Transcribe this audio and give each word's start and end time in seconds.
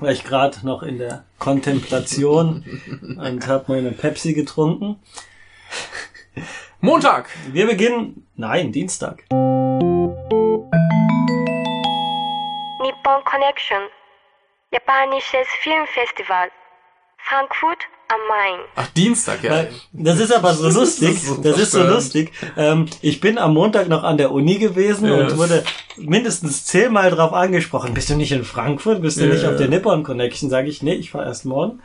war 0.00 0.10
ich 0.10 0.24
gerade 0.24 0.66
noch 0.66 0.82
in 0.82 0.98
der 0.98 1.24
Kontemplation 1.38 2.64
und 3.18 3.46
habe 3.46 3.64
meine 3.68 3.92
Pepsi 3.92 4.32
getrunken. 4.32 5.00
Montag! 6.80 7.28
Wir 7.52 7.66
beginnen, 7.66 8.26
nein, 8.36 8.72
Dienstag. 8.72 9.24
Nippon 12.80 13.24
Connection, 13.24 13.82
japanisches 14.72 15.46
Filmfestival, 15.62 16.50
Frankfurt 17.18 17.86
am 18.12 18.20
Main. 18.28 18.60
Ach, 18.76 18.88
Dienstag, 18.88 19.42
ja. 19.44 19.64
Das 19.92 20.18
ist 20.18 20.32
aber 20.34 20.52
so 20.54 20.68
lustig. 20.68 21.10
das 21.14 21.22
ist 21.22 21.26
so 21.26 21.34
Das 21.42 21.58
ist 21.58 21.70
so 21.70 21.78
verstörend. 21.78 21.90
lustig. 21.94 22.32
Ähm, 22.56 22.86
ich 23.02 23.20
bin 23.20 23.38
am 23.38 23.54
Montag 23.54 23.88
noch 23.88 24.02
an 24.02 24.16
der 24.18 24.32
Uni 24.32 24.58
gewesen 24.58 25.06
Ja. 25.08 25.14
und 25.14 25.36
wurde 25.36 25.62
mindestens 25.96 26.64
zehnmal 26.64 27.10
drauf 27.10 27.32
angesprochen. 27.32 27.94
Bist 27.94 28.10
du 28.10 28.16
nicht 28.16 28.32
in 28.32 28.44
Frankfurt? 28.44 29.02
Bist 29.02 29.18
du 29.20 29.26
Ja, 29.26 29.32
nicht 29.34 29.44
auf 29.46 29.56
der 29.56 29.68
Nippon 29.68 30.02
Connection? 30.02 30.50
Sage 30.50 30.68
ich, 30.68 30.82
nee, 30.82 30.94
ich 30.94 31.10
fahr 31.10 31.24
erst 31.24 31.44
morgen. 31.44 31.80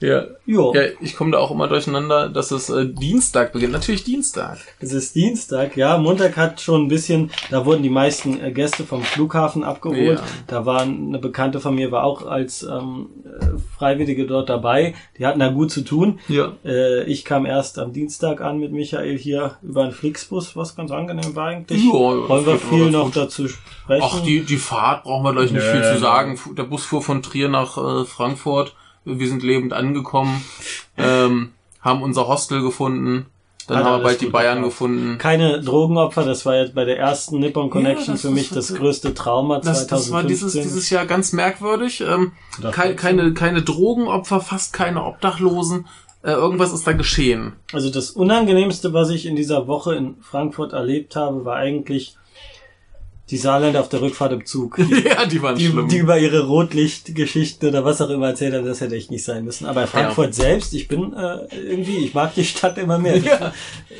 Ja. 0.00 0.24
Jo, 0.46 0.72
Ja, 0.74 0.82
ich 1.00 1.14
komme 1.14 1.30
da 1.32 1.38
auch 1.38 1.50
immer 1.50 1.68
durcheinander, 1.68 2.28
dass 2.28 2.50
es 2.50 2.68
äh, 2.70 2.86
Dienstag 2.86 3.52
beginnt. 3.52 3.72
Natürlich 3.72 4.02
Dienstag. 4.04 4.58
es 4.80 4.92
ist 4.92 5.14
Dienstag. 5.14 5.76
Ja, 5.76 5.98
Montag 5.98 6.36
hat 6.36 6.60
schon 6.60 6.84
ein 6.84 6.88
bisschen, 6.88 7.30
da 7.50 7.64
wurden 7.66 7.82
die 7.82 7.90
meisten 7.90 8.40
äh, 8.42 8.50
Gäste 8.50 8.84
vom 8.84 9.02
Flughafen 9.02 9.62
abgeholt. 9.62 10.18
Ja. 10.18 10.24
Da 10.46 10.66
war 10.66 10.80
eine 10.82 11.18
Bekannte 11.18 11.60
von 11.60 11.74
mir, 11.74 11.92
war 11.92 12.04
auch 12.04 12.26
als 12.26 12.62
ähm, 12.62 13.10
äh, 13.24 13.46
Freiwillige 13.78 14.26
dort 14.26 14.48
dabei. 14.48 14.94
Die 15.18 15.26
hatten 15.26 15.38
da 15.40 15.48
gut 15.48 15.70
zu 15.70 15.82
tun. 15.82 16.18
Ja. 16.28 16.52
Äh, 16.64 17.04
ich 17.04 17.24
kam 17.24 17.44
erst 17.46 17.78
am 17.78 17.92
Dienstag 17.92 18.40
an 18.40 18.58
mit 18.58 18.72
Michael 18.72 19.18
hier 19.18 19.56
über 19.62 19.82
einen 19.82 19.92
Flixbus, 19.92 20.56
was 20.56 20.74
ganz 20.76 20.90
angenehm 20.90 21.36
war 21.36 21.48
eigentlich. 21.48 21.84
Ja, 21.84 21.92
Wollen 21.92 22.46
wir 22.46 22.58
viel 22.58 22.90
noch 22.90 23.04
gut. 23.06 23.16
dazu 23.16 23.48
sprechen? 23.48 24.02
Ach, 24.04 24.20
die, 24.22 24.40
die 24.40 24.56
Fahrt 24.56 25.04
brauchen 25.04 25.24
wir 25.24 25.32
gleich 25.32 25.50
nicht 25.52 25.62
Nee, 25.64 25.72
viel 25.72 25.82
zu 25.82 25.98
sagen. 25.98 26.38
Der 26.56 26.62
Bus 26.64 26.84
fuhr 26.84 27.02
von 27.02 27.22
Trier 27.22 27.48
nach 27.48 27.76
äh, 27.76 28.04
Frankfurt. 28.06 28.74
Wir 29.18 29.28
sind 29.28 29.42
lebend 29.42 29.72
angekommen, 29.72 30.44
ähm, 30.96 31.50
haben 31.80 32.02
unser 32.02 32.28
Hostel 32.28 32.62
gefunden. 32.62 33.26
Dann 33.66 33.78
Hat 33.78 33.84
haben 33.84 33.98
wir 34.00 34.04
bald 34.04 34.20
die 34.20 34.26
Bayern 34.26 34.56
geklappt. 34.56 34.72
gefunden. 34.72 35.18
Keine 35.18 35.60
Drogenopfer, 35.62 36.24
das 36.24 36.44
war 36.44 36.56
jetzt 36.56 36.74
bei 36.74 36.84
der 36.84 36.98
ersten 36.98 37.38
Nippon 37.38 37.70
Connection 37.70 38.14
das 38.14 38.22
für 38.22 38.30
mich 38.30 38.50
das 38.50 38.74
größte 38.74 39.14
Trauma 39.14 39.58
Das, 39.60 39.86
2015. 39.86 39.96
das 39.96 40.10
war 40.10 40.22
dieses, 40.24 40.52
dieses 40.54 40.90
Jahr 40.90 41.06
ganz 41.06 41.32
merkwürdig. 41.32 42.00
Ähm, 42.00 42.32
Das 42.60 42.74
kei- 42.74 42.88
war 42.88 42.94
keine, 42.94 43.32
keine 43.32 43.62
Drogenopfer, 43.62 44.40
fast 44.40 44.72
keine 44.72 45.04
Obdachlosen. 45.04 45.86
Äh, 46.22 46.32
irgendwas 46.32 46.72
ist 46.72 46.84
da 46.86 46.92
geschehen. 46.92 47.52
Also 47.72 47.90
das 47.90 48.10
Unangenehmste, 48.10 48.92
was 48.92 49.08
ich 49.10 49.24
in 49.24 49.36
dieser 49.36 49.68
Woche 49.68 49.94
in 49.94 50.16
Frankfurt 50.20 50.72
erlebt 50.72 51.14
habe, 51.14 51.44
war 51.44 51.56
eigentlich 51.56 52.16
die 53.30 53.36
Saarländer 53.36 53.80
auf 53.80 53.88
der 53.88 54.00
Rückfahrt 54.00 54.32
im 54.32 54.44
Zug. 54.44 54.76
Die, 54.90 55.02
ja, 55.04 55.24
die 55.24 55.40
waren 55.40 55.56
die, 55.56 55.66
schlimm. 55.66 55.88
die 55.88 55.98
über 55.98 56.18
ihre 56.18 56.46
Rotlichtgeschichten 56.46 57.68
oder 57.68 57.84
was 57.84 58.00
auch 58.00 58.10
immer 58.10 58.28
erzählt 58.28 58.54
haben, 58.54 58.66
das 58.66 58.80
hätte 58.80 58.96
echt 58.96 59.10
nicht 59.10 59.24
sein 59.24 59.44
müssen. 59.44 59.66
Aber 59.66 59.86
Frankfurt 59.86 60.34
selbst, 60.34 60.74
ich 60.74 60.88
bin 60.88 61.12
äh, 61.12 61.46
irgendwie, 61.54 61.98
ich 61.98 62.14
mag 62.14 62.34
die 62.34 62.44
Stadt 62.44 62.76
immer 62.78 62.98
mehr. 62.98 63.16
Ja. 63.18 63.52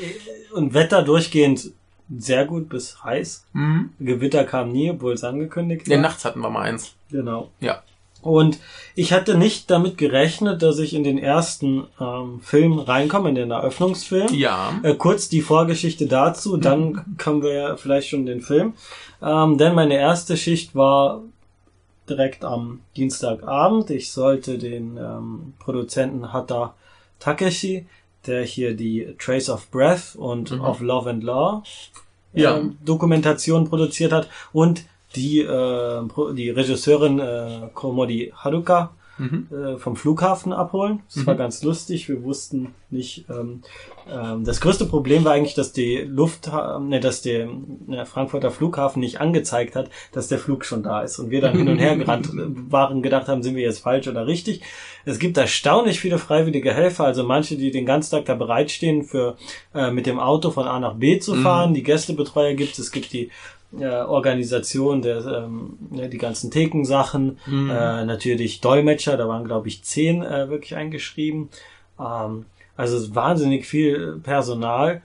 Und 0.53 0.75
Wetter 0.75 1.03
durchgehend 1.03 1.71
sehr 2.19 2.45
gut 2.45 2.69
bis 2.69 3.05
heiß. 3.05 3.45
mhm. 3.53 3.91
Gewitter 4.01 4.45
kam 4.45 4.73
nie, 4.73 4.91
obwohl 4.91 5.13
es 5.13 5.23
angekündigt 5.23 5.89
war. 5.89 5.95
ja, 5.97 6.03
nachts 6.03 6.25
hatten 6.25 6.41
wir 6.41 6.51
mal 6.51 6.63
eins. 6.63 6.95
Genau. 7.11 7.51
Ja. 7.61 7.83
Und 8.23 8.59
ich 8.95 9.13
hatte 9.13 9.37
nicht 9.37 9.71
damit 9.71 9.97
gerechnet, 9.97 10.63
dass 10.63 10.79
ich 10.79 10.95
in 10.95 11.05
den 11.05 11.19
ersten 11.19 11.85
ähm, 12.01 12.41
Film 12.43 12.79
reinkomme, 12.79 13.31
in 13.31 13.35
den 13.35 13.51
Eröffnungsfilm. 13.51 14.33
Ja. 14.35 14.79
Äh, 14.83 14.95
kurz 14.95 15.29
die 15.29 15.41
Vorgeschichte 15.41 16.07
dazu, 16.07 16.57
dann 16.57 17.17
kommen 17.17 17.43
wir 17.43 17.53
ja 17.53 17.77
vielleicht 17.77 18.09
schon 18.09 18.21
in 18.21 18.27
den 18.27 18.41
Film. 18.43 18.75
Ähm, 19.23 19.57
denn 19.59 19.75
meine 19.75 19.95
erste 19.95 20.37
Schicht 20.37 20.75
war 20.75 21.23
direkt 22.09 22.45
am 22.45 22.81
Dienstagabend. 22.97 23.91
Ich 23.91 24.11
sollte 24.13 24.59
den 24.59 24.97
ähm, 24.97 25.55
Produzenten 25.61 26.33
Hata 26.33 26.75
Takeshi, 27.21 27.87
der 28.27 28.43
hier 28.45 28.75
die 28.75 29.15
Trace 29.19 29.49
of 29.49 29.71
Breath 29.71 30.15
und 30.17 30.51
Mhm. 30.51 30.61
of 30.61 30.81
Love 30.81 31.09
and 31.11 31.23
Law 31.25 31.63
Ja. 32.35 32.57
ähm, 32.59 32.77
Dokumentation 32.85 33.69
produziert 33.69 34.13
hat 34.13 34.29
und 34.53 34.85
die, 35.17 35.41
äh, 35.41 36.01
die 36.35 36.51
Regisseurin 36.51 37.19
äh, 37.19 37.69
Komodi 37.75 38.33
Haruka 38.37 38.91
Mhm. 39.19 39.49
äh, 39.55 39.77
vom 39.77 39.97
Flughafen 39.97 40.51
abholen. 40.55 41.01
Das 41.15 41.27
war 41.27 41.35
Mhm. 41.35 41.39
ganz 41.39 41.63
lustig. 41.63 42.09
Wir 42.09 42.23
wussten 42.23 42.75
nicht. 42.89 43.27
Ähm, 43.29 43.61
ähm, 44.11 44.45
das 44.45 44.63
größte 44.63 44.87
Problem 44.87 45.27
war 45.27 45.33
eigentlich, 45.33 45.53
dass 45.53 45.75
die 45.75 45.99
Luft, 45.99 46.51
ne, 46.81 47.01
dass 47.01 47.21
der 47.21 47.51
äh, 47.91 48.07
Frankfurter 48.07 48.51
Flughafen 48.51 49.01
nicht 49.01 49.21
angezeigt 49.21 49.77
hat, 49.77 49.91
dass 50.13 50.29
der 50.29 50.39
Flug 50.39 50.65
schon 50.65 50.83
da 50.83 51.03
ist. 51.03 51.19
Und 51.19 51.29
wir 51.29 51.43
dann 51.43 51.55
hin 51.55 51.69
und 51.69 51.77
her 51.77 51.97
gerannt 51.99 52.31
waren, 52.73 53.03
gedacht 53.03 53.29
haben, 53.29 53.43
sind 53.43 53.57
wir 53.57 53.63
jetzt 53.63 53.81
falsch 53.81 54.09
oder 54.09 54.27
richtig. 54.27 54.63
Es 55.05 55.19
gibt 55.19 55.37
erstaunlich 55.37 56.01
viele 56.01 56.17
freiwillige 56.17 56.73
Helfer, 56.73 57.05
also 57.05 57.23
manche, 57.23 57.59
die 57.59 57.71
den 57.71 57.85
ganzen 57.85 58.13
Tag 58.13 58.25
da 58.25 58.35
bereitstehen, 58.35 59.05
für 59.05 59.37
äh, 59.75 59.91
mit 59.91 60.07
dem 60.07 60.19
Auto 60.19 60.51
von 60.51 60.67
A 60.67 60.81
nach 60.81 60.95
B 60.95 61.19
zu 61.19 61.35
Mhm. 61.35 61.43
fahren. 61.43 61.75
Die 61.75 61.83
Gästebetreuer 61.83 62.55
gibt 62.55 62.73
es. 62.73 62.79
Es 62.79 62.91
gibt 62.91 63.13
die 63.13 63.31
äh, 63.79 63.87
Organisation 63.87 65.03
der 65.03 65.25
ähm, 65.25 65.79
ne, 65.91 66.09
die 66.09 66.19
ganzen 66.19 66.51
Thekensachen, 66.51 67.39
Mhm. 67.47 67.71
äh, 67.71 68.05
natürlich 68.05 68.61
Dolmetscher, 68.61 69.17
da 69.17 69.29
waren 69.29 69.45
glaube 69.45 69.69
ich 69.69 69.83
zehn 69.85 70.23
äh, 70.23 70.49
wirklich 70.49 70.77
eingeschrieben. 70.77 71.49
Ähm, 71.99 72.47
also 72.77 73.15
wahnsinnig 73.15 73.67
viel 73.67 74.21
Personal, 74.23 75.03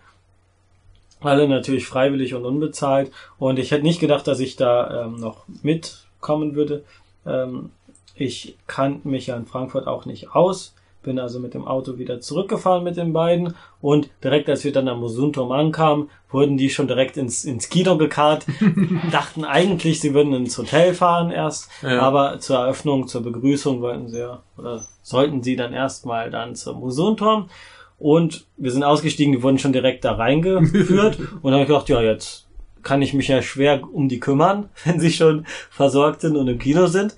alle 1.22 1.48
natürlich 1.48 1.88
freiwillig 1.88 2.34
und 2.36 2.46
unbezahlt. 2.46 3.12
Und 3.40 3.58
ich 3.59 3.72
hätte 3.72 3.84
nicht 3.84 4.00
gedacht, 4.00 4.28
dass 4.28 4.40
ich 4.40 4.56
da 4.56 5.06
ähm, 5.06 5.16
noch 5.20 5.46
mitkommen 5.64 6.56
würde. 6.56 6.84
Ähm, 7.26 7.72
ich 8.16 8.56
kannte 8.68 9.08
mich 9.08 9.28
ja 9.28 9.36
in 9.36 9.46
Frankfurt 9.46 9.88
auch 9.88 10.06
nicht 10.06 10.36
aus. 10.36 10.75
Bin 11.06 11.20
also 11.20 11.40
mit 11.40 11.54
dem 11.54 11.66
Auto 11.68 11.98
wieder 11.98 12.20
zurückgefahren 12.20 12.84
mit 12.84 12.98
den 12.98 13.14
beiden 13.14 13.54
und 13.80 14.10
direkt 14.24 14.50
als 14.50 14.64
wir 14.64 14.72
dann 14.74 14.88
am 14.88 15.00
Mosunturm 15.00 15.52
ankamen, 15.52 16.10
wurden 16.30 16.58
die 16.58 16.70
schon 16.70 16.88
direkt 16.88 17.16
ins, 17.16 17.46
ins 17.46 17.70
Kino 17.70 17.98
gekarrt, 17.98 18.46
dachten 19.12 19.46
eigentlich, 19.46 20.02
sie 20.02 20.14
würden 20.14 20.34
ins 20.34 20.58
Hotel 20.58 20.94
fahren 20.94 21.32
erst, 21.32 21.70
Ja. 21.82 22.02
aber 22.02 22.40
zur 22.40 22.58
Eröffnung, 22.58 23.08
zur 23.08 23.22
Begrüßung 23.24 23.82
wollten 23.82 24.10
sie 24.10 24.20
ja, 24.20 24.42
oder 24.58 24.84
sollten 25.02 25.44
sie 25.44 25.56
dann 25.56 25.72
erstmal 25.74 26.30
dann 26.32 26.56
zum 26.56 26.80
Mosunturm 26.80 27.50
und 27.98 28.46
wir 28.58 28.72
sind 28.72 28.84
ausgestiegen, 28.84 29.32
die 29.34 29.42
wurden 29.44 29.60
schon 29.60 29.72
direkt 29.74 30.04
da 30.04 30.14
reingeführt. 30.16 31.18
Und 31.42 31.44
dann 31.46 31.54
habe 31.54 31.62
ich 31.62 31.68
gedacht, 31.70 31.88
ja, 31.88 32.02
jetzt 32.02 32.46
kann 32.84 33.02
ich 33.02 33.14
mich 33.14 33.30
ja 33.30 33.42
schwer 33.42 33.82
um 33.90 34.10
die 34.10 34.20
kümmern, 34.20 34.68
wenn 34.84 35.00
sie 35.00 35.12
schon 35.12 35.46
versorgt 35.70 36.20
sind 36.22 36.36
und 36.36 36.48
im 36.50 36.60
Kino 36.60 36.88
sind 36.88 37.16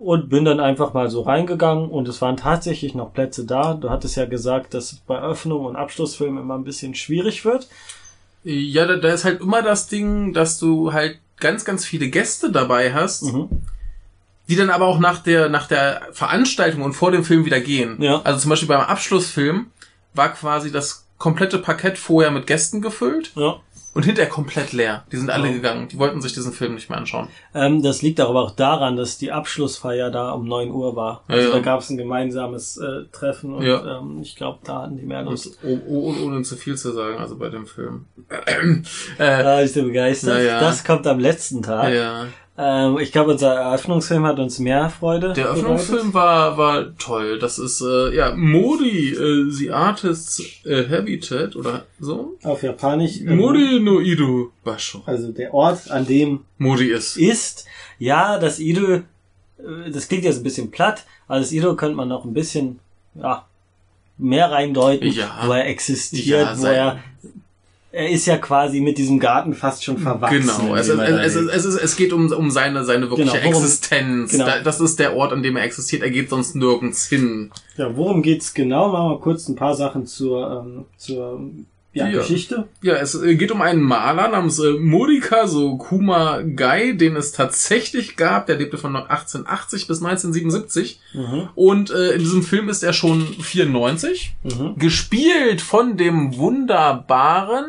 und 0.00 0.30
bin 0.30 0.46
dann 0.46 0.60
einfach 0.60 0.94
mal 0.94 1.10
so 1.10 1.20
reingegangen 1.20 1.90
und 1.90 2.08
es 2.08 2.22
waren 2.22 2.38
tatsächlich 2.38 2.94
noch 2.94 3.12
Plätze 3.12 3.44
da. 3.44 3.74
Du 3.74 3.90
hattest 3.90 4.16
ja 4.16 4.24
gesagt, 4.24 4.72
dass 4.72 4.94
bei 5.06 5.20
Öffnung 5.20 5.66
und 5.66 5.76
Abschlussfilmen 5.76 6.42
immer 6.42 6.54
ein 6.56 6.64
bisschen 6.64 6.94
schwierig 6.94 7.44
wird. 7.44 7.68
Ja, 8.42 8.86
da, 8.86 8.96
da 8.96 9.12
ist 9.12 9.26
halt 9.26 9.42
immer 9.42 9.60
das 9.60 9.88
Ding, 9.88 10.32
dass 10.32 10.58
du 10.58 10.94
halt 10.94 11.18
ganz, 11.38 11.66
ganz 11.66 11.84
viele 11.84 12.08
Gäste 12.08 12.50
dabei 12.50 12.94
hast, 12.94 13.24
Mhm. 13.24 13.50
die 14.48 14.56
dann 14.56 14.70
aber 14.70 14.86
auch 14.86 14.98
nach 15.00 15.18
der, 15.22 15.50
nach 15.50 15.68
der 15.68 16.00
Veranstaltung 16.12 16.80
und 16.82 16.94
vor 16.94 17.10
dem 17.12 17.22
Film 17.22 17.44
wieder 17.44 17.60
gehen. 17.60 18.00
Ja. 18.00 18.22
Also 18.24 18.40
zum 18.40 18.48
Beispiel 18.48 18.68
beim 18.68 18.80
Abschlussfilm 18.80 19.66
war 20.14 20.30
quasi 20.30 20.72
das 20.72 21.06
komplette 21.18 21.58
Parkett 21.58 21.98
vorher 21.98 22.30
mit 22.30 22.46
Gästen 22.46 22.80
gefüllt 22.80 23.32
Ja. 23.36 23.60
Und 23.92 24.04
hinterher 24.04 24.30
komplett 24.30 24.72
leer. 24.72 25.04
Die 25.10 25.16
sind 25.16 25.30
alle 25.30 25.48
Ja. 25.48 25.52
gegangen. 25.54 25.88
Die 25.88 25.98
wollten 25.98 26.20
sich 26.22 26.32
diesen 26.32 26.52
Film 26.52 26.74
nicht 26.74 26.88
mehr 26.90 26.98
anschauen. 26.98 27.28
Ähm, 27.54 27.82
das 27.82 28.02
liegt 28.02 28.20
aber 28.20 28.40
auch 28.42 28.52
daran, 28.52 28.96
dass 28.96 29.18
die 29.18 29.32
Abschlussfeier 29.32 30.10
da 30.10 30.30
um 30.30 30.46
9 30.46 30.70
Uhr 30.70 30.94
war. 30.96 31.24
Ja, 31.28 31.34
Also 31.34 31.48
ja. 31.48 31.54
da 31.54 31.60
gab 31.60 31.80
es 31.80 31.90
ein 31.90 31.96
gemeinsames 31.96 32.76
äh, 32.76 33.04
Treffen 33.10 33.52
und 33.54 33.64
Ja. 33.66 33.98
ähm, 33.98 34.20
ich 34.22 34.36
glaube, 34.36 34.60
da 34.64 34.82
hatten 34.82 34.96
die 34.96 35.04
mehr 35.06 35.22
Lust. 35.22 35.58
Und 35.62 35.82
oh, 35.88 36.14
oh, 36.18 36.24
ohne 36.26 36.42
zu 36.42 36.56
viel 36.56 36.76
zu 36.76 36.92
sagen, 36.92 37.18
also 37.18 37.36
bei 37.36 37.48
dem 37.48 37.66
Film. 37.66 38.06
äh, 39.18 39.42
Da 39.42 39.60
bist 39.60 39.76
du 39.76 39.82
begeistert. 39.82 40.38
Ja, 40.38 40.42
ja. 40.44 40.60
Das 40.60 40.84
kommt 40.84 41.06
am 41.06 41.18
letzten 41.18 41.62
Tag. 41.62 41.92
Ähm, 42.58 42.98
ich 42.98 43.10
glaube, 43.12 43.30
unser 43.32 43.54
Eröffnungsfilm 43.54 44.26
hat 44.26 44.38
uns 44.38 44.58
mehr 44.58 44.90
Freude. 44.90 45.32
Der 45.32 45.44
bereitet. 45.44 45.64
Eröffnungsfilm 45.64 46.12
war, 46.14 46.58
war 46.58 46.96
toll. 46.98 47.38
Das 47.38 47.58
ist, 47.58 47.80
äh, 47.80 48.14
ja, 48.14 48.34
Modi, 48.34 49.10
äh, 49.14 49.50
The 49.50 49.70
Artist's 49.70 50.42
äh, 50.66 50.84
Habitat 50.88 51.56
oder 51.56 51.84
so. 52.00 52.36
Auf 52.42 52.62
Japanisch. 52.62 53.20
ähm, 53.20 53.36
Modi 53.36 53.80
no 53.80 54.00
Ido 54.00 54.52
Basho. 54.64 55.02
Also 55.06 55.32
der 55.32 55.54
Ort, 55.54 55.90
an 55.90 56.06
dem 56.06 56.40
Modi 56.58 56.88
ist. 56.90 57.16
ist, 57.16 57.64
ja, 57.98 58.38
das 58.38 58.58
Ido, 58.58 58.92
äh, 58.94 59.02
das 59.90 60.08
klingt 60.08 60.24
jetzt 60.24 60.38
ein 60.38 60.42
bisschen 60.42 60.70
platt, 60.70 61.04
aber 61.28 61.38
das 61.40 61.52
Ido 61.52 61.76
könnte 61.76 61.96
man 61.96 62.08
noch 62.08 62.24
ein 62.24 62.34
bisschen, 62.34 62.78
ja, 63.14 63.46
mehr 64.18 64.50
reindeuten, 64.50 65.08
Ja. 65.12 65.38
wo 65.46 65.52
er 65.52 65.66
existiert, 65.66 66.26
Ja, 66.26 66.58
wo 66.60 66.66
er, 66.66 66.98
er 67.92 68.08
ist 68.08 68.26
ja 68.26 68.36
quasi 68.36 68.80
mit 68.80 68.98
diesem 68.98 69.18
Garten 69.18 69.52
fast 69.54 69.82
schon 69.84 69.98
verwachsen. 69.98 70.40
Genau, 70.42 70.74
es, 70.76 70.88
in 70.88 71.00
es, 71.00 71.34
es, 71.34 71.64
es, 71.64 71.74
es, 71.74 71.96
geht 71.96 72.12
um, 72.12 72.30
um 72.32 72.50
seine, 72.50 72.84
seine 72.84 73.10
wirkliche 73.10 73.32
Genau, 73.32 73.44
worum- 73.44 73.62
Existenz. 73.64 74.30
genau. 74.32 74.46
Da, 74.46 74.60
das 74.62 74.80
ist 74.80 74.98
der 74.98 75.16
Ort, 75.16 75.32
an 75.32 75.42
dem 75.42 75.56
er 75.56 75.64
existiert. 75.64 76.02
Er 76.02 76.10
geht 76.10 76.30
sonst 76.30 76.54
nirgends 76.54 77.06
hin. 77.08 77.50
Ja, 77.76 77.96
worum 77.96 78.22
geht's 78.22 78.54
genau? 78.54 78.90
Machen 78.92 79.10
wir 79.10 79.20
kurz 79.20 79.48
ein 79.48 79.56
paar 79.56 79.74
Sachen 79.74 80.06
zur, 80.06 80.64
ähm, 80.64 80.84
zur 80.96 81.40
Ja, 81.92 82.06
Ja. 82.08 82.18
Geschichte. 82.18 82.68
Ja, 82.82 82.94
es 82.94 83.14
äh, 83.20 83.34
geht 83.34 83.50
um 83.50 83.62
einen 83.62 83.82
Maler 83.82 84.28
namens 84.28 84.58
äh, 84.60 84.72
Morikazu 84.72 85.76
Kuma 85.76 86.40
Gai, 86.42 86.92
den 86.92 87.16
es 87.16 87.32
tatsächlich 87.32 88.16
gab. 88.16 88.46
Der 88.46 88.56
lebte 88.56 88.78
von 88.78 88.94
1880 88.94 89.88
bis 89.88 89.98
1977. 90.02 91.00
Mhm. 91.14 91.48
Und 91.56 91.90
äh, 91.90 92.12
in 92.12 92.20
diesem 92.20 92.42
Film 92.42 92.68
ist 92.68 92.84
er 92.84 92.92
schon 92.92 93.22
94. 93.22 94.34
Mhm. 94.44 94.76
Gespielt 94.78 95.60
von 95.60 95.96
dem 95.96 96.36
wunderbaren... 96.36 97.66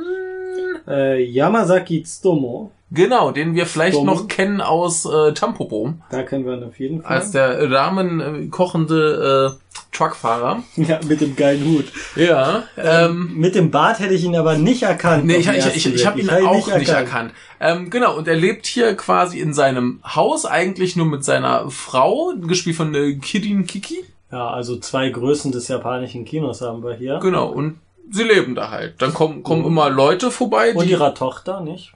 Äh, 0.88 1.24
Yamazaki 1.24 2.02
Tsutomo, 2.04 2.72
Genau, 2.94 3.32
den 3.32 3.56
wir 3.56 3.66
vielleicht 3.66 3.96
Tsutomo. 3.96 4.14
noch 4.14 4.28
kennen 4.28 4.60
aus 4.60 5.06
äh, 5.06 5.34
Tampopo. 5.34 5.94
da 6.10 6.24
kennen 6.24 6.46
wir 6.46 6.56
ihn 6.56 6.64
auf 6.64 6.78
jeden 6.78 7.02
Fall. 7.02 7.18
Als 7.18 7.32
der 7.32 7.72
Ramen 7.72 8.20
äh, 8.20 8.48
kochende 8.48 9.58
äh, 9.58 9.76
Truckfahrer. 9.96 10.64
ja, 10.76 11.00
mit 11.08 11.22
dem 11.22 11.36
geilen 11.36 11.64
Hut. 11.66 11.86
Ja, 12.16 12.64
ähm, 12.78 13.34
Mit 13.36 13.56
dem 13.56 13.72
Bart 13.72 14.00
hätte 14.00 14.14
ich 14.14 14.24
ihn 14.24 14.36
aber 14.36 14.58
nicht 14.58 14.84
erkannt. 14.84 15.26
Nee, 15.26 15.38
ich, 15.38 15.48
ich, 15.48 15.76
ich, 15.76 15.96
ich 15.96 16.06
habe 16.06 16.20
ihn 16.20 16.30
auch 16.30 16.78
nicht 16.78 16.90
erkannt. 16.90 17.34
Ähm, 17.60 17.90
genau, 17.90 18.18
und 18.18 18.28
er 18.28 18.36
lebt 18.36 18.66
hier 18.66 18.96
quasi 18.96 19.40
in 19.40 19.54
seinem 19.54 20.02
Haus, 20.04 20.46
eigentlich 20.46 20.96
nur 20.96 21.06
mit 21.06 21.24
seiner 21.24 21.70
Frau, 21.70 22.34
gespielt 22.42 22.76
von 22.76 22.94
äh, 22.94 23.16
Kirin 23.16 23.66
Kiki. 23.66 24.04
Ja, 24.32 24.50
also 24.50 24.78
zwei 24.78 25.10
Größen 25.10 25.52
des 25.52 25.68
japanischen 25.68 26.26
Kinos 26.26 26.62
haben 26.62 26.84
wir 26.84 26.94
hier. 26.94 27.20
Genau, 27.22 27.48
und 27.48 27.80
sie 28.10 28.24
leben 28.24 28.56
da 28.56 28.70
halt. 28.70 29.02
Dann 29.02 29.14
kommen, 29.14 29.44
kommen 29.44 29.66
immer 29.66 29.90
Leute 29.90 30.32
vorbei, 30.32 30.74
Und 30.74 30.86
die... 30.86 30.92
ihrer 30.92 31.14
Tochter, 31.14 31.62
nicht? 31.62 31.94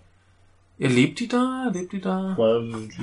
Er 0.78 0.90
lebt 0.90 1.20
die 1.22 1.28
da? 1.28 1.72
Lebt 1.74 1.94
die 1.94 2.02
da? 2.02 2.36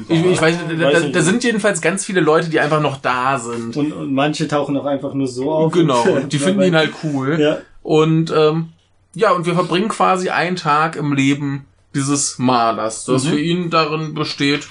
Ich, 0.08 0.24
ich 0.24 0.40
weiß, 0.40 0.58
da, 0.68 0.74
da, 0.90 1.00
nicht. 1.00 1.16
da 1.16 1.22
sind 1.22 1.42
jedenfalls 1.42 1.80
ganz 1.80 2.04
viele 2.04 2.20
Leute, 2.20 2.50
die 2.50 2.60
einfach 2.60 2.82
noch 2.82 2.98
da 2.98 3.38
sind. 3.38 3.76
und, 3.76 3.92
und 3.92 4.12
manche 4.12 4.46
tauchen 4.46 4.76
auch 4.76 4.84
einfach 4.84 5.14
nur 5.14 5.26
so 5.26 5.50
auf. 5.50 5.72
Genau, 5.72 6.02
Und, 6.16 6.32
die 6.32 6.38
finden 6.38 6.62
ihn 6.62 6.76
halt 6.76 6.92
cool. 7.02 7.40
Ja. 7.40 7.58
Und 7.82 8.30
ähm, 8.36 8.70
ja, 9.14 9.32
und 9.32 9.46
wir 9.46 9.54
verbringen 9.54 9.88
quasi 9.88 10.28
einen 10.28 10.56
Tag 10.56 10.96
im 10.96 11.12
Leben 11.14 11.64
dieses 11.94 12.38
Malers, 12.38 13.04
das 13.06 13.24
Mhm. 13.24 13.28
für 13.28 13.40
ihn 13.40 13.70
darin 13.70 14.14
besteht, 14.14 14.68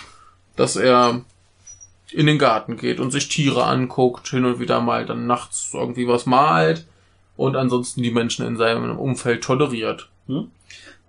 dass 0.56 0.76
er 0.76 1.22
in 2.12 2.26
den 2.28 2.38
Garten 2.40 2.78
geht 2.78 3.00
und 3.00 3.12
sich 3.12 3.30
Tiere 3.30 3.64
anguckt, 3.66 4.28
hin 4.30 4.46
und 4.46 4.60
wieder 4.60 4.80
mal 4.82 5.06
dann 5.06 5.26
nachts 5.28 5.72
irgendwie 5.74 6.08
was 6.08 6.26
malt 6.26 6.86
und 7.38 7.56
ansonsten 7.56 8.04
die 8.04 8.12
Menschen 8.12 8.46
in 8.46 8.58
seinem 8.58 8.98
Umfeld 9.00 9.44
toleriert. 9.44 10.10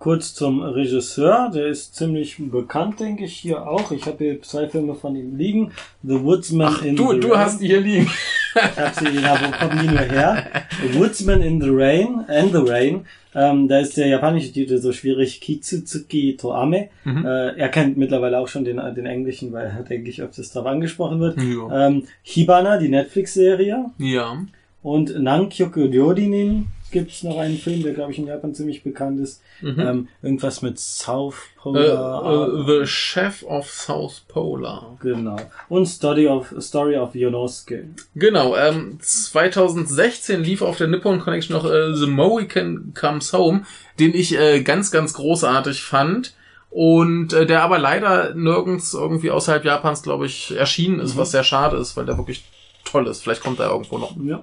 Kurz 0.02 0.34
zum 0.34 0.60
Regisseur, 0.62 1.48
der 1.54 1.68
ist 1.68 1.94
ziemlich 1.94 2.34
bekannt, 2.38 2.98
denke 2.98 3.24
ich, 3.24 3.34
hier 3.36 3.68
auch. 3.68 3.92
Ich 3.92 4.04
habe 4.06 4.18
hier 4.24 4.42
zwei 4.42 4.68
Filme 4.68 4.96
von 4.96 5.14
ihm 5.14 5.36
liegen. 5.36 5.70
The 6.02 6.20
Woodsman 6.24 6.84
in 6.84 6.96
Du, 6.96 7.12
the 7.12 7.20
du 7.20 7.28
Rain. 7.28 7.38
hast 7.38 7.60
die 7.60 7.68
hier 7.68 7.80
liegen. 7.80 8.10
Ich 8.56 8.78
hab 8.80 8.94
sie, 8.96 9.08
ja, 9.20 9.38
wo 9.40 9.50
kommen 9.56 9.78
die 9.80 9.86
nur 9.86 10.00
her? 10.00 10.44
The 10.82 10.98
Woodsman 10.98 11.40
in 11.40 11.60
the 11.60 11.68
Rain, 11.70 12.24
and 12.26 12.50
the 12.52 12.68
Rain. 12.68 13.06
Ähm, 13.32 13.68
da 13.68 13.78
ist 13.78 13.96
der 13.96 14.08
japanische 14.08 14.50
Titel 14.52 14.78
so 14.78 14.92
schwierig. 14.92 15.40
Kitsutsuki 15.40 16.36
Toame. 16.36 16.88
Mhm. 17.04 17.24
Äh, 17.24 17.56
er 17.56 17.68
kennt 17.68 17.96
mittlerweile 17.96 18.40
auch 18.40 18.48
schon 18.48 18.64
den, 18.64 18.78
den 18.96 19.06
englischen, 19.06 19.52
weil 19.52 19.66
er, 19.66 19.84
denke 19.84 20.10
ich, 20.10 20.20
öfters 20.20 20.52
drauf 20.52 20.66
angesprochen 20.66 21.20
wird. 21.20 21.38
Ja. 21.40 21.86
Ähm, 21.86 22.02
Hibana, 22.22 22.76
die 22.78 22.88
Netflix-Serie. 22.88 23.84
ja. 23.98 24.36
Und 24.82 25.16
Nankyoku 25.16 25.82
Ryodinin 25.84 26.66
gibt's 26.92 27.22
noch 27.24 27.38
einen 27.38 27.56
Film, 27.58 27.82
der, 27.82 27.94
glaube 27.94 28.12
ich, 28.12 28.18
in 28.18 28.26
Japan 28.26 28.54
ziemlich 28.54 28.84
bekannt 28.84 29.18
ist. 29.20 29.42
Mhm. 29.60 29.80
Ähm, 29.80 30.08
irgendwas 30.22 30.62
mit 30.62 30.78
South 30.78 31.36
Polar. 31.56 32.48
äh, 32.48 32.80
the 32.80 32.86
Chef 32.86 33.42
of 33.44 33.68
South 33.70 34.20
Polar. 34.28 34.96
genau. 35.00 35.36
Und 35.68 35.86
Story 35.86 36.28
of, 36.28 36.54
Story 36.60 36.96
of 36.96 37.14
Yonosuke. 37.14 37.88
Genau, 38.14 38.54
ähm, 38.56 38.98
2016 39.00 40.42
lief 40.44 40.62
auf 40.62 40.76
der 40.76 40.88
Nippon 40.88 41.20
Connection 41.20 41.56
noch 41.56 41.64
äh, 41.64 41.94
The 41.94 42.06
Mohican 42.06 42.92
Comes 42.98 43.32
Home, 43.32 43.62
den 43.98 44.14
ich 44.14 44.38
äh, 44.38 44.62
ganz, 44.62 44.90
ganz 44.90 45.14
großartig 45.14 45.82
fand. 45.82 46.34
Und 46.70 47.34
äh, 47.34 47.44
der 47.44 47.62
aber 47.62 47.78
leider 47.78 48.34
nirgends 48.34 48.94
irgendwie 48.94 49.30
außerhalb 49.30 49.62
Japans, 49.64 50.02
glaube 50.02 50.24
ich, 50.26 50.56
erschienen 50.56 51.00
ist, 51.00 51.14
Mhm. 51.14 51.18
was 51.18 51.30
sehr 51.32 51.44
schade 51.44 51.76
ist, 51.76 51.96
weil 51.96 52.06
der 52.06 52.16
wirklich 52.16 52.44
toll 52.84 53.06
ist. 53.06 53.22
Vielleicht 53.22 53.42
kommt 53.42 53.60
er 53.60 53.70
irgendwo 53.70 53.98
noch. 53.98 54.16
Ja. 54.24 54.42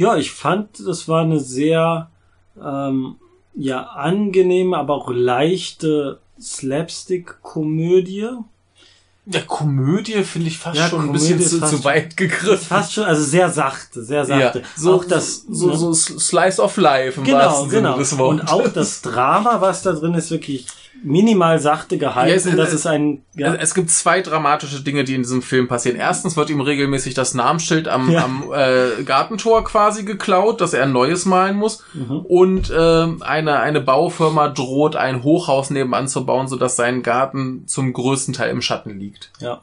Ja, 0.00 0.16
ich 0.16 0.32
fand, 0.32 0.80
das 0.86 1.08
war 1.08 1.20
eine 1.24 1.40
sehr 1.40 2.08
ähm, 2.58 3.16
ja 3.54 3.82
angenehme, 3.82 4.78
aber 4.78 4.94
auch 4.94 5.10
leichte 5.10 6.20
Slapstick-Komödie. 6.40 8.30
Ja, 9.26 9.40
Komödie 9.46 10.24
finde 10.24 10.48
ich 10.48 10.56
fast 10.56 10.78
Ja, 10.78 10.88
schon 10.88 11.00
ein 11.00 11.06
Komödie 11.08 11.34
bisschen 11.34 11.60
ist 11.60 11.70
zu, 11.70 11.76
zu 11.76 11.84
weit 11.84 12.16
gegriffen. 12.16 12.66
Fast 12.66 12.94
schon, 12.94 13.04
also 13.04 13.22
sehr 13.22 13.50
sachte, 13.50 14.02
sehr 14.02 14.24
sachte. 14.24 14.60
Ja, 14.60 14.64
so, 14.74 14.94
auch 14.94 15.04
das, 15.04 15.44
so, 15.46 15.66
ne? 15.66 15.76
so 15.76 15.92
Slice 15.92 16.62
of 16.62 16.78
Life 16.78 17.20
im 17.20 17.26
genau, 17.26 17.36
wahrsten 17.36 17.68
genau. 17.68 17.90
Sinne 17.90 17.98
des 17.98 18.16
Wortes. 18.16 18.40
Und 18.40 18.48
auch 18.50 18.68
das 18.68 19.02
Drama, 19.02 19.60
was 19.60 19.82
da 19.82 19.92
drin 19.92 20.14
ist, 20.14 20.30
wirklich 20.30 20.66
minimal 21.02 21.58
sachte 21.58 21.98
gehalten. 21.98 22.28
Ja, 22.30 22.34
es- 22.36 22.44
das 22.56 22.68
es- 22.68 22.74
ist 22.74 22.86
ein, 22.86 23.22
ja, 23.34 23.46
Also 23.48 23.58
es 23.58 23.74
gibt 23.74 23.90
zwei 23.90 24.20
dramatische 24.20 24.82
Dinge, 24.82 25.04
die 25.04 25.14
in 25.14 25.22
diesem 25.22 25.42
Film 25.42 25.66
passieren. 25.68 25.96
Erstens 25.98 26.36
wird 26.36 26.50
ihm 26.50 26.60
regelmäßig 26.60 27.14
das 27.14 27.34
Namensschild 27.34 27.88
am, 27.88 28.10
Ja. 28.10 28.24
am 28.24 28.44
äh, 28.54 29.02
Gartentor 29.04 29.64
quasi 29.64 30.04
geklaut, 30.04 30.60
dass 30.60 30.74
er 30.74 30.82
ein 30.84 30.92
neues 30.92 31.24
malen 31.26 31.56
muss. 31.56 31.82
Mhm. 31.94 32.20
Und 32.20 32.72
ähm, 32.76 33.22
eine, 33.22 33.60
eine 33.60 33.80
Baufirma 33.80 34.48
droht, 34.48 34.96
ein 34.96 35.22
Hochhaus 35.22 35.70
nebenan 35.70 36.08
zu 36.08 36.24
bauen, 36.26 36.48
sodass 36.48 36.76
sein 36.76 37.02
Garten 37.02 37.66
zum 37.66 37.92
größten 37.92 38.34
Teil 38.34 38.50
im 38.50 38.62
Schatten 38.62 38.98
liegt. 38.98 39.30
ja, 39.40 39.60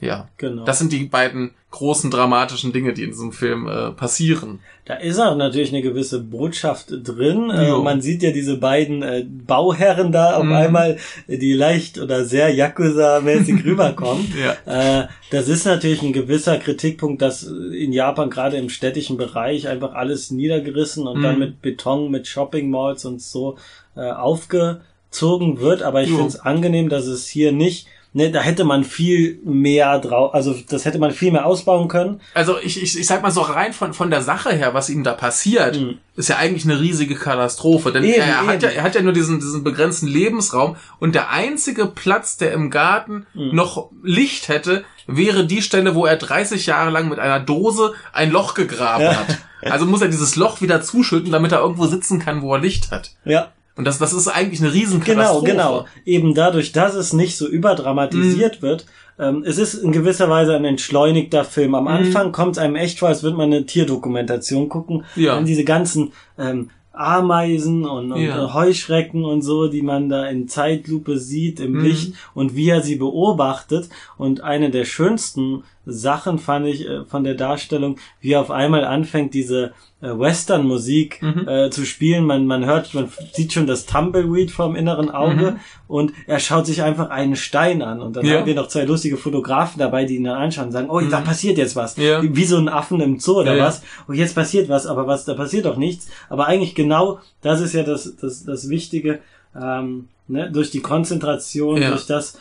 Ja. 0.00 0.28
genau. 0.38 0.64
Das 0.64 0.78
sind 0.78 0.92
die 0.92 1.04
beiden 1.04 1.50
großen 1.70 2.10
dramatischen 2.10 2.72
Dinge, 2.72 2.92
die 2.94 3.04
in 3.04 3.10
diesem 3.10 3.30
Film 3.32 3.68
äh, 3.68 3.92
passieren. 3.92 4.58
Da 4.86 4.94
ist 4.94 5.20
auch 5.20 5.36
natürlich 5.36 5.72
eine 5.72 5.82
gewisse 5.82 6.18
Botschaft 6.20 6.88
drin. 6.90 7.48
Äh, 7.50 7.70
man 7.78 8.00
sieht 8.00 8.24
ja 8.24 8.32
diese 8.32 8.56
beiden 8.56 9.02
äh, 9.02 9.24
Bauherren 9.46 10.10
da 10.10 10.34
auf 10.36 10.42
Mhm. 10.42 10.52
einmal, 10.52 10.96
die 11.28 11.52
leicht 11.52 11.98
oder 11.98 12.24
sehr 12.24 12.52
Yakuza-mäßig 12.52 13.64
rüberkommen. 13.64 14.26
Ja. 14.66 15.02
Äh, 15.02 15.06
das 15.30 15.46
ist 15.48 15.64
natürlich 15.64 16.02
ein 16.02 16.12
gewisser 16.12 16.56
Kritikpunkt, 16.58 17.22
dass 17.22 17.44
in 17.44 17.92
Japan 17.92 18.30
gerade 18.30 18.56
im 18.56 18.68
städtischen 18.68 19.16
Bereich 19.16 19.68
einfach 19.68 19.92
alles 19.94 20.32
niedergerissen 20.32 21.06
und 21.06 21.18
Mhm. 21.18 21.22
dann 21.22 21.38
mit 21.38 21.62
Beton, 21.62 22.10
mit 22.10 22.26
Shopping 22.26 22.68
Malls 22.68 23.04
und 23.04 23.22
so 23.22 23.58
äh, 23.96 24.10
aufgezogen 24.10 25.60
wird. 25.60 25.82
Aber 25.82 26.02
ich 26.02 26.08
finde 26.10 26.26
es 26.26 26.40
angenehm, 26.40 26.88
dass 26.88 27.06
es 27.06 27.26
hier 27.28 27.52
nicht 27.52 27.86
Ne, 28.12 28.32
da 28.32 28.40
hätte 28.40 28.64
man 28.64 28.82
viel 28.82 29.38
mehr 29.44 30.00
drauf, 30.00 30.34
also 30.34 30.52
das 30.68 30.84
hätte 30.84 30.98
man 30.98 31.12
viel 31.12 31.30
mehr 31.30 31.46
ausbauen 31.46 31.86
können. 31.86 32.20
Also 32.34 32.56
ich, 32.60 32.82
ich, 32.82 32.98
ich 32.98 33.06
sag 33.06 33.22
mal 33.22 33.30
so 33.30 33.40
rein 33.40 33.72
von, 33.72 33.94
von 33.94 34.10
der 34.10 34.20
Sache 34.20 34.50
her, 34.50 34.74
was 34.74 34.90
ihm 34.90 35.04
da 35.04 35.12
passiert, 35.12 35.78
Mhm. 35.80 35.98
ist 36.16 36.28
ja 36.28 36.36
eigentlich 36.36 36.64
eine 36.64 36.80
riesige 36.80 37.14
Katastrophe. 37.14 37.92
Denn 37.92 38.02
Eben, 38.02 38.20
er, 38.20 38.46
hat 38.46 38.54
eben. 38.54 38.62
ja, 38.64 38.68
er 38.70 38.82
hat 38.82 38.96
ja 38.96 39.02
nur 39.02 39.12
diesen, 39.12 39.38
diesen 39.38 39.62
begrenzten 39.62 40.08
Lebensraum 40.08 40.74
und 40.98 41.14
der 41.14 41.30
einzige 41.30 41.86
Platz, 41.86 42.36
der 42.36 42.52
im 42.52 42.68
Garten 42.70 43.26
Mhm. 43.32 43.54
noch 43.54 43.90
Licht 44.02 44.48
hätte, 44.48 44.84
wäre 45.06 45.46
die 45.46 45.62
Stelle, 45.62 45.94
wo 45.94 46.04
er 46.04 46.16
30 46.16 46.66
Jahre 46.66 46.90
lang 46.90 47.08
mit 47.08 47.20
einer 47.20 47.38
Dose 47.38 47.92
ein 48.12 48.32
Loch 48.32 48.54
gegraben 48.54 49.04
Ja. 49.04 49.14
hat. 49.20 49.38
Also 49.62 49.86
muss 49.86 50.02
er 50.02 50.08
dieses 50.08 50.34
Loch 50.34 50.60
wieder 50.62 50.82
zuschütten, 50.82 51.30
damit 51.30 51.52
er 51.52 51.60
irgendwo 51.60 51.86
sitzen 51.86 52.18
kann, 52.18 52.42
wo 52.42 52.54
er 52.54 52.60
Licht 52.60 52.90
hat. 52.90 53.12
Ja, 53.24 53.52
Und 53.80 53.86
das, 53.86 53.96
das 53.98 54.12
ist 54.12 54.28
eigentlich 54.28 54.60
eine 54.60 54.74
riesen 54.74 55.00
Genau, 55.00 55.40
genau. 55.40 55.86
Eben 56.04 56.34
dadurch, 56.34 56.72
dass 56.72 56.94
es 56.94 57.14
nicht 57.14 57.38
so 57.38 57.48
überdramatisiert 57.48 58.58
Mhm. 58.58 58.62
wird. 58.62 58.84
Ähm, 59.18 59.42
es 59.46 59.56
ist 59.56 59.72
in 59.72 59.90
gewisser 59.90 60.28
Weise 60.28 60.54
ein 60.54 60.66
entschleunigter 60.66 61.44
Film. 61.44 61.70
Mhm. 61.70 61.74
Am 61.76 61.88
Anfang 61.88 62.30
kommt 62.30 62.56
es 62.56 62.58
einem 62.58 62.76
echt 62.76 62.98
vor, 62.98 63.08
als 63.08 63.22
würde 63.22 63.38
man 63.38 63.46
eine 63.52 63.64
Tierdokumentation 63.64 64.68
gucken. 64.68 65.04
Ja. 65.16 65.34
Dann 65.36 65.46
diese 65.46 65.64
ganzen 65.64 66.12
ähm, 66.38 66.68
Ameisen 66.92 67.86
und, 67.86 68.12
und 68.12 68.20
Ja. 68.20 68.52
Heuschrecken 68.52 69.24
und 69.24 69.40
so, 69.40 69.68
die 69.68 69.80
man 69.80 70.10
da 70.10 70.26
in 70.26 70.46
Zeitlupe 70.46 71.16
sieht 71.18 71.58
im 71.58 71.72
Mhm. 71.72 71.84
Licht 71.84 72.12
und 72.34 72.54
wie 72.56 72.68
er 72.68 72.82
sie 72.82 72.96
beobachtet. 72.96 73.88
Und 74.18 74.42
eine 74.42 74.68
der 74.70 74.84
schönsten 74.84 75.64
Sachen 75.86 76.38
fand 76.38 76.66
ich 76.66 76.86
äh, 76.88 77.04
von 77.06 77.24
der 77.24 77.34
Darstellung, 77.34 77.96
wie 78.20 78.32
er 78.32 78.40
auf 78.40 78.50
einmal 78.50 78.84
anfängt, 78.84 79.32
diese 79.34 79.72
äh, 80.02 80.08
Western-Musik 80.18 81.22
Mhm. 81.22 81.48
äh, 81.48 81.70
zu 81.70 81.84
spielen. 81.84 82.24
Man, 82.24 82.46
man 82.46 82.64
hört, 82.64 82.94
man 82.94 83.08
sieht 83.32 83.52
schon 83.52 83.66
das 83.66 83.86
Tumbleweed 83.86 84.50
vom 84.50 84.76
inneren 84.76 85.10
Auge 85.10 85.52
Mhm. 85.52 85.60
und 85.88 86.12
er 86.26 86.38
schaut 86.38 86.66
sich 86.66 86.82
einfach 86.82 87.10
einen 87.10 87.36
Stein 87.36 87.82
an. 87.82 88.00
Und 88.00 88.16
dann 88.16 88.24
Ja. 88.24 88.38
haben 88.38 88.46
wir 88.46 88.54
noch 88.54 88.68
zwei 88.68 88.84
lustige 88.84 89.16
Fotografen 89.16 89.78
dabei, 89.78 90.04
die 90.04 90.16
ihn 90.16 90.24
dann 90.24 90.36
anschauen 90.36 90.66
und 90.66 90.72
sagen, 90.72 90.90
oh, 90.90 91.00
da 91.00 91.20
Mhm. 91.20 91.24
passiert 91.24 91.58
jetzt 91.58 91.76
was. 91.76 91.96
Ja. 91.96 92.22
Wie 92.22 92.44
so 92.44 92.56
ein 92.58 92.68
Affen 92.68 93.00
im 93.00 93.18
Zoo 93.18 93.40
oder 93.40 93.56
Ja, 93.56 93.64
was. 93.64 93.82
Oh, 94.08 94.12
jetzt 94.12 94.34
passiert 94.34 94.68
was, 94.68 94.86
aber 94.86 95.06
was, 95.06 95.24
da 95.24 95.34
passiert 95.34 95.64
doch 95.66 95.76
nichts. 95.76 96.08
Aber 96.28 96.46
eigentlich 96.46 96.74
genau, 96.74 97.18
das 97.42 97.60
ist 97.60 97.74
ja 97.74 97.82
das, 97.82 98.16
das, 98.20 98.44
das 98.44 98.68
Wichtige, 98.68 99.20
ähm, 99.60 100.08
ne, 100.28 100.50
durch 100.50 100.70
die 100.70 100.80
Konzentration, 100.80 101.80
durch 101.80 102.06
das, 102.06 102.38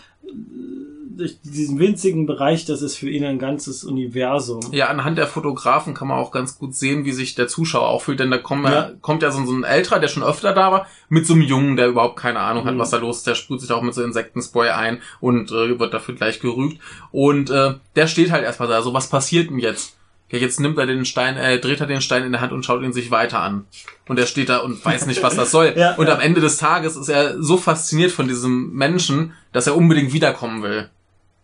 durch 1.20 1.38
diesen 1.44 1.78
winzigen 1.80 2.26
Bereich, 2.26 2.66
das 2.66 2.82
ist 2.82 2.98
für 2.98 3.10
ihn 3.10 3.24
ein 3.26 3.38
ganzes 3.38 3.84
Universum. 3.84 4.62
Ja, 4.72 4.88
anhand 4.88 5.18
der 5.18 5.28
Fotografen 5.28 5.94
kann 5.94 6.08
man 6.08 6.18
auch 6.18 6.32
ganz 6.32 6.58
gut 6.58 6.74
sehen, 6.76 7.06
wie 7.06 7.12
sich 7.12 7.36
der 7.36 7.48
Zuschauer 7.48 7.88
auch 7.88 8.02
fühlt, 8.02 8.20
denn 8.20 8.32
da 8.32 8.38
kommt 8.38 8.66
ja, 8.66 8.72
Ja. 8.72 8.92
kommt 9.02 9.22
ja 9.22 9.32
so, 9.32 9.46
so 9.46 9.54
ein 9.54 9.64
älterer, 9.64 10.00
der 10.00 10.08
schon 10.08 10.24
öfter 10.24 10.54
da 10.54 10.72
war, 10.72 10.88
mit 11.10 11.28
so 11.28 11.34
einem 11.34 11.44
Jungen, 11.44 11.76
der 11.76 11.88
überhaupt 11.90 12.18
keine 12.18 12.40
Ahnung 12.40 12.66
hat, 12.66 12.74
Mhm. 12.76 12.80
was 12.80 12.90
da 12.90 12.98
los 12.98 13.18
ist, 13.18 13.28
der 13.28 13.36
sprüht 13.36 13.62
sich 13.62 13.72
auch 13.72 13.82
mit 13.82 13.94
so 13.94 14.02
Insektenspray 14.04 14.70
ein 14.70 15.02
und 15.20 15.52
äh, 15.52 15.78
wird 15.80 15.94
dafür 15.94 16.16
gleich 16.16 16.40
gerügt 16.40 16.80
und 17.12 17.50
äh, 17.50 17.74
der 17.96 18.08
steht 18.08 18.32
halt 18.32 18.44
erstmal 18.44 18.70
da, 18.70 18.82
so 18.82 18.94
was 18.94 19.10
passiert 19.10 19.50
denn 19.50 19.60
jetzt? 19.60 19.96
ja, 20.32 20.38
jetzt 20.38 20.60
nimmt 20.60 20.78
er 20.78 20.86
den 20.86 21.06
Stein, 21.06 21.38
äh, 21.38 21.58
dreht 21.60 21.80
er 21.82 21.88
den 21.88 22.02
Stein 22.02 22.24
in 22.24 22.32
der 22.32 22.40
Hand 22.42 22.52
und 22.54 22.64
schaut 22.64 22.84
ihn 22.84 22.94
sich 22.94 23.10
weiter 23.10 23.40
an. 23.42 23.66
Und 24.08 24.20
er 24.20 24.28
steht 24.28 24.50
da 24.50 24.58
und 24.60 24.86
weiß 24.86 25.08
nicht, 25.08 25.24
was 25.24 25.36
das 25.36 25.50
soll. 25.50 25.74
Ja, 25.76 25.96
und 25.96 26.06
ja. 26.06 26.14
am 26.14 26.20
Ende 26.20 26.40
des 26.40 26.58
Tages 26.58 26.96
ist 26.96 27.10
er 27.10 27.42
so 27.42 27.58
fasziniert 27.58 28.12
von 28.12 28.28
diesem 28.28 28.72
Menschen, 28.74 29.34
dass 29.54 29.66
er 29.66 29.76
unbedingt 29.76 30.14
wiederkommen 30.14 30.62
will. 30.62 30.88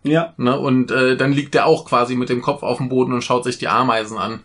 Ja. 0.06 0.34
Ne? 0.36 0.58
Und 0.58 0.90
äh, 0.90 1.16
dann 1.16 1.32
liegt 1.32 1.54
er 1.54 1.66
auch 1.66 1.84
quasi 1.84 2.14
mit 2.16 2.28
dem 2.28 2.42
Kopf 2.42 2.62
auf 2.62 2.78
dem 2.78 2.88
Boden 2.88 3.12
und 3.12 3.22
schaut 3.22 3.44
sich 3.44 3.58
die 3.58 3.68
Ameisen 3.68 4.18
an, 4.18 4.40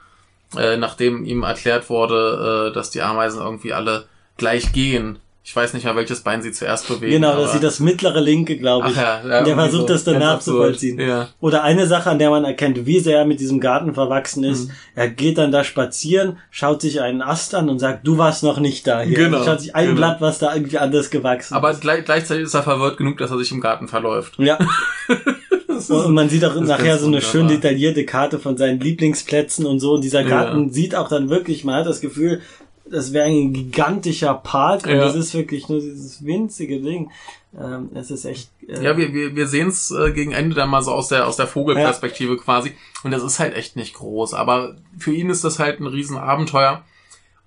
äh, 0.58 0.78
nachdem 0.78 1.24
ihm 1.26 1.44
erklärt 1.44 1.90
wurde, 1.90 2.70
äh, 2.70 2.74
dass 2.74 2.90
die 2.90 3.02
Ameisen 3.02 3.42
irgendwie 3.42 3.74
alle 3.74 4.06
gleich 4.38 4.74
gehen. 4.74 5.20
Ich 5.44 5.56
weiß 5.56 5.74
nicht 5.74 5.86
mehr, 5.86 5.96
welches 5.96 6.22
Bein 6.22 6.44
sie 6.44 6.52
zuerst 6.52 6.88
bewegen. 6.88 7.14
Genau, 7.14 7.32
aber- 7.32 7.42
das 7.42 7.56
ist 7.56 7.64
das 7.64 7.80
mittlere 7.80 8.22
linke, 8.22 8.58
glaube 8.60 8.90
ich. 8.90 8.94
Ach 8.96 9.02
ja, 9.02 9.16
ja, 9.16 9.22
der 9.28 9.38
irgendwie 9.40 9.54
versucht 9.56 9.82
so. 9.82 9.88
das 9.88 10.04
dann 10.04 10.14
Ganz 10.20 10.26
nachzuvollziehen. 10.26 11.00
absurd. 11.00 11.10
Ja. 11.18 11.28
Oder 11.40 11.64
eine 11.64 11.88
Sache, 11.88 12.12
an 12.12 12.20
der 12.20 12.30
man 12.30 12.46
erkennt, 12.46 12.86
wie 12.86 13.00
sehr 13.00 13.18
er 13.18 13.26
mit 13.26 13.40
diesem 13.40 13.60
Garten 13.60 13.96
verwachsen 13.96 14.44
ist. 14.44 14.68
Mhm. 14.68 14.74
Er 14.94 15.10
geht 15.10 15.40
dann 15.40 15.52
da 15.52 15.64
spazieren, 15.64 16.38
schaut 16.52 16.82
sich 16.82 17.02
einen 17.02 17.24
Ast 17.24 17.56
an 17.56 17.70
und 17.70 17.80
sagt, 17.80 18.06
du 18.06 18.20
warst 18.20 18.44
noch 18.44 18.60
nicht 18.60 18.86
da. 18.86 19.02
Hier. 19.02 19.18
Genau, 19.18 19.40
Also 19.40 19.50
schaut 19.50 19.62
sich 19.62 19.76
ein 19.76 19.86
genau. 19.88 19.98
Blatt, 19.98 20.22
was 20.22 20.38
da 20.38 20.54
irgendwie 20.54 20.78
anders 20.78 21.10
gewachsen 21.10 21.56
Aber 21.56 21.72
ist. 21.72 21.82
gleich, 21.82 22.06
gleichzeitig 22.06 22.44
ist 22.44 22.54
er 22.54 22.62
verwirrt 22.62 22.98
genug, 22.98 23.18
dass 23.18 23.32
er 23.32 23.40
sich 23.40 23.52
im 23.52 23.62
Garten 23.62 23.88
verläuft. 23.88 24.36
Ja. 24.38 24.60
Und 25.90 26.14
man 26.14 26.30
sieht 26.30 26.44
auch 26.46 26.56
nachher 26.56 26.98
so 26.98 27.06
eine 27.08 27.18
wunderbar. 27.18 27.22
schön 27.22 27.48
detaillierte 27.48 28.06
Karte 28.06 28.40
von 28.40 28.58
seinen 28.58 28.80
Lieblingsplätzen 28.80 29.66
und 29.66 29.80
so. 29.80 29.94
Und 29.94 30.04
dieser 30.04 30.24
Garten 30.24 30.68
Ja. 30.68 30.70
sieht 30.74 30.96
auch 30.96 31.08
dann 31.10 31.30
wirklich, 31.30 31.64
man 31.64 31.76
hat 31.76 31.86
das 31.88 32.02
Gefühl, 32.02 32.42
das 32.90 33.14
wäre 33.14 33.26
ein 33.28 33.54
gigantischer 33.54 34.34
Park 34.34 34.86
und 34.86 34.92
Ja. 34.92 34.98
das 35.06 35.16
ist 35.16 35.34
wirklich 35.34 35.70
nur 35.70 35.80
dieses 35.80 36.26
winzige 36.26 36.82
Ding. 36.82 37.10
Ähm, 37.58 37.90
es 37.96 38.12
ist 38.12 38.26
echt. 38.26 38.50
Äh, 38.68 38.84
Ja, 38.84 38.98
wir, 38.98 39.14
wir, 39.14 39.36
wir 39.36 39.48
sehen 39.48 39.70
es 39.70 39.92
äh, 39.92 40.12
gegen 40.12 40.32
Ende 40.32 40.56
dann 40.56 40.70
mal 40.70 40.82
so 40.82 40.92
aus 40.92 41.08
der, 41.10 41.28
aus 41.28 41.36
der 41.38 41.48
Vogelperspektive 41.48 42.38
quasi. 42.38 42.74
Und 43.04 43.12
das 43.12 43.24
ist 43.24 43.40
halt 43.40 43.56
echt 43.56 43.76
nicht 43.76 43.94
groß. 43.96 44.34
Aber 44.34 44.76
für 44.98 45.14
ihn 45.14 45.30
ist 45.30 45.44
das 45.44 45.60
halt 45.60 45.80
ein 45.80 45.88
Riesenabenteuer. 45.88 46.84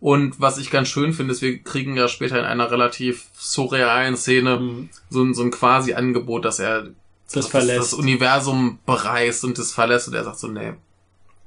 Und 0.01 0.39
was 0.41 0.59
ich 0.59 0.71
ganz 0.71 0.89
schön 0.89 1.15
finde, 1.15 1.33
ist, 1.33 1.41
wir 1.41 1.59
kriegen 1.63 1.97
ja 1.97 2.09
später 2.09 2.39
in 2.39 2.45
einer 2.45 2.71
relativ 2.71 3.27
surrealen 3.35 4.17
Szene 4.17 4.59
Mhm. 4.61 4.89
so 5.09 5.23
ein, 5.23 5.33
so 5.35 5.43
ein 5.43 5.51
quasi 5.51 5.95
Angebot, 5.95 6.45
dass 6.45 6.59
er 6.59 6.89
Das 7.33 7.47
verlässt. 7.47 7.79
das 7.79 7.95
Universum 7.95 8.79
bereist 8.87 9.45
und 9.45 9.59
das 9.59 9.73
verlässt. 9.73 10.09
Und 10.09 10.15
er 10.15 10.25
sagt 10.25 10.39
so, 10.39 10.49
nee, 10.49 10.75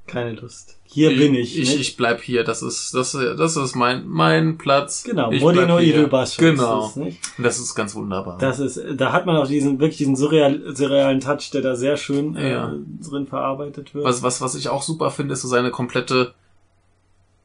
keine 0.06 0.32
Lust. 0.32 0.76
Hier 0.90 1.10
bin 1.10 1.34
ich. 1.34 1.58
Ich, 1.58 1.68
nicht? 1.68 1.80
ich 1.80 1.96
bleib 1.98 2.22
hier. 2.22 2.42
Das 2.44 2.62
ist, 2.62 2.94
das, 2.94 3.12
das 3.12 3.56
ist 3.56 3.76
mein, 3.76 4.08
mein 4.08 4.56
Platz. 4.56 5.04
genau, 5.04 5.30
ich 5.30 5.42
Modino. 5.42 5.78
Irubasho. 5.78 6.40
Genau. 6.40 6.84
Ist 6.86 6.90
es, 6.90 6.96
nicht? 6.96 7.20
Und 7.36 7.44
das 7.44 7.58
ist 7.58 7.74
ganz 7.74 7.94
wunderbar. 7.94 8.38
Das 8.38 8.58
ist, 8.58 8.80
da 8.96 9.12
hat 9.12 9.26
man 9.26 9.36
auch 9.36 9.46
diesen, 9.46 9.78
wirklich 9.78 9.98
diesen 9.98 10.16
surreal, 10.16 10.74
surrealen 10.74 11.20
Touch, 11.20 11.50
der 11.52 11.60
da 11.60 11.76
sehr 11.76 11.98
schön 11.98 12.34
Ja. 12.34 12.72
äh, 12.72 12.76
drin 13.06 13.26
verarbeitet 13.26 13.94
wird. 13.94 14.04
Was, 14.04 14.22
was, 14.22 14.40
was 14.40 14.54
ich 14.54 14.70
auch 14.70 14.82
super 14.82 15.10
finde, 15.10 15.34
ist 15.34 15.42
so 15.42 15.48
seine 15.48 15.70
komplette 15.70 16.32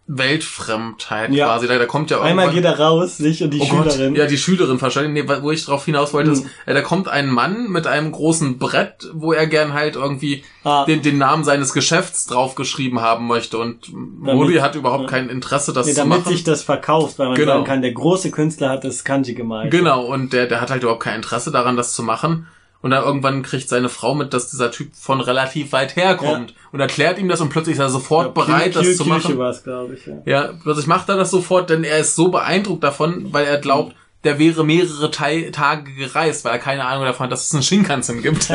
Weltfremdheit 0.06 1.32
Ja. 1.32 1.46
quasi. 1.48 1.68
Da, 1.68 1.78
da 1.78 1.86
kommt 1.86 2.12
ja 2.12 2.22
Einmal 2.22 2.50
geht 2.52 2.66
er 2.66 2.78
raus, 2.80 3.18
sich 3.18 3.42
und 3.44 3.52
die 3.52 3.60
oh 3.62 3.66
Schülerin. 3.66 4.10
Gott, 4.14 4.18
ja, 4.18 4.26
die 4.26 4.38
Schülerin 4.38 4.82
wahrscheinlich. 4.82 5.24
Nee, 5.26 5.34
wo 5.42 5.52
ich 5.52 5.64
drauf 5.66 5.86
hinaus 5.86 6.14
wollte, 6.14 6.32
ist, 6.32 6.44
Mhm. 6.44 6.50
äh, 6.66 6.74
da 6.74 6.82
kommt 6.82 7.08
ein 7.08 7.30
Mann 7.30 7.70
mit 7.70 7.88
einem 7.88 8.12
großen 8.12 8.58
Brett, 8.58 9.10
wo 9.14 9.32
er 9.34 9.48
gern 9.48 9.74
halt 9.74 9.96
irgendwie 9.96 10.44
Ah. 10.64 10.86
den, 10.86 11.02
den 11.02 11.18
Namen 11.18 11.44
seines 11.44 11.74
Geschäfts 11.74 12.26
draufgeschrieben 12.26 13.02
haben 13.02 13.28
möchte. 13.28 13.58
Und 13.58 13.92
Modi 13.94 14.56
hat 14.56 14.76
überhaupt 14.76 15.04
ja. 15.04 15.10
kein 15.10 15.30
Interesse, 15.30 15.74
das 15.74 15.86
nee, 15.88 15.94
zu 15.94 16.00
damit 16.00 16.20
machen. 16.20 16.32
sich 16.32 16.44
das 16.44 16.64
verkauft, 16.64 17.20
weil 17.20 17.28
man 17.30 17.36
Genau. 17.38 17.54
sagen 17.54 17.64
kann, 17.66 17.82
der 17.82 17.92
große 17.94 18.32
Künstler 18.32 18.70
hat 18.70 18.84
das 18.84 19.04
Kanji 19.04 19.34
gemalt. 19.34 19.72
Genau, 19.72 20.06
und 20.06 20.34
der, 20.34 20.48
der 20.48 20.60
hat 20.62 20.70
halt 20.70 20.84
überhaupt 20.84 21.04
kein 21.04 21.16
Interesse 21.16 21.52
daran, 21.52 21.78
das 21.78 21.94
zu 21.94 22.04
machen. 22.04 22.48
Und 22.84 22.92
dann 22.92 23.04
irgendwann 23.04 23.42
kriegt 23.42 23.70
seine 23.70 23.88
Frau 23.90 24.14
mit, 24.14 24.34
dass 24.34 24.52
dieser 24.52 24.70
Typ 24.70 24.94
von 24.94 25.20
relativ 25.22 25.72
weit 25.72 25.96
herkommt 25.96 26.54
und 26.72 26.80
erklärt 26.82 27.18
ihm 27.18 27.30
das 27.30 27.40
und 27.42 27.50
plötzlich 27.50 27.76
ist 27.76 27.80
er 27.80 27.90
sofort 27.90 28.34
bereit, 28.36 28.76
das 28.76 28.98
zu 28.98 29.06
machen. 29.06 29.38
war 29.38 29.50
es, 29.52 29.64
glaube 29.64 29.96
ich. 29.96 30.06
Ja. 30.06 30.18
Ja, 30.26 30.50
plötzlich 30.62 30.86
macht 30.86 31.08
er 31.10 31.16
das 31.16 31.32
sofort, 31.32 31.70
denn 31.72 31.84
er 31.86 31.98
ist 32.00 32.16
so 32.16 32.28
beeindruckt 32.28 32.84
davon, 32.84 33.32
weil 33.32 33.46
er 33.46 33.58
glaubt, 33.58 33.96
der 34.26 34.38
wäre 34.38 34.64
mehrere 34.66 35.10
Tei- 35.12 35.50
Tage 35.52 35.94
gereist, 35.94 36.44
weil 36.46 36.52
er 36.52 36.60
keine 36.60 36.86
Ahnung 36.86 37.06
davon 37.06 37.24
hat, 37.26 37.32
dass 37.32 37.46
es 37.48 37.54
einen 37.54 37.64
Shinkansen 37.64 38.22
gibt. 38.22 38.50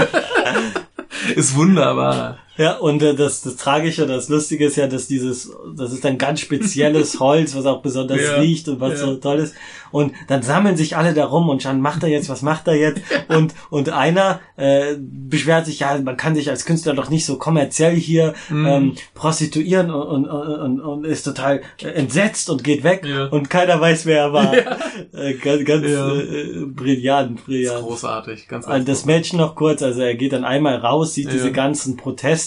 ist 1.34 1.56
wunderbar. 1.56 2.38
Ja, 2.58 2.76
und 2.76 3.02
äh, 3.02 3.14
das, 3.14 3.40
das 3.42 3.56
Tragische, 3.56 4.06
das 4.06 4.28
Lustige 4.28 4.66
ist 4.66 4.76
ja, 4.76 4.86
dass 4.88 5.06
dieses, 5.06 5.50
das 5.76 5.92
ist 5.92 6.04
ein 6.04 6.18
ganz 6.18 6.40
spezielles 6.40 7.18
Holz, 7.20 7.54
was 7.56 7.64
auch 7.66 7.80
besonders 7.82 8.20
Ja, 8.20 8.34
riecht 8.40 8.68
und 8.68 8.80
was 8.80 9.00
ja. 9.00 9.06
so 9.06 9.14
toll 9.16 9.38
ist. 9.38 9.54
Und 9.90 10.12
dann 10.26 10.42
sammeln 10.42 10.76
sich 10.76 10.96
alle 10.96 11.14
darum 11.14 11.48
und 11.48 11.62
schauen, 11.62 11.80
macht 11.80 12.02
er 12.02 12.10
jetzt, 12.10 12.28
was 12.28 12.42
macht 12.42 12.68
er 12.68 12.74
jetzt? 12.74 13.00
Und, 13.28 13.54
und 13.70 13.90
einer 13.90 14.40
äh, 14.56 14.96
beschwert 14.98 15.66
sich, 15.66 15.80
ja, 15.80 15.98
man 16.02 16.16
kann 16.16 16.34
sich 16.34 16.50
als 16.50 16.64
Künstler 16.64 16.94
doch 16.94 17.08
nicht 17.10 17.24
so 17.24 17.36
kommerziell 17.38 17.94
hier 17.94 18.34
Mhm. 18.50 18.66
ähm, 18.66 18.92
prostituieren 19.14 19.90
und, 19.90 20.26
und, 20.26 20.28
und, 20.28 20.80
und 20.80 21.04
ist 21.04 21.22
total 21.24 21.60
entsetzt 21.82 22.48
und 22.50 22.64
geht 22.64 22.82
weg 22.84 23.04
Ja. 23.06 23.26
und 23.26 23.50
keiner 23.50 23.80
weiß, 23.80 24.06
wer 24.06 24.18
er 24.24 24.32
war. 24.32 24.52
Äh, 24.54 25.34
ganz 25.34 25.64
ganz 25.64 25.84
äh, 25.86 26.64
brillant, 26.66 27.38
Das 27.38 27.44
brillant. 27.46 27.82
großartig, 27.84 28.48
ganz, 28.48 28.66
ganz 28.66 28.84
das 28.86 29.04
Mädchen 29.04 29.38
noch 29.38 29.54
kurz, 29.54 29.82
also 29.82 30.00
er 30.00 30.14
geht 30.14 30.32
dann 30.32 30.44
einmal 30.44 30.76
raus, 30.76 31.14
sieht 31.14 31.32
diese 31.32 31.52
ganzen 31.52 31.96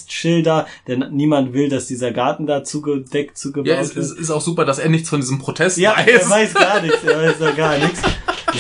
Protestschilder, 0.06 0.68
denn 0.88 1.06
niemand 1.12 1.54
will, 1.54 1.70
dass 1.70 1.88
dieser 1.88 2.12
Garten 2.12 2.46
da 2.48 2.64
zugedeckt, 2.64 3.38
zugebaut 3.38 3.68
Ja, 3.68 3.80
es, 3.80 3.96
wird. 3.96 4.06
es 4.06 4.12
ist 4.12 4.32
auch 4.32 4.42
super, 4.42 4.66
dass 4.66 4.80
er 4.80 4.90
nichts 4.90 5.10
von 5.10 5.20
diesem 5.20 5.40
Protest 5.40 5.78
ja, 5.78 5.96
weiß. 5.98 6.08
er 6.08 6.30
weiß 6.30 6.54
gar 6.54 6.82
nichts, 6.82 7.04
er 7.04 7.18
weiß 7.22 7.56
gar 7.56 7.78
nichts. 7.78 8.02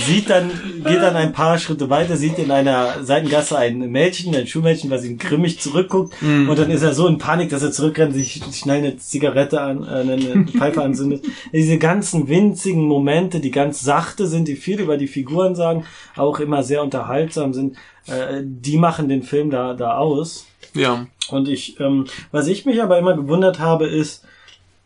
Sieht 0.08 0.30
dann, 0.30 0.50
geht 0.86 1.02
dann 1.02 1.18
ein 1.18 1.34
paar 1.34 1.58
Schritte 1.58 1.90
weiter, 1.90 2.16
sieht 2.16 2.40
in 2.40 2.50
einer 2.50 3.04
Seitengasse 3.04 3.58
ein 3.58 3.80
Mädchen, 3.92 4.34
ein 4.34 4.48
Schulmädchen, 4.48 4.90
was 4.90 5.04
ihm 5.04 5.18
grimmig 5.18 5.60
zurückguckt 5.60 6.14
Mhm. 6.22 6.50
und 6.50 6.58
dann 6.58 6.70
ist 6.72 6.82
er 6.82 6.94
so 6.94 7.08
in 7.08 7.18
Panik, 7.18 7.50
dass 7.50 7.62
er 7.62 7.72
zurückrennt, 7.74 8.14
sich 8.14 8.42
schnell 8.54 8.78
eine 8.78 8.98
Zigarette 8.98 9.60
an, 9.60 9.84
äh, 9.84 9.88
eine 9.88 10.46
Pfeife 10.48 10.82
anzündet. 10.82 11.26
Diese 11.52 11.78
ganzen 11.78 12.30
winzigen 12.30 12.84
Momente, 12.88 13.42
die 13.42 13.52
ganz 13.52 13.82
sachte 13.82 14.28
sind, 14.28 14.48
die 14.48 14.56
viel 14.56 14.80
über 14.80 14.98
die 14.98 15.08
Figuren 15.08 15.56
sagen, 15.56 15.84
auch 16.16 16.40
immer 16.40 16.64
sehr 16.64 16.82
unterhaltsam 16.84 17.54
sind, 17.54 17.76
äh, 18.08 18.42
die 18.44 18.78
machen 18.78 19.10
den 19.10 19.24
Film 19.24 19.50
da, 19.50 19.74
da 19.74 19.98
aus. 19.98 20.46
Ja. 20.74 21.06
Und 21.34 21.48
ich, 21.48 21.80
ähm, 21.80 22.06
was 22.32 22.48
ich 22.48 22.66
mich 22.66 22.82
aber 22.82 22.98
immer 23.00 23.16
gewundert 23.16 23.60
habe, 23.60 23.88
ist, 23.88 24.26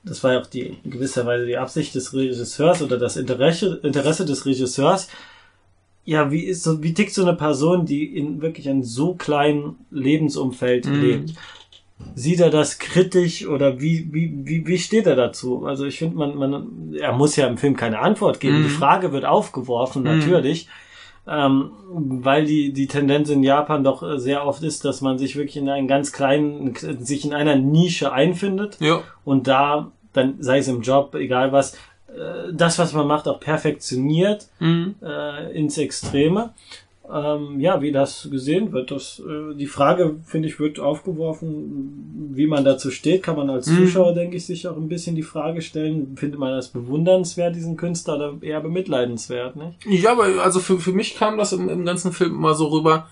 das 0.03 0.23
war 0.23 0.33
ja 0.33 0.41
auch 0.41 0.45
die 0.47 0.77
in 0.83 0.91
gewisser 0.91 1.25
Weise 1.25 1.45
die 1.45 1.57
Absicht 1.57 1.95
des 1.95 2.13
Regisseurs 2.13 2.81
oder 2.81 2.97
das 2.97 3.17
Interesse, 3.17 3.79
Interesse 3.83 4.25
des 4.25 4.45
Regisseurs. 4.45 5.07
Ja, 6.05 6.31
wie 6.31 6.43
ist 6.43 6.63
so, 6.63 6.83
wie 6.83 6.93
tickt 6.93 7.13
so 7.13 7.23
eine 7.23 7.33
Person, 7.33 7.85
die 7.87 8.05
in 8.15 8.39
wirklich 8.41 8.69
einem 8.69 8.83
so 8.83 9.15
kleinen 9.15 9.77
Lebensumfeld 9.89 10.85
Mhm. 10.85 11.01
lebt? 11.01 11.33
Sieht 12.13 12.41
er 12.41 12.49
das 12.49 12.77
kritisch 12.77 13.47
oder 13.47 13.79
wie, 13.79 14.09
wie, 14.11 14.31
wie, 14.43 14.67
wie 14.67 14.77
steht 14.77 15.07
er 15.07 15.15
dazu? 15.15 15.65
Also 15.65 15.85
ich 15.85 15.97
finde, 15.97 16.17
man, 16.17 16.35
man, 16.37 16.93
er 16.99 17.13
muss 17.13 17.37
ja 17.37 17.47
im 17.47 17.57
Film 17.57 17.75
keine 17.75 17.99
Antwort 17.99 18.39
geben. 18.41 18.59
Mhm. 18.59 18.63
Die 18.63 18.69
Frage 18.69 19.11
wird 19.13 19.25
aufgeworfen, 19.25 20.03
Mhm. 20.03 20.07
Ähm, 21.27 21.71
weil 21.89 22.45
die, 22.45 22.71
die 22.71 22.85
Tendenz 22.87 23.29
in 23.29 23.41
Japan 23.41 23.83
doch 23.83 24.03
äh, 24.03 24.19
sehr 24.19 24.45
oft 24.45 24.61
ist, 24.63 24.85
dass 24.85 25.01
man 25.01 25.17
sich 25.17 25.35
wirklich 25.35 25.57
in 25.57 25.69
einen 25.69 25.87
ganz 25.87 26.11
kleinen, 26.11 26.75
sich 26.99 27.25
in 27.25 27.33
einer 27.33 27.55
Nische 27.55 28.11
einfindet 28.13 28.77
Ja. 28.79 29.01
und 29.23 29.47
da 29.47 29.91
dann, 30.13 30.35
sei 30.39 30.59
es 30.59 30.67
im 30.67 30.81
Job, 30.81 31.13
egal 31.15 31.51
was, 31.51 31.73
äh, 32.07 32.53
das, 32.53 32.77
was 32.79 32.93
man 32.93 33.07
macht, 33.07 33.27
auch 33.27 33.39
perfektioniert 33.39 34.47
Mhm. 34.59 34.95
äh, 35.01 35.51
ins 35.57 35.77
Extreme. 35.77 36.51
Ähm, 37.13 37.59
ja, 37.59 37.81
wie 37.81 37.91
das 37.91 38.27
gesehen 38.31 38.71
wird, 38.71 38.89
das, 38.91 39.19
äh, 39.19 39.55
die 39.55 39.67
Frage, 39.67 40.15
finde 40.25 40.47
ich, 40.47 40.59
wird 40.59 40.79
aufgeworfen, 40.79 42.31
wie 42.33 42.47
man 42.47 42.65
dazu 42.65 42.89
steht, 42.91 43.23
kann 43.23 43.35
man 43.35 43.49
als 43.49 43.67
Mhm. 43.67 43.85
Zuschauer, 43.85 44.13
denke 44.13 44.37
ich, 44.37 44.45
sich 44.45 44.67
auch 44.67 44.75
ein 44.77 44.89
bisschen 44.89 45.15
die 45.15 45.23
Frage 45.23 45.61
stellen, 45.61 46.15
findet 46.17 46.39
man 46.39 46.51
das 46.51 46.69
bewundernswert, 46.69 47.55
diesen 47.55 47.77
Künstler, 47.77 48.15
oder 48.15 48.33
eher 48.41 48.61
bemitleidenswert, 48.61 49.55
nicht? 49.55 49.85
Ja, 49.85 50.13
aber 50.13 50.25
also 50.43 50.59
für, 50.59 50.79
für 50.79 50.93
mich 50.93 51.15
kam 51.15 51.37
das 51.37 51.53
im, 51.53 51.69
im 51.69 51.85
ganzen 51.85 52.11
Film 52.11 52.33
immer 52.35 52.55
so 52.55 52.67
rüber, 52.67 53.07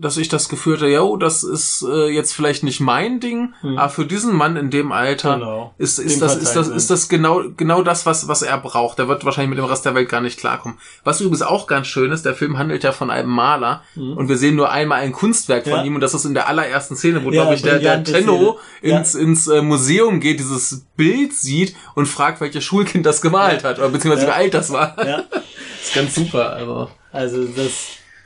dass 0.00 0.16
ich 0.16 0.28
das 0.28 0.48
Gefühl 0.48 0.76
hatte, 0.76 0.86
ja, 0.88 1.02
das 1.18 1.42
ist 1.42 1.84
äh, 1.88 2.08
jetzt 2.08 2.32
vielleicht 2.32 2.62
nicht 2.62 2.80
mein 2.80 3.20
Ding, 3.20 3.54
Mhm. 3.62 3.78
aber 3.78 3.88
für 3.90 4.06
diesen 4.06 4.34
Mann 4.34 4.56
in 4.56 4.70
dem 4.70 4.92
Alter 4.92 5.34
Genau. 5.34 5.74
ist, 5.78 5.98
Dem 5.98 6.06
ist, 6.06 6.22
das, 6.22 6.36
ist, 6.36 6.54
das, 6.54 6.68
ist 6.68 6.90
das 6.90 7.08
genau, 7.08 7.42
genau 7.56 7.82
das, 7.82 8.06
was, 8.06 8.28
was 8.28 8.42
er 8.42 8.58
braucht. 8.58 8.98
Der 8.98 9.08
wird 9.08 9.24
wahrscheinlich 9.24 9.50
mit 9.50 9.58
dem 9.58 9.64
Rest 9.64 9.84
der 9.84 9.94
Welt 9.94 10.08
gar 10.08 10.20
nicht 10.20 10.38
klarkommen. 10.38 10.78
Was 11.04 11.20
übrigens 11.20 11.42
auch 11.42 11.66
ganz 11.66 11.86
schön 11.88 12.12
ist, 12.12 12.24
der 12.24 12.34
Film 12.34 12.58
handelt 12.58 12.84
ja 12.84 12.92
von 12.92 13.10
einem 13.10 13.28
Maler 13.30 13.82
Mhm. 13.96 14.16
und 14.16 14.28
wir 14.28 14.36
sehen 14.36 14.54
nur 14.56 14.70
einmal 14.70 15.00
ein 15.00 15.12
Kunstwerk 15.12 15.64
von 15.64 15.72
Ja. 15.72 15.84
ihm 15.84 15.94
und 15.96 16.00
das 16.00 16.14
ist 16.14 16.24
in 16.24 16.34
der 16.34 16.48
allerersten 16.48 16.94
Szene, 16.96 17.24
wo, 17.24 17.30
Ja, 17.30 17.42
glaube 17.42 17.54
ich, 17.56 17.62
der, 17.62 17.78
der 17.78 18.04
Tenno. 18.04 18.58
Ja. 18.82 18.98
ins, 18.98 19.14
ins 19.14 19.48
äh, 19.48 19.62
Museum 19.62 20.20
geht, 20.20 20.38
dieses 20.38 20.84
Bild 20.96 21.32
sieht 21.32 21.74
und 21.94 22.06
fragt, 22.06 22.40
welches 22.40 22.62
Schulkind 22.64 23.04
das 23.06 23.20
gemalt 23.20 23.64
hat 23.64 23.78
oder 23.78 23.88
beziehungsweise 23.88 24.26
wie 24.28 24.32
alt 24.32 24.54
das 24.54 24.72
war. 24.72 24.94
Ja, 25.06 25.24
ist 25.82 25.94
ganz 25.94 26.14
super, 26.14 26.50
also. 26.54 26.88
also 27.12 27.44
das, 27.44 27.72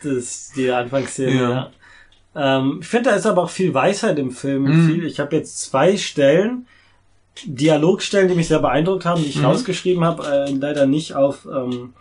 das 0.04 0.52
die 0.56 0.70
Anfangsszene, 0.70 1.32
Ja. 1.40 1.50
ja. 1.50 1.70
Ähm, 2.34 2.78
ich 2.80 2.86
finde, 2.88 3.10
da 3.10 3.16
ist 3.16 3.26
aber 3.26 3.42
auch 3.42 3.50
viel 3.50 3.74
Weisheit 3.74 4.18
im 4.18 4.30
Film. 4.30 4.62
Mhm. 4.64 4.86
Viel, 4.88 5.04
ich 5.06 5.20
habe 5.20 5.36
jetzt 5.36 5.58
zwei 5.62 5.96
Stellen, 5.96 6.66
Dialogstellen, 7.46 8.28
die 8.28 8.34
mich 8.34 8.48
sehr 8.48 8.58
beeindruckt 8.58 9.04
haben, 9.04 9.22
die 9.22 9.28
ich 9.28 9.38
Mhm. 9.38 9.46
rausgeschrieben 9.46 10.04
habe, 10.04 10.26
äh, 10.26 10.50
leider 10.52 10.86
nicht 10.86 11.14
auf, 11.14 11.46
ähm, 11.46 11.94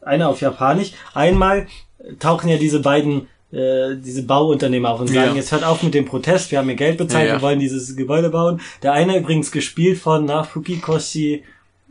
eine 0.00 0.28
auf 0.28 0.40
Japanisch. 0.40 0.92
Einmal 1.14 1.66
tauchen 2.18 2.48
ja 2.48 2.56
diese 2.56 2.80
beiden 2.80 3.28
äh, 3.52 3.96
diese 3.96 4.22
Bauunternehmer 4.22 4.90
auf 4.90 5.00
und 5.00 5.08
sagen, 5.08 5.30
Ja. 5.30 5.34
jetzt 5.34 5.50
hört 5.50 5.64
auf 5.64 5.82
mit 5.82 5.92
dem 5.92 6.04
Protest, 6.04 6.52
wir 6.52 6.58
haben 6.60 6.68
hier 6.68 6.76
Geld 6.76 6.98
bezahlt, 6.98 7.26
Ja, 7.26 7.34
wir 7.34 7.42
wollen 7.42 7.58
dieses 7.58 7.96
Gebäude 7.96 8.30
bauen. 8.30 8.60
Der 8.84 8.92
eine 8.92 9.18
übrigens 9.18 9.50
gespielt 9.50 9.98
von 9.98 10.24
na, 10.24 10.44
Fukikoshi 10.44 11.42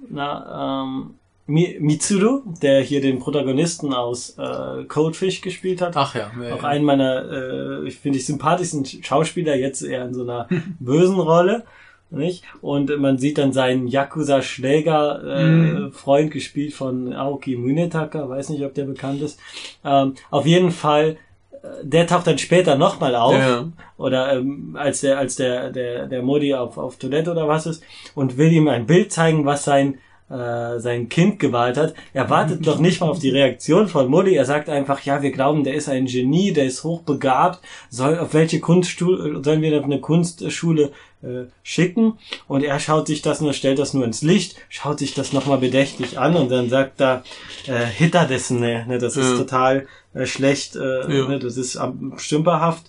na, 0.09 0.83
ähm, 0.85 1.15
Mitsuru, 1.49 2.41
der 2.61 2.81
hier 2.81 3.01
den 3.01 3.19
Protagonisten 3.19 3.93
aus 3.93 4.37
äh, 4.37 4.83
Coldfish 4.87 5.41
gespielt 5.41 5.81
hat. 5.81 5.97
Ach 5.97 6.15
ja. 6.15 6.31
ja, 6.41 6.55
Auch 6.55 6.63
ja. 6.63 6.69
einen 6.69 6.85
meiner, 6.85 7.83
äh, 7.85 7.91
finde 7.91 8.19
ich 8.19 8.25
sympathischsten 8.25 8.85
Schauspieler, 8.85 9.55
jetzt 9.55 9.81
eher 9.81 10.05
in 10.05 10.13
so 10.13 10.23
einer 10.23 10.47
bösen 10.79 11.19
Rolle. 11.19 11.63
Nicht? 12.11 12.43
Und 12.61 12.89
man 12.99 13.19
sieht 13.19 13.37
dann 13.37 13.53
seinen 13.53 13.87
Yakuza-Schläger, 13.87 15.21
äh, 15.23 15.43
Mhm. 15.43 15.91
Freund 15.91 16.31
gespielt 16.31 16.73
von 16.73 17.13
Aoki 17.13 17.55
Munetaka, 17.55 18.27
weiß 18.27 18.49
nicht, 18.49 18.63
ob 18.63 18.73
der 18.73 18.85
bekannt 18.85 19.21
ist. 19.21 19.39
Ähm, 19.85 20.15
auf 20.31 20.45
jeden 20.47 20.71
Fall, 20.71 21.17
äh, 21.51 21.67
der 21.83 22.07
taucht 22.07 22.25
dann 22.27 22.37
später 22.39 22.77
nochmal 22.77 23.15
auf. 23.15 23.33
Ja. 23.35 23.67
Oder 23.97 24.33
ähm, 24.33 24.75
als 24.79 25.01
der, 25.01 25.19
als 25.19 25.35
der, 25.35 25.69
der, 25.71 26.07
der 26.07 26.23
Modi 26.23 26.53
auf, 26.55 26.77
auf 26.77 26.97
Toilette 26.97 27.31
oder 27.31 27.47
was 27.47 27.65
ist 27.67 27.83
und 28.15 28.37
will 28.37 28.51
ihm 28.51 28.67
ein 28.69 28.87
Bild 28.87 29.11
zeigen, 29.11 29.45
was 29.45 29.63
sein 29.63 29.99
äh, 30.29 30.79
sein 30.79 31.09
Kind 31.09 31.39
gewahlt 31.39 31.77
hat. 31.77 31.93
Er 32.13 32.29
wartet 32.29 32.65
doch 32.67 32.79
nicht 32.79 33.01
mal 33.01 33.09
auf 33.09 33.19
die 33.19 33.31
Reaktion 33.31 33.87
von 33.87 34.07
Modi. 34.07 34.35
Er 34.35 34.45
sagt 34.45 34.69
einfach, 34.69 35.01
ja, 35.01 35.21
wir 35.21 35.31
glauben, 35.31 35.63
der 35.63 35.73
ist 35.73 35.89
ein 35.89 36.05
Genie, 36.05 36.53
der 36.53 36.65
ist 36.65 36.83
hochbegabt. 36.83 37.59
Soll, 37.89 38.19
auf 38.19 38.33
welche 38.33 38.59
Kunstschule, 38.59 39.41
sollen 39.43 39.61
wir 39.61 39.77
auf 39.79 39.85
eine 39.85 39.99
Kunstschule 39.99 40.91
äh, 41.23 41.45
schicken? 41.63 42.13
Und 42.47 42.63
er 42.63 42.79
schaut 42.79 43.07
sich 43.07 43.21
das 43.21 43.41
nur, 43.41 43.53
stellt 43.53 43.79
das 43.79 43.93
nur 43.93 44.05
ins 44.05 44.21
Licht, 44.21 44.55
schaut 44.69 44.99
sich 44.99 45.13
das 45.15 45.33
nochmal 45.33 45.57
bedächtig 45.57 46.19
an 46.19 46.35
und 46.35 46.49
dann 46.51 46.69
sagt 46.69 47.01
er, 47.01 47.23
äh, 47.67 47.85
Hitter 47.85 48.25
dessen, 48.25 48.59
ne, 48.59 48.85
ne, 48.87 48.99
das 48.99 49.17
ist 49.17 49.31
Ja. 49.31 49.37
total 49.37 49.87
äh, 50.13 50.25
schlecht, 50.25 50.75
äh, 50.75 51.17
Ja. 51.19 51.27
ne, 51.27 51.39
das 51.39 51.57
ist 51.57 51.75
ähm, 51.75 52.13
stümperhaft. 52.17 52.85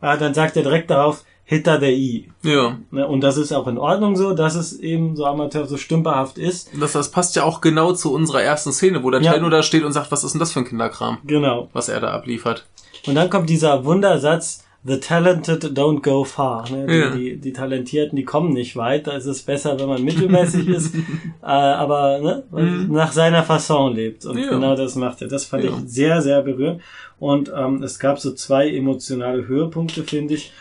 Äh, 0.00 0.16
dann 0.18 0.32
sagt 0.34 0.56
er 0.56 0.62
direkt 0.62 0.90
darauf, 0.90 1.24
Hitter 1.50 1.78
der 1.78 1.92
I. 1.94 2.28
ja. 2.42 2.76
Ne, 2.90 3.08
und 3.08 3.22
das 3.22 3.38
ist 3.38 3.52
auch 3.52 3.66
in 3.68 3.78
Ordnung 3.78 4.16
so, 4.16 4.34
dass 4.34 4.54
es 4.54 4.78
eben 4.80 5.16
so 5.16 5.24
amateur, 5.24 5.64
so 5.66 5.78
stümperhaft 5.78 6.36
ist. 6.36 6.70
Das, 6.78 6.92
das 6.92 7.10
passt 7.10 7.36
ja 7.36 7.44
auch 7.44 7.62
genau 7.62 7.92
zu 7.92 8.12
unserer 8.12 8.42
ersten 8.42 8.70
Szene, 8.70 9.02
wo 9.02 9.10
der 9.10 9.22
Ja. 9.22 9.32
Tenno 9.32 9.48
da 9.48 9.62
steht 9.62 9.82
und 9.82 9.92
sagt, 9.94 10.12
was 10.12 10.24
ist 10.24 10.32
denn 10.34 10.40
das 10.40 10.52
für 10.52 10.58
ein 10.60 10.66
Kinderkram, 10.66 11.16
Genau. 11.24 11.68
was 11.72 11.88
er 11.88 12.00
da 12.00 12.08
abliefert. 12.10 12.66
Und 13.06 13.14
dann 13.14 13.30
kommt 13.30 13.48
dieser 13.48 13.84
Wundersatz, 13.86 14.64
The 14.84 15.00
talented 15.00 15.64
don't 15.76 16.02
go 16.02 16.22
far. 16.22 16.70
Ne? 16.70 16.86
Die, 16.86 16.94
Ja. 16.94 17.10
die, 17.10 17.36
die 17.40 17.52
Talentierten, 17.52 18.14
die 18.14 18.24
kommen 18.24 18.52
nicht 18.52 18.76
weit. 18.76 19.06
Da 19.08 19.12
ist 19.12 19.26
es 19.26 19.42
besser, 19.42 19.78
wenn 19.80 19.88
man 19.88 20.04
mittelmäßig 20.04 20.68
ist, 20.78 20.94
äh, 20.94 21.46
aber 21.46 22.18
ne, 22.52 22.86
nach 22.88 23.10
seiner 23.10 23.42
Fasson 23.42 23.94
lebt. 23.94 24.24
Und 24.24 24.36
Mhm. 24.36 24.42
Ja. 24.42 24.50
genau 24.50 24.76
das 24.76 24.94
macht 24.94 25.20
er. 25.22 25.28
Das 25.28 25.46
fand 25.46 25.64
ich 25.64 25.72
sehr, 25.86 26.22
sehr 26.22 26.42
berührend. 26.42 26.80
Und 27.18 27.50
ähm, 27.54 27.82
es 27.82 27.98
gab 27.98 28.20
so 28.20 28.32
zwei 28.34 28.68
emotionale 28.70 29.48
Höhepunkte, 29.48 30.04
finde 30.04 30.34
ich. 30.34 30.52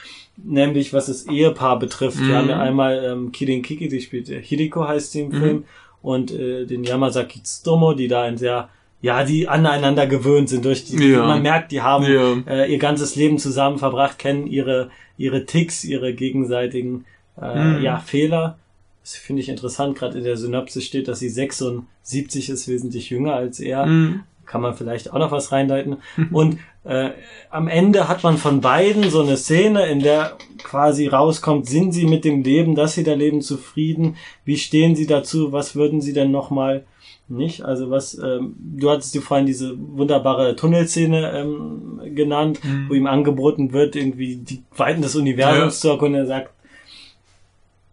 Nämlich, 0.44 0.94
was 0.94 1.08
das 1.08 1.26
Ehepaar 1.28 1.80
betrifft. 1.80 2.20
Wir 2.20 2.28
Mhm. 2.28 2.34
haben 2.36 2.50
ja 2.50 2.60
einmal 2.60 3.04
ähm, 3.04 3.32
Kirin 3.32 3.64
Kiki, 3.64 3.88
die 3.88 4.02
spielt, 4.02 4.28
Hideko 4.28 4.88
heißt 4.88 5.12
sie 5.12 5.22
im 5.22 5.30
Mhm. 5.30 5.40
Film, 5.42 5.64
und 6.04 6.32
äh, 6.32 6.66
den 6.66 6.84
Yamazaki 6.84 7.42
Tsutomo, 7.42 7.94
die 7.94 8.08
da 8.08 8.22
ein 8.22 8.38
sehr, 8.38 8.70
ja, 9.02 9.24
die 9.24 9.48
aneinander 9.48 10.06
gewöhnt 10.06 10.48
sind 10.50 10.64
durch 10.64 10.86
die, 10.86 10.96
Ja. 11.12 11.26
man 11.26 11.42
merkt, 11.42 11.72
die 11.72 11.82
haben 11.82 12.06
Ja. 12.06 12.36
äh, 12.48 12.72
ihr 12.72 12.78
ganzes 12.78 13.16
Leben 13.16 13.40
zusammen 13.40 13.80
verbracht, 13.80 14.20
kennen 14.20 14.46
ihre, 14.48 14.92
ihre 15.18 15.46
Ticks, 15.46 15.84
ihre 15.84 16.14
gegenseitigen 16.14 17.06
äh, 17.42 17.78
Mhm. 17.78 17.82
ja, 17.84 17.98
Fehler. 17.98 18.58
Das 19.04 19.16
finde 19.16 19.42
ich 19.42 19.50
interessant, 19.50 19.98
gerade 19.98 20.18
in 20.20 20.24
der 20.24 20.38
Synopsis 20.38 20.84
steht, 20.84 21.08
dass 21.08 21.20
sie 21.20 21.30
76 21.30 22.50
ist, 22.50 22.68
wesentlich 22.68 23.10
jünger 23.10 23.34
als 23.34 23.60
er. 23.60 23.86
Mhm. 23.86 24.22
Kann 24.46 24.62
man 24.62 24.76
vielleicht 24.76 25.12
auch 25.12 25.20
noch 25.20 25.32
was 25.32 25.52
reindeuten. 25.52 25.98
Und 26.32 26.60
äh, 26.88 27.12
am 27.50 27.68
Ende 27.68 28.08
hat 28.08 28.24
man 28.24 28.38
von 28.38 28.62
beiden 28.62 29.10
so 29.10 29.22
eine 29.22 29.38
Szene, 29.38 29.88
in 29.88 30.00
der 30.00 30.38
quasi 30.64 31.08
rauskommt, 31.08 31.68
sind 31.68 31.92
sie 31.92 32.06
mit 32.06 32.24
dem 32.26 32.44
Leben, 32.44 32.76
das 32.76 32.94
sie 32.96 33.04
da 33.04 33.14
leben, 33.14 33.42
zufrieden? 33.42 34.16
Wie 34.46 34.58
stehen 34.58 34.96
sie 34.96 35.08
dazu? 35.08 35.52
Was 35.52 35.76
würden 35.76 36.02
sie 36.02 36.14
denn 36.14 36.32
nochmal 36.32 36.86
nicht? 37.28 37.64
Also 37.64 37.90
was, 37.90 38.18
ähm, 38.18 38.56
du 38.58 38.90
hattest 38.90 39.14
dir 39.14 39.22
vorhin 39.22 39.46
diese 39.46 39.76
wunderbare 39.78 40.56
Tunnelszene 40.56 41.32
ähm, 41.38 42.00
genannt, 42.16 42.60
wo 42.88 42.94
ihm 42.94 43.08
angeboten 43.08 43.74
wird, 43.74 43.96
irgendwie 43.96 44.38
die 44.38 44.64
Weiten 44.76 45.02
des 45.02 45.16
Universums 45.16 45.76
Ja. 45.76 45.80
zu 45.82 45.90
erkunden. 45.90 46.22
Er 46.22 46.28
sagt, 46.28 46.52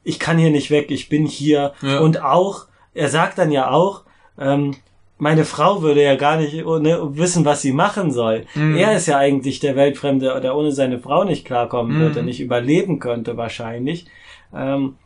ich 0.05 0.19
kann 0.19 0.39
hier 0.39 0.51
nicht 0.51 0.71
weg, 0.71 0.91
ich 0.91 1.09
bin 1.09 1.27
hier. 1.27 1.73
Ja. 1.83 2.01
Und 2.01 2.23
auch, 2.23 2.67
er 2.95 3.09
sagt 3.09 3.39
dann 3.39 3.51
ja 3.51 3.71
auch, 3.71 4.03
ähm, 4.39 4.77
meine 5.19 5.45
Frau 5.45 5.81
würde 5.83 6.03
ja 6.03 6.17
gar 6.17 6.37
nicht 6.37 6.55
ne, 6.55 6.99
wissen, 7.13 7.45
was 7.45 7.63
sie 7.63 7.73
machen 7.73 8.11
soll. 8.11 8.45
Mhm. 8.55 8.77
Er 8.77 8.97
ist 8.97 9.07
ja 9.07 9.17
eigentlich 9.19 9.61
der 9.61 9.77
Weltfremde, 9.77 10.41
der 10.41 10.57
ohne 10.57 10.73
seine 10.73 10.99
Frau 10.99 11.25
nicht 11.25 11.45
klarkommen 11.45 11.97
Mhm. 11.97 12.01
wird, 12.01 12.17
der 12.17 12.23
nicht 12.25 12.41
überleben 12.41 12.99
könnte 12.99 13.37
wahrscheinlich. 13.37 14.07
Ähm, 14.55 14.97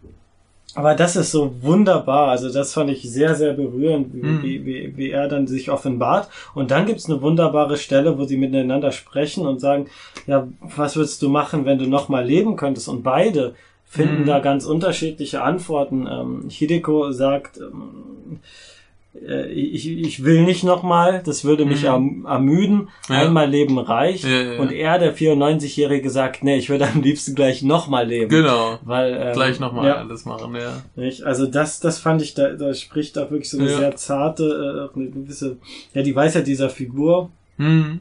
aber 0.75 0.95
das 0.95 1.17
ist 1.17 1.31
so 1.31 1.55
wunderbar. 1.63 2.29
Also 2.29 2.53
das 2.53 2.73
fand 2.73 2.91
ich 2.91 3.03
sehr, 3.03 3.35
sehr 3.35 3.53
berührend, 3.55 4.15
wie, 4.15 4.23
Mhm. 4.23 4.43
wie, 4.43 4.67
wie, 4.67 4.97
wie 4.97 5.11
er 5.11 5.27
dann 5.29 5.47
sich 5.47 5.71
offenbart. 5.71 6.29
Und 6.55 6.71
dann 6.71 6.87
gibt's 6.87 7.09
eine 7.11 7.21
wunderbare 7.23 7.77
Stelle, 7.77 8.19
wo 8.19 8.25
sie 8.25 8.37
miteinander 8.37 8.93
sprechen 8.93 9.47
und 9.47 9.61
sagen, 9.61 9.87
ja, 10.27 10.47
was 10.61 10.97
würdest 10.97 11.21
du 11.23 11.29
machen, 11.29 11.65
wenn 11.65 11.79
du 11.79 11.87
nochmal 11.87 12.25
leben 12.25 12.57
könntest? 12.57 12.89
Und 12.89 13.03
beide 13.03 13.55
finden 13.85 14.23
Mhm. 14.23 14.27
da 14.27 14.39
ganz 14.41 14.67
unterschiedliche 14.67 15.43
Antworten. 15.43 16.07
Ähm, 16.11 16.45
Hideko 16.51 17.13
sagt, 17.13 17.59
ähm, 17.59 17.73
äh, 18.35 18.37
ich, 19.15 19.89
ich 19.91 20.23
will 20.25 20.43
nicht 20.45 20.65
nochmal, 20.65 21.23
das 21.25 21.45
würde 21.45 21.65
mich 21.65 21.81
Mhm. 21.83 21.89
erm- 21.89 22.25
ermüden. 22.27 22.89
Ja. 23.09 23.17
Einmal 23.23 23.49
Leben 23.51 23.79
reicht. 23.79 24.25
Ja, 24.25 24.53
ja. 24.55 24.61
Und 24.61 24.71
er, 24.71 24.99
der 24.99 25.15
94-Jährige, 25.17 26.11
sagt, 26.11 26.45
nee, 26.45 26.57
ich 26.57 26.69
würde 26.69 26.87
am 26.87 27.03
liebsten 27.03 27.35
gleich 27.35 27.63
nochmal 27.63 28.07
leben. 28.07 28.29
Genau. 28.29 28.79
Weil, 28.85 29.19
ähm, 29.21 29.33
Gleich 29.35 29.59
nochmal 29.61 29.93
alles 29.93 30.25
machen, 30.25 30.55
ja. 30.55 30.83
nicht? 30.95 31.23
Also 31.25 31.47
das, 31.47 31.81
das 31.81 31.99
fand 31.99 32.23
ich, 32.23 32.35
da, 32.35 32.51
da 32.51 32.73
spricht 32.75 33.19
auch 33.19 33.31
wirklich 33.31 33.51
so 33.51 33.59
eine 33.59 33.69
sehr 33.69 33.97
zarte, 33.97 34.91
äh, 34.95 34.99
eine 34.99 35.11
gewisse, 35.11 35.57
ja, 35.95 36.03
die 36.03 36.15
Weisheit 36.15 36.47
dieser 36.47 36.71
Figur, 36.71 37.31
Mhm. 37.57 38.01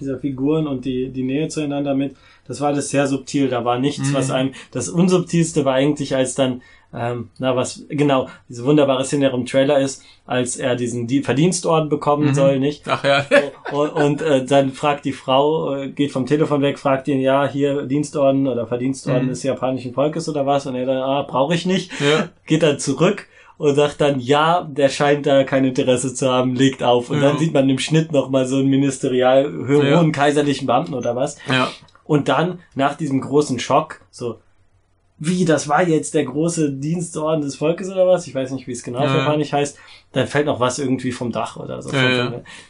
dieser 0.00 0.18
Figuren 0.18 0.66
und 0.66 0.84
die, 0.86 1.08
die 1.10 1.24
Nähe 1.24 1.48
zueinander 1.48 1.94
mit. 1.94 2.16
Das 2.46 2.60
war 2.60 2.68
alles 2.68 2.90
sehr 2.90 3.06
subtil. 3.06 3.48
Da 3.48 3.64
war 3.64 3.78
nichts, 3.78 4.10
Mhm. 4.10 4.14
was 4.14 4.30
einem, 4.30 4.52
das 4.72 4.88
Unsubtilste 4.88 5.64
war 5.64 5.74
eigentlich, 5.74 6.14
als 6.16 6.34
dann, 6.34 6.62
ähm, 6.96 7.30
na, 7.38 7.56
was, 7.56 7.82
genau, 7.88 8.28
diese 8.48 8.64
wunderbare 8.64 9.04
Szene 9.04 9.30
im 9.30 9.46
Trailer 9.46 9.78
ist, 9.80 10.02
als 10.26 10.56
er 10.56 10.76
diesen 10.76 11.06
Die- 11.06 11.22
Verdienstorden 11.22 11.88
bekommen 11.88 12.28
Mhm. 12.28 12.34
soll, 12.34 12.58
nicht? 12.60 12.84
Ach 12.88 13.02
ja. 13.04 13.24
und, 13.72 13.90
und 13.90 14.22
äh, 14.22 14.44
dann 14.44 14.70
fragt 14.72 15.04
die 15.04 15.12
Frau, 15.12 15.74
äh, 15.74 15.88
geht 15.88 16.12
vom 16.12 16.26
Telefon 16.26 16.62
weg, 16.62 16.78
fragt 16.78 17.08
ihn, 17.08 17.20
ja, 17.20 17.46
hier 17.48 17.82
Dienstorden 17.82 18.46
oder 18.46 18.66
Verdienstorden 18.66 19.24
Mhm. 19.24 19.28
des 19.30 19.42
japanischen 19.42 19.92
Volkes 19.92 20.28
oder 20.28 20.46
was? 20.46 20.66
Und 20.66 20.76
er 20.76 20.86
dann, 20.86 20.98
ah, 21.02 21.22
brauche 21.22 21.54
ich 21.54 21.66
nicht. 21.66 21.90
ja. 22.00 22.28
Geht 22.46 22.62
dann 22.62 22.78
zurück 22.78 23.26
und 23.58 23.74
sagt 23.74 24.00
dann, 24.00 24.18
ja, 24.20 24.62
der 24.70 24.88
scheint 24.88 25.26
da 25.26 25.44
kein 25.44 25.64
Interesse 25.64 26.14
zu 26.14 26.30
haben, 26.30 26.54
legt 26.54 26.82
auf. 26.82 27.10
Und 27.10 27.20
Ja. 27.22 27.28
dann 27.28 27.38
sieht 27.38 27.52
man 27.54 27.68
im 27.68 27.78
Schnitt 27.78 28.12
nochmal 28.12 28.46
so 28.46 28.56
einen 28.56 28.68
ministerial 28.68 29.44
hohen 29.68 29.86
Ja. 29.86 30.10
kaiserlichen 30.10 30.66
Beamten 30.66 30.94
oder 30.94 31.14
was. 31.16 31.36
Ja. 31.48 31.68
Und 32.04 32.28
dann, 32.28 32.58
nach 32.74 32.94
diesem 32.96 33.20
großen 33.20 33.58
Schock, 33.58 34.00
so, 34.10 34.38
wie, 35.18 35.44
das 35.44 35.68
war 35.68 35.86
jetzt 35.86 36.14
der 36.14 36.24
große 36.24 36.72
Dienstorden 36.72 37.40
des 37.42 37.56
Volkes 37.56 37.88
oder 37.90 38.06
was? 38.06 38.26
Ich 38.26 38.34
weiß 38.34 38.50
nicht, 38.50 38.66
wie 38.66 38.72
es 38.72 38.82
genau 38.82 39.02
Ja. 39.04 39.16
Japanisch 39.18 39.52
heißt. 39.52 39.78
Dann 40.12 40.26
fällt 40.28 40.46
noch 40.46 40.60
was 40.60 40.78
irgendwie 40.78 41.12
vom 41.12 41.32
Dach 41.32 41.56
oder 41.56 41.82
so. 41.82 41.90
Ja, 41.94 42.10
ja. 42.10 42.26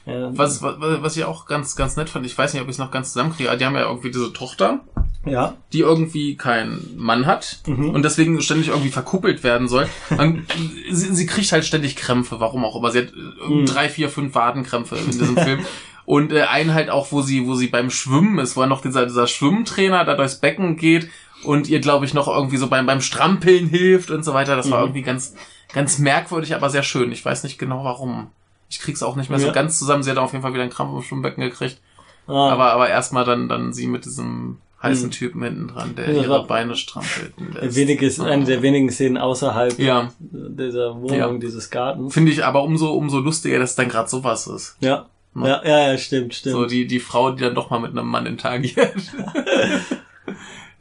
Äh, 0.07 0.28
Was, 0.37 0.62
was, 0.62 0.76
was 0.78 1.16
ich 1.16 1.24
auch 1.24 1.46
ganz, 1.46 1.76
ganz 1.76 1.96
nett 1.96 2.09
fand, 2.09 2.24
ich 2.26 2.37
weiß 2.37 2.52
nicht, 2.54 2.62
ob 2.62 2.68
ich 2.68 2.74
es 2.74 2.78
noch 2.78 2.90
ganz 2.90 3.12
zusammenkriege, 3.12 3.54
die 3.59 3.64
haben 3.66 3.74
ja 3.74 3.83
irgendwie 3.87 4.11
diese 4.11 4.33
Tochter, 4.33 4.80
ja. 5.26 5.54
die 5.72 5.80
irgendwie 5.80 6.37
keinen 6.37 6.94
Mann 6.96 7.26
hat 7.26 7.61
Mhm. 7.66 7.90
und 7.90 8.02
deswegen 8.02 8.40
ständig 8.40 8.68
irgendwie 8.68 8.90
verkuppelt 8.90 9.42
werden 9.44 9.68
soll. 9.68 9.88
Man, 10.11 10.46
sie, 10.90 11.14
sie 11.14 11.26
kriegt 11.26 11.50
halt 11.52 11.64
ständig 11.66 11.96
Krämpfe, 11.96 12.40
warum 12.40 12.64
auch 12.64 12.76
immer. 12.76 12.90
Sie 12.90 13.00
hat 13.00 13.09
äh, 13.12 13.48
Mhm. 13.52 13.66
drei, 13.66 13.88
vier, 13.90 14.09
fünf 14.09 14.35
Wadenkrämpfe 14.35 14.96
in 14.96 15.07
diesem 15.07 15.37
Film. 15.37 15.61
Und 16.07 16.33
äh, 16.33 16.42
einen 16.42 16.74
halt 16.74 16.90
auch, 16.90 17.12
wo 17.12 17.22
sie, 17.22 17.46
wo 17.46 17.54
sie 17.54 17.68
beim 17.68 17.88
Schwimmen 17.88 18.38
ist, 18.38 18.57
wo 18.57 18.61
er 18.61 18.66
noch 18.66 18.83
dieser, 18.83 19.07
dieser 19.07 19.26
Schwimmtrainer 19.26 20.04
da 20.04 20.14
durchs 20.14 20.37
Becken 20.37 20.76
geht 20.76 21.09
und 21.44 21.68
ihr, 21.68 21.80
glaube 21.80 22.04
ich, 22.04 22.14
noch 22.14 22.28
irgendwie 22.28 22.57
so 22.57 22.68
beim, 22.68 22.87
beim 22.87 23.00
Strampeln 23.00 23.66
hilft 23.68 24.11
und 24.11 24.24
so 24.24 24.35
weiter. 24.35 24.57
Das 24.57 24.70
war 24.70 24.78
Mhm. 24.80 24.85
irgendwie 24.87 25.02
ganz, 25.02 25.35
ganz 25.72 25.98
merkwürdig, 25.98 26.54
aber 26.54 26.70
sehr 26.70 26.83
schön. 26.83 27.12
Ich 27.12 27.24
weiß 27.24 27.42
nicht 27.44 27.59
genau 27.59 27.85
warum. 27.85 28.28
Ich 28.70 28.78
krieg's 28.80 29.02
auch 29.02 29.16
nicht 29.16 29.30
mehr 29.30 29.38
so 29.38 29.46
Ja. 29.48 29.52
ganz 29.52 29.78
zusammen. 29.78 30.02
Sie 30.02 30.11
hat 30.11 30.18
auf 30.18 30.33
jeden 30.33 30.42
Fall 30.42 30.52
wieder 30.52 30.62
einen 30.62 30.72
Krampf 30.72 30.94
im 30.94 31.02
Schwimmbecken 31.02 31.42
gekriegt. 31.42 31.80
Ah, 32.26 32.50
Aber, 32.50 32.72
aber 32.72 32.88
erstmal 32.88 33.24
dann, 33.24 33.48
dann 33.48 33.72
sie 33.72 33.87
mit 33.87 34.04
diesem 34.07 34.59
heißen 34.83 35.07
Mhm. 35.07 35.11
Typen 35.12 35.42
hinten 35.42 35.68
dran, 35.68 35.94
der 35.94 36.11
Ja, 36.12 36.22
ihre 36.22 36.46
Beine 36.46 36.74
strampelten 36.76 37.52
lässt. 37.54 37.76
Weniges, 37.76 38.20
eine 38.20 38.44
der 38.44 38.61
wenigen 38.62 38.90
Szenen 38.90 39.16
außerhalb 39.16 39.78
Ja, 39.78 40.12
dieser 40.20 40.94
Wohnung, 41.00 41.16
Ja. 41.18 41.33
dieses 41.38 41.70
Gartens. 41.70 42.12
finde 42.12 42.33
ich 42.33 42.44
aber 42.44 42.62
umso, 42.62 42.92
umso 42.92 43.18
lustiger, 43.20 43.59
dass 43.59 43.76
dann 43.76 43.88
gerade 43.88 44.09
sowas 44.11 44.46
ist. 44.46 44.76
Ja. 44.80 45.07
Ne? 45.35 45.48
Ja, 45.48 45.62
ja, 45.64 45.92
ja, 45.92 45.98
stimmt, 45.98 46.35
stimmt. 46.35 46.52
So 46.54 46.66
die, 46.66 46.87
die 46.87 47.00
Frau, 47.00 47.30
die 47.33 47.42
dann 47.42 47.54
doch 47.54 47.68
mal 47.70 47.80
mit 47.80 47.90
einem 47.92 48.07
Mann 48.07 48.24
interagiert. 48.26 48.94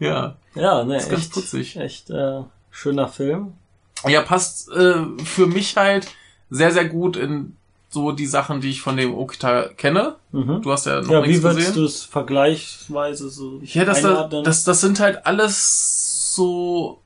ja. 0.04 0.36
ja, 0.56 0.84
ne, 0.84 0.98
ist 0.98 1.10
ganz 1.10 1.24
echt, 1.24 1.34
putzig. 1.34 1.78
echt 1.78 2.10
äh, 2.10 2.42
schöner 2.72 3.08
Film. 3.08 3.54
Ja, 4.08 4.22
passt 4.22 4.70
äh, 4.72 5.04
für 5.24 5.48
mich 5.48 5.78
halt 5.78 6.08
sehr, 6.50 6.72
sehr 6.72 6.86
gut 6.86 7.16
in 7.18 7.56
so 7.90 8.12
die 8.12 8.26
Sachen, 8.26 8.60
die 8.60 8.70
ich 8.72 8.82
von 8.82 8.98
dem 8.98 9.14
Okita 9.14 9.70
kenne. 9.78 10.16
Mhm. 10.32 10.62
Du 10.64 10.72
hast 10.72 10.86
ja 10.88 11.00
noch 11.02 11.10
Ja, 11.12 11.22
nichts 11.22 11.38
wie 11.38 11.44
würdest 11.44 11.68
gesehen. 11.68 11.82
du 11.82 11.86
es 11.86 12.04
vergleichsweise 12.04 13.30
so 13.30 13.60
Ja, 13.64 13.86
das, 13.86 14.02
das, 14.02 14.12
einordnen? 14.12 14.44
das, 14.44 14.64
das 14.64 14.82
sind 14.82 15.00
halt 15.00 15.26
alles 15.28 16.34
so 16.36 17.00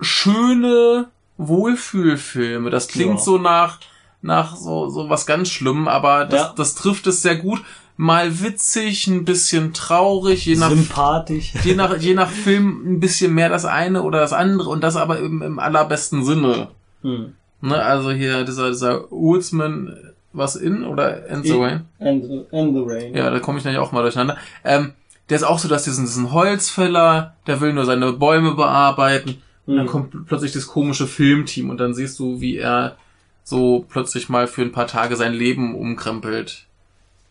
schöne 0.00 1.08
Wohlfühlfilme. 1.38 2.70
Das 2.70 2.88
klingt 2.88 3.18
Ja. 3.18 3.24
so 3.24 3.38
nach, 3.38 3.78
nach 4.24 4.56
so, 4.56 4.88
so 4.88 5.08
was 5.10 5.26
ganz 5.26 5.48
schlimm, 5.50 5.86
aber 5.86 6.24
das, 6.24 6.40
Ja. 6.40 6.54
das 6.56 6.74
trifft 6.74 7.06
es 7.06 7.22
sehr 7.22 7.36
gut. 7.36 7.60
Mal 7.96 8.42
witzig, 8.42 9.06
ein 9.06 9.24
bisschen 9.24 9.72
traurig, 9.72 10.46
je 10.46 10.56
nach, 10.56 10.70
sympathisch. 10.70 11.52
je 11.62 11.74
nach, 11.76 11.96
je 11.98 12.14
nach 12.14 12.28
Film 12.30 12.82
ein 12.94 13.00
bisschen 13.00 13.32
mehr 13.34 13.48
das 13.48 13.64
eine 13.64 14.02
oder 14.02 14.18
das 14.18 14.32
andere 14.32 14.70
und 14.70 14.80
das 14.82 14.96
aber 14.96 15.20
im, 15.20 15.42
im 15.42 15.58
allerbesten 15.60 16.24
Sinne. 16.24 16.68
Hm. 17.02 17.34
Ne, 17.60 17.80
also 17.80 18.10
hier 18.10 18.44
dieser, 18.44 18.70
dieser 18.70 19.08
Woodsman, 19.10 19.96
was 20.32 20.56
in 20.56 20.84
oder 20.84 21.28
End 21.28 21.46
the 21.46 21.52
Rain? 21.52 21.82
And, 22.00 22.24
and 22.52 22.74
the 22.74 22.82
Rain. 22.84 23.14
Ja, 23.14 23.30
da 23.30 23.38
komme 23.38 23.58
ich 23.58 23.64
nämlich 23.64 23.80
auch 23.80 23.92
mal 23.92 24.02
durcheinander. 24.02 24.36
Ähm, 24.64 24.92
der 25.30 25.36
ist 25.36 25.44
auch 25.44 25.58
so, 25.60 25.68
dass 25.68 25.84
diesen, 25.84 26.04
diesen 26.04 26.32
Holzfäller, 26.32 27.34
der 27.46 27.60
will 27.60 27.72
nur 27.72 27.84
seine 27.84 28.12
Bäume 28.12 28.54
bearbeiten. 28.54 29.36
Und 29.66 29.76
dann 29.76 29.86
Mhm. 29.86 29.90
kommt 29.90 30.26
plötzlich 30.26 30.52
das 30.52 30.66
komische 30.66 31.06
Filmteam 31.06 31.70
und 31.70 31.78
dann 31.78 31.94
siehst 31.94 32.18
du, 32.18 32.40
wie 32.40 32.56
er 32.56 32.96
so 33.44 33.84
plötzlich 33.88 34.28
mal 34.28 34.48
für 34.48 34.62
ein 34.62 34.72
paar 34.72 34.86
Tage 34.86 35.16
sein 35.16 35.34
Leben 35.34 35.74
umkrempelt, 35.74 36.66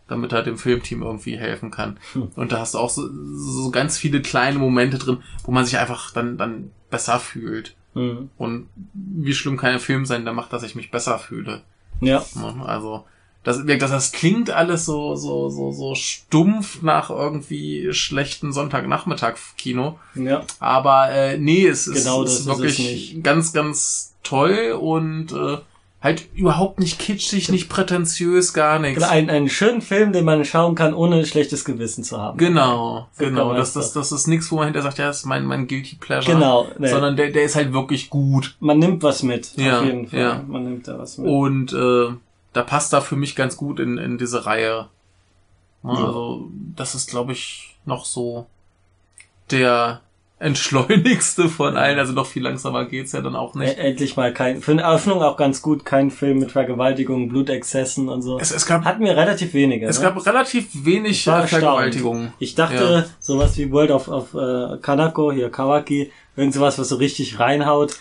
damit 0.08 0.32
er 0.32 0.44
dem 0.44 0.58
Filmteam 0.58 1.02
irgendwie 1.02 1.38
helfen 1.38 1.72
kann. 1.72 1.98
Hm. 2.14 2.30
Und 2.36 2.52
da 2.52 2.60
hast 2.60 2.76
du 2.76 2.78
auch 2.78 2.90
so, 2.90 3.10
so 3.36 3.72
ganz 3.72 3.98
viele 3.98 4.22
kleine 4.22 4.60
Momente 4.60 5.00
drin, 5.00 5.24
wo 5.44 5.52
man 5.52 5.66
sich 5.66 5.78
einfach 5.78 6.12
dann, 6.12 6.38
dann 6.38 6.72
besser 6.90 7.20
fühlt. 7.20 7.76
Hm. 7.94 8.30
Und 8.38 8.68
wie 8.94 9.34
schlimm 9.34 9.58
kann 9.58 9.72
ein 9.72 9.80
Film 9.80 10.06
sein, 10.06 10.24
der 10.24 10.34
macht, 10.34 10.54
dass 10.54 10.64
ich 10.64 10.76
mich 10.76 10.92
besser 10.92 11.18
fühle. 11.18 11.62
Ja. 12.00 12.24
Ne? 12.36 12.64
Also, 12.66 13.06
das, 13.44 13.62
das, 13.66 13.92
das 13.92 14.12
klingt 14.12 14.52
alles 14.52 14.86
so, 14.86 15.16
so, 15.16 15.50
so, 15.50 15.72
so 15.72 15.96
stumpf 15.96 16.82
nach 16.82 17.10
irgendwie 17.10 17.92
schlechten 17.92 18.54
Sonntagnachmittag-Kino. 18.54 20.00
Ja. 20.16 20.46
Aber 20.60 21.10
äh, 21.12 21.38
nee, 21.38 21.68
es 21.68 21.88
ist, 21.88 22.04
Genau 22.04 22.24
ist 22.24 22.40
ist 22.40 22.46
wirklich 22.46 22.80
nicht. 22.80 23.24
ganz, 23.24 23.52
ganz 23.52 24.16
toll 24.24 24.78
und 24.80 25.34
äh, 25.34 25.58
halt 26.04 26.28
überhaupt 26.36 26.80
nicht 26.80 27.00
kitschig, 27.00 27.50
nicht 27.50 27.70
prätentiös, 27.70 28.54
gar 28.54 28.78
nichts. 28.78 29.02
Ein, 29.04 29.30
einen 29.30 29.48
schönen 29.50 29.82
Film, 29.82 30.12
den 30.12 30.26
man 30.26 30.44
schauen 30.44 30.76
kann, 30.76 30.94
ohne 30.94 31.16
ein 31.16 31.26
schlechtes 31.26 31.64
Gewissen 31.64 32.04
zu 32.04 32.20
haben. 32.20 32.38
Genau, 32.38 33.08
So 33.14 33.24
genau. 33.24 33.54
Das, 33.54 33.72
das 33.72 33.94
das, 33.94 34.12
ist 34.12 34.28
nichts, 34.28 34.52
wo 34.52 34.58
man 34.58 34.66
hinterher 34.66 34.84
sagt, 34.84 34.98
ja, 34.98 35.08
das 35.08 35.20
ist 35.20 35.26
mein, 35.26 35.46
mein 35.46 35.66
Guilty 35.66 35.96
Pleasure. 35.96 36.36
Genau, 36.36 36.68
nee. 36.78 36.90
Sondern 36.90 37.16
der, 37.16 37.32
der 37.32 37.44
ist 37.44 37.56
halt 37.56 37.72
wirklich 37.72 38.10
gut. 38.10 38.58
Man 38.60 38.80
nimmt 38.80 39.02
was 39.02 39.24
mit, 39.24 39.56
Ja, 39.56 39.80
auf 39.80 39.86
jeden 39.86 40.08
Fall. 40.10 40.20
ja. 40.20 40.44
Man 40.46 40.66
nimmt 40.66 40.90
da 40.90 41.00
was 41.00 41.18
mit. 41.18 41.28
Und 41.28 41.72
äh, 41.72 42.14
da 42.52 42.64
passt 42.64 42.92
da 42.92 43.00
für 43.00 43.16
mich 43.16 43.38
ganz 43.38 43.56
gut 43.56 43.80
in, 43.80 43.98
in 43.98 44.18
diese 44.18 44.46
Reihe. 44.46 44.90
Ja. 45.84 45.90
Also, 45.90 46.50
das 46.76 46.96
ist, 46.96 47.10
glaube 47.10 47.32
ich, 47.32 47.78
noch 47.86 48.04
so 48.04 48.46
der 49.52 50.02
entschleunigste 50.44 51.50
von 51.50 51.78
allen. 51.78 51.98
Also 52.00 52.14
noch 52.14 52.26
viel 52.28 52.44
langsamer 52.44 52.86
geht's 52.86 53.12
ja 53.12 53.22
dann 53.22 53.36
auch 53.36 53.56
nicht. 53.56 53.78
Ä- 53.78 53.82
Endlich 53.82 54.16
mal 54.18 54.34
kein, 54.34 54.62
für 54.62 54.72
eine 54.72 54.82
Eröffnung 54.82 55.22
auch 55.22 55.38
ganz 55.38 55.62
gut, 55.62 55.86
kein 55.86 56.12
Film 56.12 56.40
mit 56.40 56.52
Vergewaltigung, 56.52 57.30
Blutexzessen 57.30 58.10
und 58.10 58.22
so. 58.22 58.40
Es, 58.40 58.52
es 58.52 58.66
gab, 58.66 58.86
Hatten 58.86 59.04
wir 59.04 59.16
relativ 59.16 59.54
wenige. 59.54 59.88
es 59.88 60.00
ne? 60.00 60.06
gab 60.06 60.26
relativ 60.26 60.68
wenig 60.86 61.12
Ich 61.12 61.28
äh. 61.28 61.48
Vergewaltigungen. 61.48 62.34
Ich 62.40 62.56
dachte, 62.56 63.10
sowas 63.20 63.58
wie 63.58 63.72
World 63.72 63.92
of, 63.92 64.08
of 64.08 64.34
äh, 64.34 64.78
Kanako, 64.82 65.32
hier 65.32 65.50
Kawaki, 65.50 66.12
irgend 66.36 66.54
sowas, 66.54 66.78
was 66.80 66.90
so 66.90 66.96
richtig 66.98 67.40
reinhaut, 67.40 67.96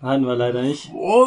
hatten 0.00 0.24
wir 0.26 0.36
leider 0.36 0.62
nicht. 0.62 0.90
Oh, 0.94 1.24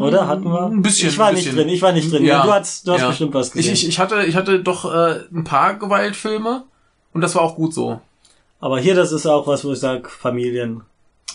Oder? 0.00 0.26
Hatten 0.26 0.44
wir? 0.44 0.66
Ein 0.66 0.82
bisschen. 0.82 1.08
Ich 1.08 1.18
war 1.18 1.28
ein 1.28 1.34
nicht 1.34 1.44
bisschen. 1.44 1.58
drin, 1.58 1.68
ich 1.68 1.82
war 1.82 1.92
nicht 1.92 2.10
drin. 2.12 2.24
Ja, 2.24 2.42
du 2.44 2.52
hast, 2.52 2.86
du 2.88 2.92
hast 2.92 3.00
ja. 3.02 3.08
bestimmt 3.08 3.34
was 3.34 3.48
Ich, 3.48 3.52
gesehen. 3.54 3.72
ich, 3.74 3.88
ich 3.88 3.98
hatte, 4.00 4.24
ich 4.24 4.34
hatte 4.34 4.60
doch 4.60 4.92
äh, 4.92 5.20
ein 5.32 5.44
paar 5.44 5.74
Gewaltfilme 5.74 6.64
und 7.12 7.20
das 7.20 7.34
war 7.36 7.42
auch 7.42 7.54
gut 7.54 7.72
so. 7.72 8.00
Aber 8.60 8.78
hier, 8.80 8.94
das 8.94 9.12
ist 9.12 9.26
auch 9.26 9.46
was, 9.46 9.64
wo 9.64 9.72
ich 9.72 9.78
sage, 9.80 10.08
Familien. 10.08 10.82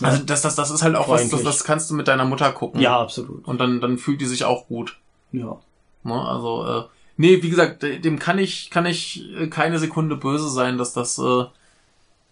Ja. 0.00 0.08
Also 0.08 0.24
das, 0.24 0.42
das, 0.42 0.56
das 0.56 0.70
ist 0.70 0.82
halt 0.82 0.96
auch 0.96 1.08
was, 1.08 1.22
das, 1.22 1.30
Freundlich. 1.30 1.48
das 1.50 1.64
kannst 1.64 1.90
du 1.90 1.94
mit 1.94 2.08
deiner 2.08 2.24
Mutter 2.24 2.50
gucken. 2.52 2.80
Ja, 2.80 3.00
absolut. 3.00 3.46
Und 3.46 3.60
dann, 3.60 3.80
dann 3.80 3.96
fühlt 3.98 4.20
die 4.20 4.26
sich 4.26 4.44
auch 4.44 4.66
gut. 4.66 4.98
Ja. 5.32 5.56
Ne? 6.02 6.14
Also, 6.28 6.66
äh, 6.66 6.82
nee, 7.16 7.42
wie 7.42 7.48
gesagt, 7.50 7.82
dem 7.82 8.18
kann 8.18 8.38
ich, 8.38 8.70
kann 8.70 8.86
ich 8.86 9.24
äh, 9.38 9.46
keine 9.46 9.78
Sekunde 9.78 10.16
böse 10.16 10.48
sein, 10.50 10.78
dass 10.78 10.92
das 10.92 11.18
äh, 11.18 11.44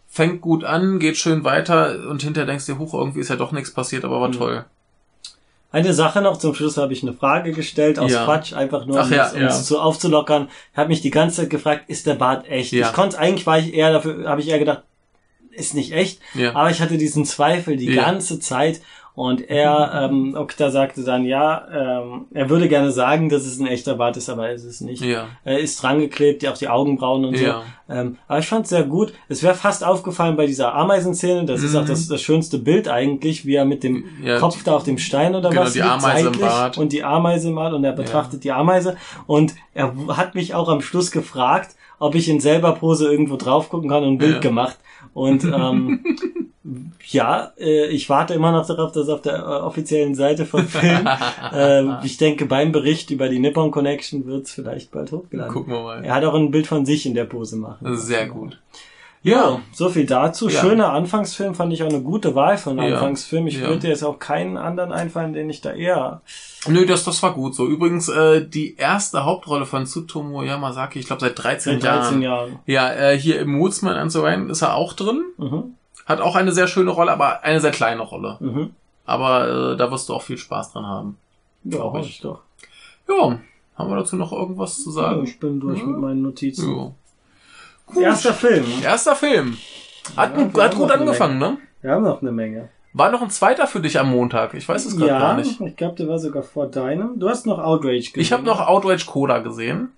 fängt 0.08 0.40
gut 0.42 0.64
an, 0.64 0.98
geht 0.98 1.16
schön 1.16 1.42
weiter 1.44 2.06
und 2.08 2.22
hinterher 2.22 2.46
denkst 2.46 2.66
du 2.66 2.72
dir, 2.74 2.78
huch, 2.78 2.92
irgendwie 2.94 3.20
ist 3.20 3.30
ja 3.30 3.36
doch 3.36 3.52
nichts 3.52 3.70
passiert, 3.72 4.04
aber 4.04 4.20
war 4.20 4.28
Mhm. 4.28 4.32
toll. 4.32 4.64
Eine 5.72 5.94
Sache 5.94 6.20
noch, 6.20 6.36
zum 6.36 6.54
Schluss 6.54 6.76
habe 6.76 6.92
ich 6.92 7.02
eine 7.02 7.14
Frage 7.14 7.52
gestellt 7.52 7.98
aus 7.98 8.12
Ja. 8.12 8.24
Quatsch, 8.24 8.52
einfach 8.52 8.84
nur, 8.84 9.02
um 9.02 9.10
ja, 9.10 9.26
es 9.26 9.32
um 9.32 9.40
ja. 9.40 9.48
zu 9.48 9.80
aufzulockern. 9.80 10.48
Ich 10.72 10.78
habe 10.78 10.88
mich 10.88 11.00
die 11.00 11.10
ganze 11.10 11.36
Zeit 11.42 11.50
gefragt, 11.50 11.84
ist 11.88 12.06
der 12.06 12.14
Bart 12.14 12.46
echt? 12.48 12.72
Ich 12.74 12.92
konnte 12.92 13.18
eigentlich, 13.18 13.46
war 13.46 13.58
ich 13.58 13.72
eher 13.72 13.90
dafür, 13.92 14.28
habe 14.28 14.42
ich 14.42 14.48
eher 14.48 14.58
gedacht, 14.58 14.82
ist 15.50 15.74
nicht 15.74 15.92
echt. 15.92 16.20
Aber 16.54 16.70
ich 16.70 16.80
hatte 16.80 16.98
diesen 16.98 17.24
Zweifel 17.24 17.76
die 17.76 17.94
ganze 17.94 18.38
Zeit 18.38 18.80
und 19.14 19.50
er, 19.50 20.08
ähm, 20.10 20.34
Okta 20.34 20.70
sagte 20.70 21.04
dann, 21.04 21.24
ja, 21.26 21.66
ähm, 21.70 22.26
er 22.32 22.48
würde 22.48 22.66
gerne 22.68 22.90
sagen, 22.92 23.28
dass 23.28 23.44
es 23.44 23.58
ein 23.60 23.66
echter 23.66 23.94
Bart 23.96 24.16
ist, 24.16 24.30
aber 24.30 24.48
er 24.48 24.54
ist 24.54 24.64
es 24.64 24.80
nicht. 24.80 25.02
Ja. 25.04 25.26
Er 25.44 25.58
ist 25.58 25.82
drangeklebt, 25.82 26.46
auch 26.46 26.56
die 26.56 26.68
Augenbrauen 26.68 27.26
und 27.26 27.38
Ja. 27.38 27.62
so. 27.88 27.94
Ähm, 27.94 28.16
aber 28.26 28.38
ich 28.38 28.46
fand 28.46 28.64
es 28.64 28.70
sehr 28.70 28.84
gut. 28.84 29.12
Es 29.28 29.42
wäre 29.42 29.54
fast 29.54 29.84
aufgefallen 29.84 30.36
bei 30.36 30.46
dieser 30.46 30.74
Ameisenszene. 30.74 31.44
Das 31.44 31.62
ist 31.62 31.72
Mhm. 31.74 31.80
auch 31.80 31.84
das, 31.84 32.08
das 32.08 32.22
schönste 32.22 32.56
Bild 32.58 32.88
eigentlich, 32.88 33.44
wie 33.44 33.54
er 33.54 33.66
mit 33.66 33.82
dem 33.84 34.04
Ja, 34.24 34.38
Kopf 34.38 34.62
da 34.64 34.74
auf 34.76 34.84
dem 34.84 34.96
Stein 34.96 35.34
oder 35.34 35.50
genau, 35.50 35.62
was 35.62 35.74
die 35.74 35.82
Ameise 35.82 36.28
im 36.28 36.38
Bart. 36.40 36.78
und 36.78 36.92
die 36.92 37.04
Ameise 37.04 37.48
im 37.48 37.54
Bart 37.56 37.74
und 37.74 37.84
er 37.84 37.92
betrachtet 37.92 38.44
die 38.44 38.52
Ameise 38.52 38.96
und 39.26 39.54
er 39.74 39.92
hat 40.16 40.34
mich 40.34 40.54
auch 40.54 40.70
am 40.70 40.80
Schluss 40.80 41.10
gefragt, 41.10 41.76
ob 41.98 42.14
ich 42.14 42.28
in 42.30 42.40
selber 42.40 42.72
Pose 42.72 43.10
irgendwo 43.12 43.36
drauf 43.36 43.68
gucken 43.68 43.90
kann 43.90 44.02
und 44.04 44.14
ein 44.14 44.18
Bild 44.18 44.34
Ja. 44.36 44.40
gemacht. 44.40 44.78
Und 45.12 45.44
ähm, 45.44 46.02
ja, 47.08 47.52
äh, 47.58 47.86
ich 47.86 48.08
warte 48.08 48.34
immer 48.34 48.52
noch 48.52 48.66
darauf, 48.66 48.92
dass 48.92 49.08
auf 49.08 49.22
der 49.22 49.34
äh, 49.38 49.42
offiziellen 49.42 50.14
Seite 50.14 50.46
vom 50.46 50.66
Film, 50.66 51.08
äh, 51.52 52.04
ich 52.06 52.16
denke 52.18 52.46
beim 52.46 52.70
Bericht 52.72 53.10
über 53.10 53.28
die 53.28 53.38
Nippon 53.40 53.70
Connection 53.70 54.26
wird 54.26 54.46
es 54.46 54.52
vielleicht 54.52 54.90
bald 54.92 55.10
hochgeladen. 55.12 55.52
Gucken 55.52 55.72
wir 55.72 55.82
mal. 55.82 56.04
Er 56.04 56.14
hat 56.14 56.24
auch 56.24 56.34
ein 56.34 56.50
Bild 56.50 56.66
von 56.66 56.86
sich 56.86 57.04
in 57.06 57.14
der 57.14 57.24
Pose 57.24 57.56
machen. 57.56 57.96
Sehr 57.96 58.26
gut. 58.28 58.60
Ja, 59.24 59.60
so 59.72 59.88
viel 59.88 60.04
dazu. 60.06 60.48
Ja. 60.48 60.60
Schöner 60.60 60.92
Anfangsfilm 60.92 61.54
fand 61.54 61.72
ich 61.72 61.82
auch 61.84 61.88
eine 61.88 62.00
gute 62.02 62.34
Wahl 62.34 62.58
von 62.58 62.76
Ja. 62.78 62.84
Anfangsfilm. 62.94 63.46
Ich 63.46 63.60
Ja. 63.60 63.68
würde 63.68 63.86
jetzt 63.86 64.02
auch 64.02 64.18
keinen 64.18 64.56
anderen 64.56 64.90
einfallen, 64.92 65.32
den 65.32 65.48
ich 65.48 65.60
da 65.60 65.72
eher. 65.72 66.22
Nö, 66.66 66.86
das, 66.86 67.04
das 67.04 67.22
war 67.22 67.32
gut 67.32 67.54
so. 67.54 67.66
Übrigens, 67.68 68.08
äh, 68.08 68.44
die 68.44 68.74
erste 68.76 69.24
Hauptrolle 69.24 69.64
von 69.64 69.86
Tsutomu 69.86 70.42
Yamazaki, 70.42 70.98
ich 70.98 71.06
glaube 71.06 71.20
seit 71.20 71.38
13, 71.40 71.80
Seit 71.80 71.84
13 71.84 72.22
Jahren. 72.22 72.48
Jahren. 72.50 72.58
Ja, 72.66 72.92
äh, 72.92 73.16
hier 73.16 73.38
im 73.40 73.60
Woodsman 73.60 73.94
and 73.94 74.10
so 74.10 74.26
ist 74.26 74.62
er 74.62 74.74
auch 74.74 74.92
drin. 74.92 75.22
Mhm. 75.38 75.74
Hat 76.06 76.20
auch 76.20 76.34
eine 76.36 76.52
sehr 76.52 76.66
schöne 76.66 76.90
Rolle, 76.90 77.12
aber 77.12 77.42
eine 77.44 77.60
sehr 77.60 77.70
kleine 77.70 78.02
Rolle. 78.02 78.36
Mhm. 78.40 78.70
Aber 79.04 79.72
äh, 79.72 79.76
da 79.76 79.90
wirst 79.90 80.08
du 80.08 80.14
auch 80.14 80.22
viel 80.22 80.38
Spaß 80.38 80.72
dran 80.72 80.86
haben. 80.86 81.18
Ja, 81.64 81.78
Glaub 81.78 81.92
hoffe 81.94 82.04
ich. 82.04 82.10
ich 82.16 82.20
doch. 82.20 82.40
Ja, 83.08 83.38
haben 83.76 83.90
wir 83.90 83.96
dazu 83.96 84.16
noch 84.16 84.32
irgendwas 84.32 84.82
zu 84.82 84.90
Ja, 84.90 84.94
sagen? 84.94 85.24
ich 85.24 85.38
bin 85.40 85.60
durch 85.60 85.80
Ja. 85.80 85.86
mit 85.86 85.98
meinen 85.98 86.22
Notizen. 86.22 86.76
Ja. 86.76 86.90
Gut. 87.86 88.02
Erster 88.02 88.32
Film. 88.32 88.64
Erster 88.82 89.16
Film. 89.16 89.56
Hat, 90.16 90.36
Ja, 90.36 90.42
gut- 90.44 90.60
hat 90.62 90.74
gut 90.74 90.90
angefangen, 90.90 91.38
ne? 91.38 91.58
Wir 91.82 91.92
haben 91.92 92.04
noch 92.04 92.20
eine 92.22 92.32
Menge. 92.32 92.68
War 92.94 93.10
noch 93.10 93.22
ein 93.22 93.30
zweiter 93.30 93.66
für 93.66 93.80
dich 93.80 93.98
am 93.98 94.10
Montag? 94.10 94.54
Ich 94.54 94.68
weiß 94.68 94.84
es 94.84 94.96
gerade 94.96 95.10
Ja, 95.12 95.18
gar 95.18 95.36
nicht. 95.36 95.60
ich 95.60 95.76
glaube, 95.76 95.96
der 95.96 96.08
war 96.08 96.18
sogar 96.18 96.42
vor 96.42 96.66
deinem. 96.66 97.18
Du 97.18 97.28
hast 97.28 97.46
noch 97.46 97.58
Outrage 97.58 97.98
gesehen. 97.98 98.20
Ich 98.20 98.32
habe 98.32 98.42
noch 98.42 98.60
Outrage 98.60 99.06
Coda 99.06 99.38
gesehen. 99.38 99.90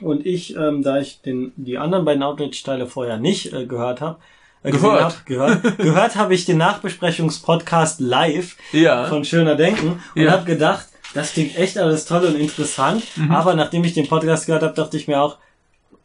Und 0.00 0.24
ich, 0.24 0.56
ähm, 0.56 0.82
da 0.82 0.98
ich 0.98 1.20
den, 1.20 1.52
die 1.56 1.76
anderen 1.76 2.04
beiden 2.04 2.22
Outrage-Teile 2.22 2.86
vorher 2.86 3.18
nicht 3.18 3.52
äh, 3.52 3.66
gehört 3.66 4.00
habe, 4.00 4.18
äh, 4.62 4.70
Gehört. 4.70 5.02
Hab, 5.02 5.26
gehört, 5.26 5.78
gehört 5.78 6.16
habe 6.16 6.34
ich 6.34 6.44
den 6.44 6.58
Nachbesprechungspodcast 6.58 8.00
live 8.00 8.56
Ja. 8.72 9.06
von 9.06 9.24
Schöner 9.24 9.56
Denken 9.56 10.02
und 10.14 10.22
Ja. 10.22 10.32
habe 10.32 10.44
gedacht, 10.44 10.86
das 11.14 11.32
klingt 11.32 11.56
echt 11.56 11.76
alles 11.78 12.04
toll 12.04 12.24
und 12.24 12.36
interessant. 12.36 13.02
Mhm. 13.16 13.32
Aber 13.32 13.54
nachdem 13.54 13.82
ich 13.84 13.94
den 13.94 14.08
Podcast 14.08 14.46
gehört 14.46 14.62
habe, 14.62 14.74
dachte 14.74 14.96
ich 14.96 15.08
mir 15.08 15.20
auch, 15.20 15.38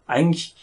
eigentlich 0.07 0.55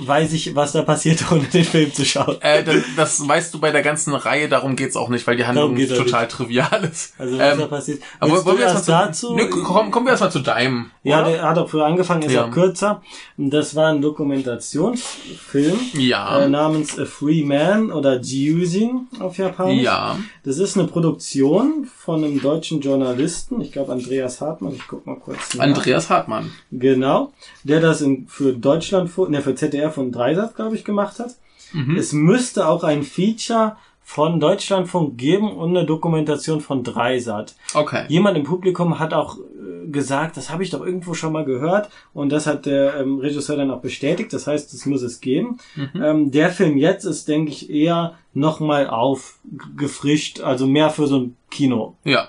weiß 0.00 0.32
ich, 0.32 0.54
was 0.54 0.72
da 0.72 0.82
passiert, 0.82 1.24
ohne 1.32 1.44
den 1.44 1.64
Film 1.64 1.92
zu 1.92 2.04
schauen. 2.04 2.36
Äh, 2.40 2.62
das, 2.64 2.76
das 2.96 3.28
weißt 3.28 3.54
du 3.54 3.60
bei 3.60 3.70
der 3.70 3.82
ganzen 3.82 4.14
Reihe, 4.14 4.48
darum 4.48 4.76
geht's 4.76 4.96
auch 4.96 5.08
nicht, 5.08 5.26
weil 5.26 5.36
die 5.36 5.46
Handlung 5.46 5.76
total 5.76 6.28
trivial 6.28 6.84
ist. 6.84 7.14
Also 7.18 7.38
was 7.38 7.52
Ähm, 7.52 7.58
da 7.60 7.66
passiert. 7.66 8.02
aber 8.20 8.32
Willst 8.32 8.46
wollen 8.46 8.58
wir 8.58 8.64
erst 8.64 8.76
erstmal 8.76 9.06
dazu? 9.06 9.26
zu, 9.28 9.34
nö, 9.36 9.48
komm, 9.48 9.90
kommen 9.90 10.06
wir 10.06 10.10
erstmal 10.10 10.32
zu 10.32 10.40
deinem. 10.40 10.90
ja, 11.02 11.22
oder? 11.22 11.30
der 11.30 11.42
hat 11.42 11.58
auch 11.58 11.68
früher 11.68 11.86
angefangen, 11.86 12.22
ist 12.22 12.32
Ja. 12.32 12.46
auch 12.46 12.50
kürzer. 12.50 13.02
Das 13.36 13.74
war 13.74 13.88
ein 13.92 14.02
Dokumentationsfilm 14.02 15.78
Ja. 15.94 16.40
äh, 16.40 16.48
namens 16.48 16.98
A 16.98 17.04
Free 17.04 17.42
Man 17.44 17.90
oder 17.90 18.20
Jiuzin 18.20 19.08
auf 19.20 19.36
Japanisch. 19.38 19.82
ja. 19.82 20.18
Das 20.44 20.58
ist 20.58 20.76
eine 20.78 20.86
Produktion 20.88 21.88
von 21.96 22.22
einem 22.24 22.40
deutschen 22.40 22.80
Journalisten, 22.80 23.60
ich 23.60 23.72
glaube 23.72 23.92
Andreas 23.92 24.40
Hartmann, 24.40 24.74
ich 24.74 24.86
guck 24.86 25.06
mal 25.06 25.16
kurz 25.16 25.54
nach. 25.54 25.64
Andreas 25.64 26.08
Hartmann. 26.10 26.52
Genau, 26.70 27.32
der 27.64 27.80
das 27.80 28.00
in, 28.00 28.26
für 28.28 28.52
Deutschland, 28.52 29.10
ne, 29.28 29.42
für 29.42 29.54
ZDF 29.54 29.85
und 29.96 30.12
Dreisat, 30.12 30.56
glaube 30.56 30.76
ich, 30.76 30.84
gemacht 30.84 31.18
hat. 31.18 31.36
Mhm. 31.72 31.96
Es 31.96 32.12
müsste 32.12 32.68
auch 32.68 32.84
ein 32.84 33.02
Feature 33.02 33.76
von 34.08 34.38
Deutschlandfunk 34.38 35.18
geben 35.18 35.50
und 35.50 35.70
eine 35.70 35.84
Dokumentation 35.84 36.60
von 36.60 36.84
Dreisat. 36.84 37.56
Okay. 37.74 38.04
Jemand 38.06 38.36
im 38.38 38.44
Publikum 38.44 39.00
hat 39.00 39.12
auch 39.12 39.36
äh, 39.36 39.88
gesagt, 39.90 40.36
das 40.36 40.48
habe 40.48 40.62
ich 40.62 40.70
doch 40.70 40.86
irgendwo 40.86 41.14
schon 41.14 41.32
mal 41.32 41.44
gehört 41.44 41.90
und 42.14 42.30
das 42.30 42.46
hat 42.46 42.66
der 42.66 43.00
ähm, 43.00 43.18
Regisseur 43.18 43.56
dann 43.56 43.72
auch 43.72 43.80
bestätigt. 43.80 44.32
Das 44.32 44.46
heißt, 44.46 44.72
es 44.72 44.86
muss 44.86 45.02
es 45.02 45.20
geben. 45.20 45.58
Mhm. 45.74 46.02
Ähm, 46.02 46.30
der 46.30 46.50
Film 46.50 46.76
jetzt 46.76 47.04
ist, 47.04 47.26
denke 47.26 47.50
ich, 47.50 47.68
eher 47.68 48.14
nochmal 48.32 48.86
aufgefrischt, 48.86 50.40
also 50.40 50.68
mehr 50.68 50.90
für 50.90 51.08
so 51.08 51.18
ein 51.18 51.36
Kino. 51.50 51.96
Ja. 52.04 52.28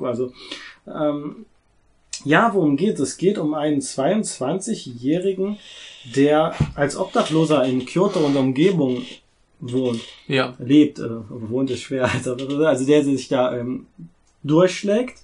Also 0.00 0.32
ähm, 0.86 1.44
ja, 2.24 2.50
worum 2.54 2.76
geht 2.76 2.94
es? 2.94 3.10
Es 3.10 3.16
geht 3.16 3.38
um 3.38 3.54
einen 3.54 3.80
22-Jährigen, 3.80 5.58
der 6.16 6.54
als 6.74 6.96
Obdachloser 6.96 7.64
in 7.64 7.84
Kyoto 7.84 8.20
und 8.20 8.36
Umgebung 8.36 9.02
wohnt, 9.60 10.00
Ja. 10.26 10.54
lebt, 10.58 10.98
äh, 10.98 11.08
wohnt 11.28 11.70
ist 11.70 11.80
schwer, 11.82 12.04
also, 12.12 12.34
also 12.34 12.86
der 12.86 13.04
sich 13.04 13.28
da 13.28 13.56
ähm, 13.56 13.86
durchschlägt, 14.42 15.18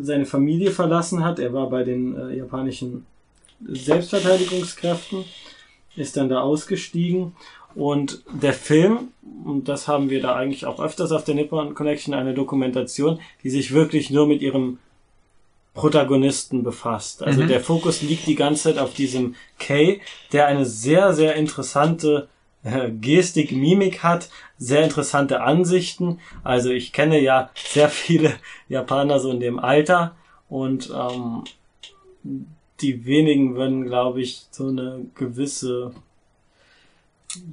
seine 0.00 0.26
Familie 0.26 0.70
verlassen 0.72 1.24
hat, 1.24 1.38
er 1.38 1.52
war 1.52 1.70
bei 1.70 1.84
den 1.84 2.16
äh, 2.16 2.36
japanischen 2.36 3.06
Selbstverteidigungskräften, 3.66 5.24
ist 5.96 6.16
dann 6.16 6.28
da 6.28 6.40
ausgestiegen 6.42 7.32
und 7.74 8.22
der 8.30 8.52
Film, 8.52 9.08
und 9.44 9.68
das 9.68 9.88
haben 9.88 10.10
wir 10.10 10.20
da 10.20 10.34
eigentlich 10.34 10.66
auch 10.66 10.80
öfters 10.80 11.12
auf 11.12 11.24
der 11.24 11.34
Nippon 11.34 11.74
Connection, 11.74 12.14
eine 12.14 12.34
Dokumentation, 12.34 13.20
die 13.42 13.50
sich 13.50 13.72
wirklich 13.72 14.10
nur 14.10 14.26
mit 14.26 14.42
ihrem 14.42 14.78
Protagonisten 15.76 16.62
befasst. 16.64 17.22
Also 17.22 17.42
Mhm. 17.42 17.48
der 17.48 17.60
Fokus 17.60 18.02
liegt 18.02 18.26
die 18.26 18.34
ganze 18.34 18.64
Zeit 18.64 18.78
auf 18.78 18.94
diesem 18.94 19.34
Kay, 19.58 20.00
der 20.32 20.46
eine 20.46 20.64
sehr, 20.66 21.12
sehr 21.12 21.36
interessante 21.36 22.28
äh, 22.64 22.90
Gestik, 22.90 23.52
Mimik 23.52 24.02
hat, 24.02 24.28
sehr 24.58 24.82
interessante 24.82 25.42
Ansichten. 25.42 26.18
Also 26.42 26.70
ich 26.70 26.92
kenne 26.92 27.20
ja 27.20 27.50
sehr 27.54 27.88
viele 27.88 28.32
Japaner 28.68 29.20
so 29.20 29.30
in 29.30 29.40
dem 29.40 29.58
Alter 29.60 30.16
und 30.48 30.90
ähm, 30.92 31.44
die 32.80 33.06
wenigen 33.06 33.54
würden, 33.54 33.84
glaube 33.84 34.20
ich, 34.20 34.46
so 34.50 34.68
eine 34.68 35.06
gewisse 35.14 35.92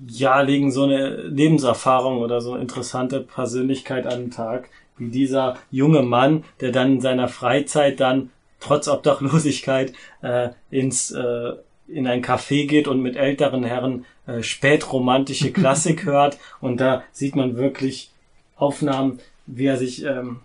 ja, 0.08 0.40
legen 0.42 0.72
so 0.72 0.84
eine 0.84 1.10
Lebenserfahrung 1.24 2.20
oder 2.20 2.42
so 2.42 2.54
eine 2.54 2.62
interessante 2.62 3.20
Persönlichkeit 3.20 4.08
an 4.08 4.20
den 4.22 4.32
Tag, 4.32 4.70
wie 4.98 5.10
dieser 5.10 5.58
junge 5.72 6.02
Mann, 6.02 6.44
der 6.62 6.72
dann 6.72 6.94
in 6.94 7.02
seiner 7.02 7.28
Freizeit 7.28 8.00
dann 8.00 8.30
trotz 8.60 8.88
Obdachlosigkeit 8.88 9.94
äh, 10.22 10.50
ins 10.70 11.12
äh, 11.12 11.54
in 11.88 12.08
ein 12.08 12.24
Café 12.24 12.66
geht 12.66 12.88
und 12.88 13.02
mit 13.02 13.18
älteren 13.18 13.64
Herren 13.64 14.06
äh, 14.26 14.42
spätromantische 14.42 15.52
Klassik 15.54 16.06
hört 16.06 16.38
und 16.62 16.78
da 16.80 17.04
sieht 17.12 17.36
man 17.36 17.58
wirklich 17.58 18.10
Aufnahmen, 18.56 19.20
wie 19.46 19.66
er 19.66 19.78
sich 19.78 20.04
ähm, 20.06 20.40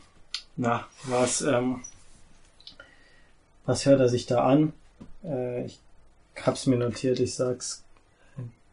na 0.57 0.87
was 1.05 1.43
ähm, 1.43 1.83
was 3.65 3.85
hört 3.87 4.01
er 4.01 4.09
sich 4.09 4.27
da 4.27 4.45
an? 4.45 4.73
Äh, 5.23 5.67
ich 5.67 5.79
hab's 6.43 6.67
mir 6.67 6.77
notiert, 6.77 7.21
ich 7.21 7.35
sag's 7.35 7.85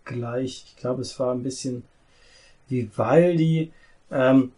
gleich. 0.06 0.66
Ich 0.68 0.78
glaube, 0.78 1.02
es 1.02 1.20
war 1.20 1.34
ein 1.34 1.44
bisschen 1.44 1.84
Vivaldi. 2.70 3.72
Ähm, 4.12 4.54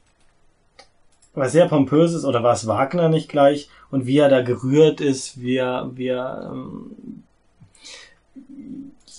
was 1.38 1.52
sehr 1.52 1.68
pompöses 1.68 2.26
oder 2.26 2.44
war 2.44 2.54
es 2.54 2.68
Wagner 2.68 3.10
nicht 3.10 3.30
gleich 3.30 3.70
und 3.92 4.06
wie 4.06 4.18
er 4.18 4.30
da 4.30 4.42
gerührt 4.42 5.02
ist, 5.02 5.40
wie 5.40 5.56
er, 5.56 5.92
wie 5.96 6.08
er 6.08 6.52
ähm, 6.52 7.24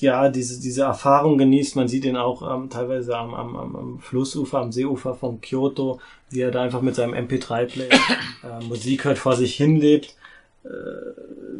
ja 0.01 0.29
diese 0.29 0.61
diese 0.61 0.83
Erfahrung 0.83 1.39
genießt. 1.39 1.77
Man 1.77 1.89
sieht 1.89 2.05
ihn 2.05 2.17
auch 2.17 2.43
ähm, 2.43 2.71
teilweise 2.71 3.17
am, 3.17 3.35
am, 3.35 3.57
am, 3.57 3.99
Flussufer, 4.01 4.59
am 4.59 4.73
Seeufer 4.73 5.15
von 5.15 5.41
Kyoto, 5.41 6.01
wie 6.31 6.41
er 6.41 6.51
da 6.51 6.63
einfach 6.63 6.83
mit 6.83 6.95
seinem 6.95 7.15
MP3-Player 7.15 7.91
äh, 7.93 8.65
Musik 8.65 9.05
hört, 9.05 9.19
vor 9.19 9.37
sich 9.37 9.57
hinlebt, 9.57 10.17
äh, 10.65 10.69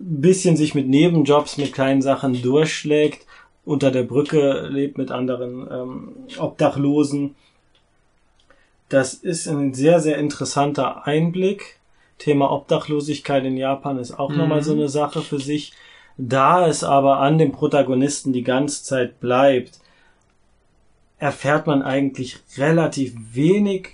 bisschen 0.01 0.57
sich 0.57 0.75
mit 0.75 0.89
Nebenjobs, 0.89 1.57
mit 1.57 1.73
kleinen 1.73 2.03
Sachen 2.03 2.41
durchschlägt, 2.43 3.27
unter 3.65 3.91
der 3.91 4.03
Brücke 4.03 4.69
lebt 4.71 4.99
mit 4.99 5.11
anderen 5.11 5.69
ähm, 5.71 6.13
Obdachlosen. 6.39 7.35
Das 8.89 9.15
ist 9.15 9.47
ein 9.47 9.75
sehr, 9.75 10.01
sehr 10.01 10.19
interessanter 10.19 11.07
Einblick. 11.07 11.77
Thema 12.19 12.51
Obdachlosigkeit 12.51 13.45
in 13.45 13.57
Japan 13.57 13.99
ist 13.99 14.19
auch 14.19 14.31
Mhm. 14.31 14.37
nochmal 14.39 14.63
so 14.63 14.73
eine 14.73 14.89
Sache 14.89 15.21
für 15.23 15.39
sich. 15.39 15.73
Da 16.17 16.67
es 16.67 16.83
aber 16.83 17.19
an 17.21 17.39
dem 17.39 17.53
Protagonisten 17.53 18.33
die 18.33 18.43
ganze 18.43 18.83
Zeit 18.83 19.21
bleibt, 19.21 19.79
erfährt 21.19 21.67
man 21.67 21.83
eigentlich 21.83 22.39
relativ 22.57 23.15
wenig 23.33 23.91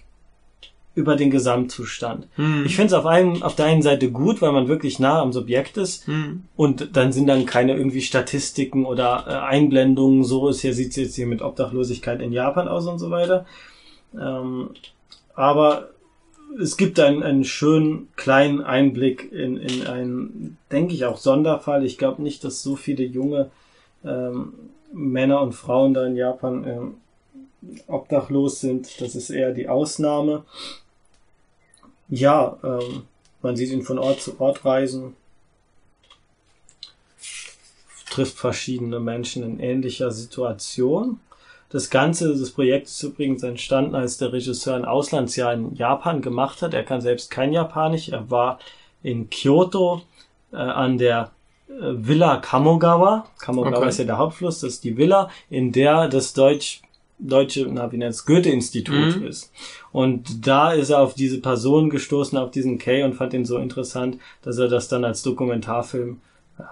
über 0.95 1.17
den 1.17 1.31
Gesamtzustand. 1.31 2.29
Hm. 2.37 2.65
Ich 2.67 2.77
finde 2.77 2.89
es 2.89 2.93
auf, 2.93 3.05
einem, 3.07 3.43
auf 3.43 3.57
der 3.57 3.67
einen 3.67 3.83
Seite 3.83 4.13
gut, 4.13 4.41
weil 4.41 4.53
man 4.53 4.69
wirklich 4.69 5.01
nah 5.01 5.21
am 5.21 5.33
Subjekt 5.33 5.77
ist 5.77 6.07
Hm. 6.07 6.45
und 6.55 6.97
dann 6.97 7.13
sind 7.13 7.27
dann 7.27 7.47
keine 7.47 7.75
irgendwie 7.77 8.01
Statistiken 8.03 8.85
oder 8.87 9.25
äh, 9.27 9.33
Einblendungen, 9.33 10.23
so 10.23 10.49
ist 10.49 10.61
hier, 10.61 10.73
sieht's 10.73 10.95
jetzt 10.97 11.17
hier 11.17 11.27
mit 11.27 11.43
Obdachlosigkeit 11.43 12.21
in 12.23 12.33
Japan 12.33 12.69
aus 12.69 12.87
und 12.87 13.01
so 13.01 13.11
weiter. 13.11 13.45
Ähm, 14.19 14.71
aber 15.35 15.91
es 16.59 16.77
gibt 16.77 17.01
einen, 17.01 17.23
einen 17.23 17.45
schönen 17.45 18.09
kleinen 18.17 18.63
Einblick 18.63 19.33
in, 19.33 19.57
in 19.57 19.87
einen, 19.87 20.59
denke 20.71 20.95
ich, 20.95 21.05
auch 21.05 21.19
Sonderfall. 21.19 21.85
Ich 21.85 21.99
glaube 21.99 22.23
nicht, 22.23 22.45
dass 22.45 22.63
so 22.63 22.77
viele 22.77 23.05
junge 23.05 23.51
ähm, 24.05 24.53
Männer 24.93 25.41
und 25.41 25.53
Frauen 25.53 25.95
da 25.95 26.07
in 26.07 26.17
Japan 26.17 26.65
ähm, 26.67 26.95
obdachlos 27.87 28.61
sind. 28.61 29.01
Das 29.01 29.15
ist 29.15 29.31
eher 29.31 29.53
die 29.53 29.69
Ausnahme. 29.69 30.45
Ja, 32.09 32.59
ähm, 32.63 33.03
man 33.43 33.57
sieht 33.57 33.71
ihn 33.71 33.83
von 33.83 33.99
Ort 33.99 34.21
zu 34.23 34.41
Ort 34.41 34.65
reisen, 34.65 35.17
trifft 38.11 38.39
verschiedene 38.39 39.01
Menschen 39.01 39.43
in 39.43 39.59
ähnlicher 39.59 40.11
Situation. 40.11 41.21
Das 41.75 41.91
Ganze, 41.91 42.37
das 42.39 42.53
Projekt 42.53 42.87
ist 42.87 43.03
übrigens 43.03 43.43
entstanden, 43.43 43.97
als 43.97 44.17
der 44.17 44.33
Regisseur 44.33 44.77
ein 44.77 44.85
Auslandsjahr 44.85 45.55
in 45.55 45.75
Japan 45.75 46.23
gemacht 46.23 46.63
hat. 46.63 46.73
Er 46.73 46.85
kann 46.85 47.01
selbst 47.01 47.33
kein 47.33 47.53
Japanisch. 47.53 48.11
Er 48.11 48.31
war 48.31 48.61
in 49.03 49.29
Kyoto 49.29 50.03
äh, 50.53 50.57
an 50.57 50.99
der 50.99 51.33
äh, 51.69 51.73
Villa 51.81 52.37
Kamogawa. 52.37 53.27
Kamogawa 53.41 53.79
Okay. 53.79 53.89
ist 53.89 53.99
ja 53.99 54.05
der 54.05 54.19
Hauptfluss, 54.19 54.61
das 54.61 54.75
ist 54.75 54.85
die 54.85 54.97
Villa, 54.97 55.31
in 55.51 55.73
der 55.73 56.07
das 56.07 56.33
Deutsch, 56.33 56.81
deutsche, 57.19 57.67
na, 57.69 57.91
wie 57.91 57.97
nennt 57.97 58.15
es, 58.15 58.25
Goethe-Institut 58.25 59.17
Mhm. 59.17 59.27
ist. 59.27 59.51
Und 59.91 60.47
da 60.47 60.71
ist 60.73 60.91
er 60.91 61.01
auf 61.01 61.15
diese 61.15 61.41
Person 61.41 61.91
gestoßen, 61.91 62.39
auf 62.39 62.53
diesen 62.53 62.79
Kay 62.79 63.03
und 63.03 63.15
fand 63.15 63.35
ihn 63.35 63.45
so 63.45 63.59
interessant, 63.59 64.19
dass 64.43 64.59
er 64.59 64.69
das 64.69 64.87
dann 64.87 65.05
als 65.05 65.23
Dokumentarfilm 65.25 66.21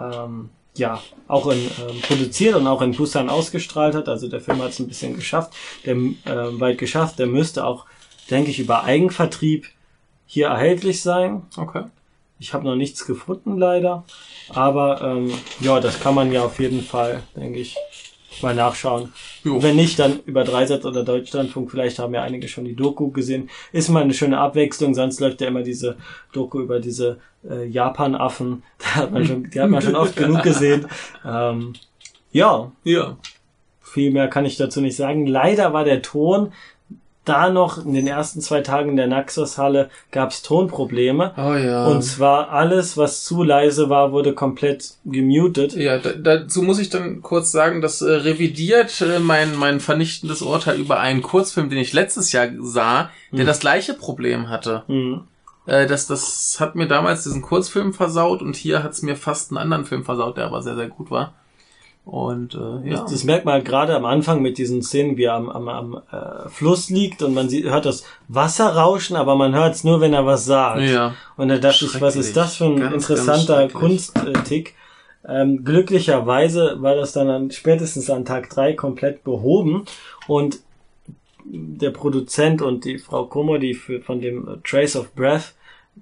ähm, 0.00 0.50
ja 0.74 1.02
auch 1.28 1.48
in, 1.48 1.58
ähm, 1.58 2.00
produziert 2.02 2.54
und 2.54 2.66
auch 2.66 2.82
in 2.82 2.92
Busan 2.92 3.28
ausgestrahlt 3.28 3.94
hat. 3.94 4.08
Also 4.08 4.28
der 4.28 4.40
Film 4.40 4.62
hat 4.62 4.70
es 4.70 4.78
ein 4.78 4.88
bisschen 4.88 5.14
geschafft, 5.16 5.52
der 5.84 5.94
äh, 5.94 6.60
weit 6.60 6.78
geschafft. 6.78 7.18
Der 7.18 7.26
müsste 7.26 7.64
auch, 7.64 7.86
denke 8.30 8.50
ich, 8.50 8.58
über 8.58 8.84
Eigenvertrieb 8.84 9.66
hier 10.26 10.48
erhältlich 10.48 11.02
sein. 11.02 11.42
Okay. 11.56 11.84
Ich 12.38 12.54
habe 12.54 12.64
noch 12.64 12.74
nichts 12.74 13.06
gefunden 13.06 13.56
leider, 13.56 14.04
aber 14.48 15.00
ähm, 15.00 15.32
ja, 15.60 15.78
das 15.78 16.00
kann 16.00 16.16
man 16.16 16.32
ja 16.32 16.44
auf 16.44 16.58
jeden 16.58 16.82
Fall, 16.82 17.22
denke 17.36 17.60
ich, 17.60 17.76
mal 18.42 18.54
nachschauen. 18.54 19.12
Jo. 19.44 19.62
Wenn 19.62 19.76
nicht, 19.76 19.98
dann 19.98 20.20
über 20.26 20.44
Dreisatz 20.44 20.84
oder 20.84 21.04
Deutschlandfunk. 21.04 21.70
Vielleicht 21.70 21.98
haben 21.98 22.14
ja 22.14 22.22
einige 22.22 22.48
schon 22.48 22.64
die 22.64 22.74
Doku 22.76 23.10
gesehen. 23.10 23.48
Ist 23.72 23.88
mal 23.88 24.02
eine 24.02 24.14
schöne 24.14 24.38
Abwechslung. 24.38 24.94
Sonst 24.94 25.20
läuft 25.20 25.40
ja 25.40 25.48
immer 25.48 25.62
diese 25.62 25.96
Doku 26.32 26.60
über 26.60 26.80
diese 26.80 27.18
äh, 27.48 27.64
Japan-Affen. 27.66 28.62
Da 28.78 28.94
hat 28.96 29.12
man 29.12 29.24
schon, 29.24 29.50
die 29.50 29.60
hat 29.60 29.70
man 29.70 29.82
schon 29.82 29.96
oft 29.96 30.16
genug 30.16 30.42
gesehen. 30.42 30.86
Ähm, 31.24 31.74
ja, 32.32 32.72
Ja. 32.84 33.16
viel 33.82 34.10
mehr 34.10 34.28
kann 34.28 34.44
ich 34.46 34.56
dazu 34.56 34.80
nicht 34.80 34.96
sagen. 34.96 35.26
Leider 35.26 35.72
war 35.72 35.84
der 35.84 36.02
Ton 36.02 36.52
da 37.24 37.50
noch 37.50 37.84
in 37.84 37.94
den 37.94 38.06
ersten 38.06 38.40
zwei 38.40 38.62
Tagen 38.62 38.90
in 38.90 38.96
der 38.96 39.06
Naxos-Halle 39.06 39.90
gab 40.10 40.30
es 40.30 40.42
Tonprobleme. 40.42 41.32
Oh 41.36 41.54
ja. 41.54 41.86
Und 41.86 42.02
zwar 42.02 42.50
alles, 42.50 42.96
was 42.96 43.24
zu 43.24 43.42
leise 43.42 43.88
war, 43.88 44.12
wurde 44.12 44.32
komplett 44.32 44.94
gemutet. 45.04 45.74
Ja, 45.74 45.98
da, 45.98 46.12
dazu 46.12 46.62
muss 46.62 46.80
ich 46.80 46.90
dann 46.90 47.22
kurz 47.22 47.52
sagen, 47.52 47.80
das 47.80 48.02
äh, 48.02 48.10
revidiert 48.10 49.00
äh, 49.00 49.20
mein, 49.20 49.56
mein 49.56 49.78
vernichtendes 49.78 50.42
Urteil 50.42 50.80
über 50.80 50.98
einen 50.98 51.22
Kurzfilm, 51.22 51.70
den 51.70 51.78
ich 51.78 51.92
letztes 51.92 52.32
Jahr 52.32 52.48
sah, 52.60 53.10
der 53.30 53.40
Hm. 53.40 53.46
das 53.46 53.60
gleiche 53.60 53.94
Problem 53.94 54.50
hatte. 54.50 54.82
Hm. 54.86 55.22
Äh, 55.66 55.86
das, 55.86 56.06
das 56.06 56.56
hat 56.58 56.74
mir 56.74 56.88
damals 56.88 57.22
diesen 57.22 57.42
Kurzfilm 57.42 57.92
versaut 57.92 58.42
und 58.42 58.56
hier 58.56 58.82
hat 58.82 58.92
es 58.92 59.02
mir 59.02 59.16
fast 59.16 59.50
einen 59.50 59.58
anderen 59.58 59.84
Film 59.84 60.04
versaut, 60.04 60.36
der 60.36 60.46
aber 60.46 60.62
sehr, 60.62 60.74
sehr 60.74 60.88
gut 60.88 61.10
war. 61.10 61.34
Und 62.04 62.54
äh, 62.54 62.88
ja. 62.88 62.96
Das, 62.96 63.12
das 63.12 63.24
merkt 63.24 63.44
man 63.44 63.54
halt 63.54 63.64
gerade 63.64 63.94
am 63.94 64.04
Anfang 64.04 64.42
mit 64.42 64.58
diesen 64.58 64.82
Szenen, 64.82 65.16
wie 65.16 65.24
er 65.24 65.34
am, 65.34 65.48
am, 65.48 65.68
am 65.68 66.02
äh, 66.10 66.48
Fluss 66.48 66.90
liegt 66.90 67.22
und 67.22 67.32
man 67.32 67.48
sieht, 67.48 67.64
hört 67.64 67.86
das 67.86 68.04
Wasser 68.26 68.74
rauschen, 68.74 69.16
aber 69.16 69.36
man 69.36 69.54
hört 69.54 69.76
es 69.76 69.84
nur, 69.84 70.00
wenn 70.00 70.12
er 70.12 70.26
was 70.26 70.44
sagt. 70.44 70.82
ja. 70.82 71.14
Und 71.36 71.48
da 71.48 71.58
dachte 71.58 71.84
ich, 71.84 72.00
was 72.00 72.16
ist 72.16 72.36
das 72.36 72.56
für 72.56 72.64
ein 72.64 72.80
Ganz, 72.80 72.94
interessanter. 72.94 73.68
Kunsttick. 73.68 74.74
Ähm, 75.28 75.64
glücklicherweise 75.64 76.78
war 76.80 76.96
das 76.96 77.12
dann 77.12 77.30
an, 77.30 77.50
spätestens 77.52 78.10
an 78.10 78.24
Tag 78.24 78.50
drei 78.50 78.72
komplett 78.72 79.22
behoben 79.22 79.84
und 80.26 80.58
der 81.44 81.90
Produzent 81.90 82.62
und 82.62 82.84
die 82.84 82.98
Frau 82.98 83.26
Como, 83.26 83.58
die 83.58 83.74
für, 83.74 84.00
von 84.00 84.20
dem 84.20 84.60
Trace 84.64 84.96
of 84.96 85.14
Breath 85.14 85.54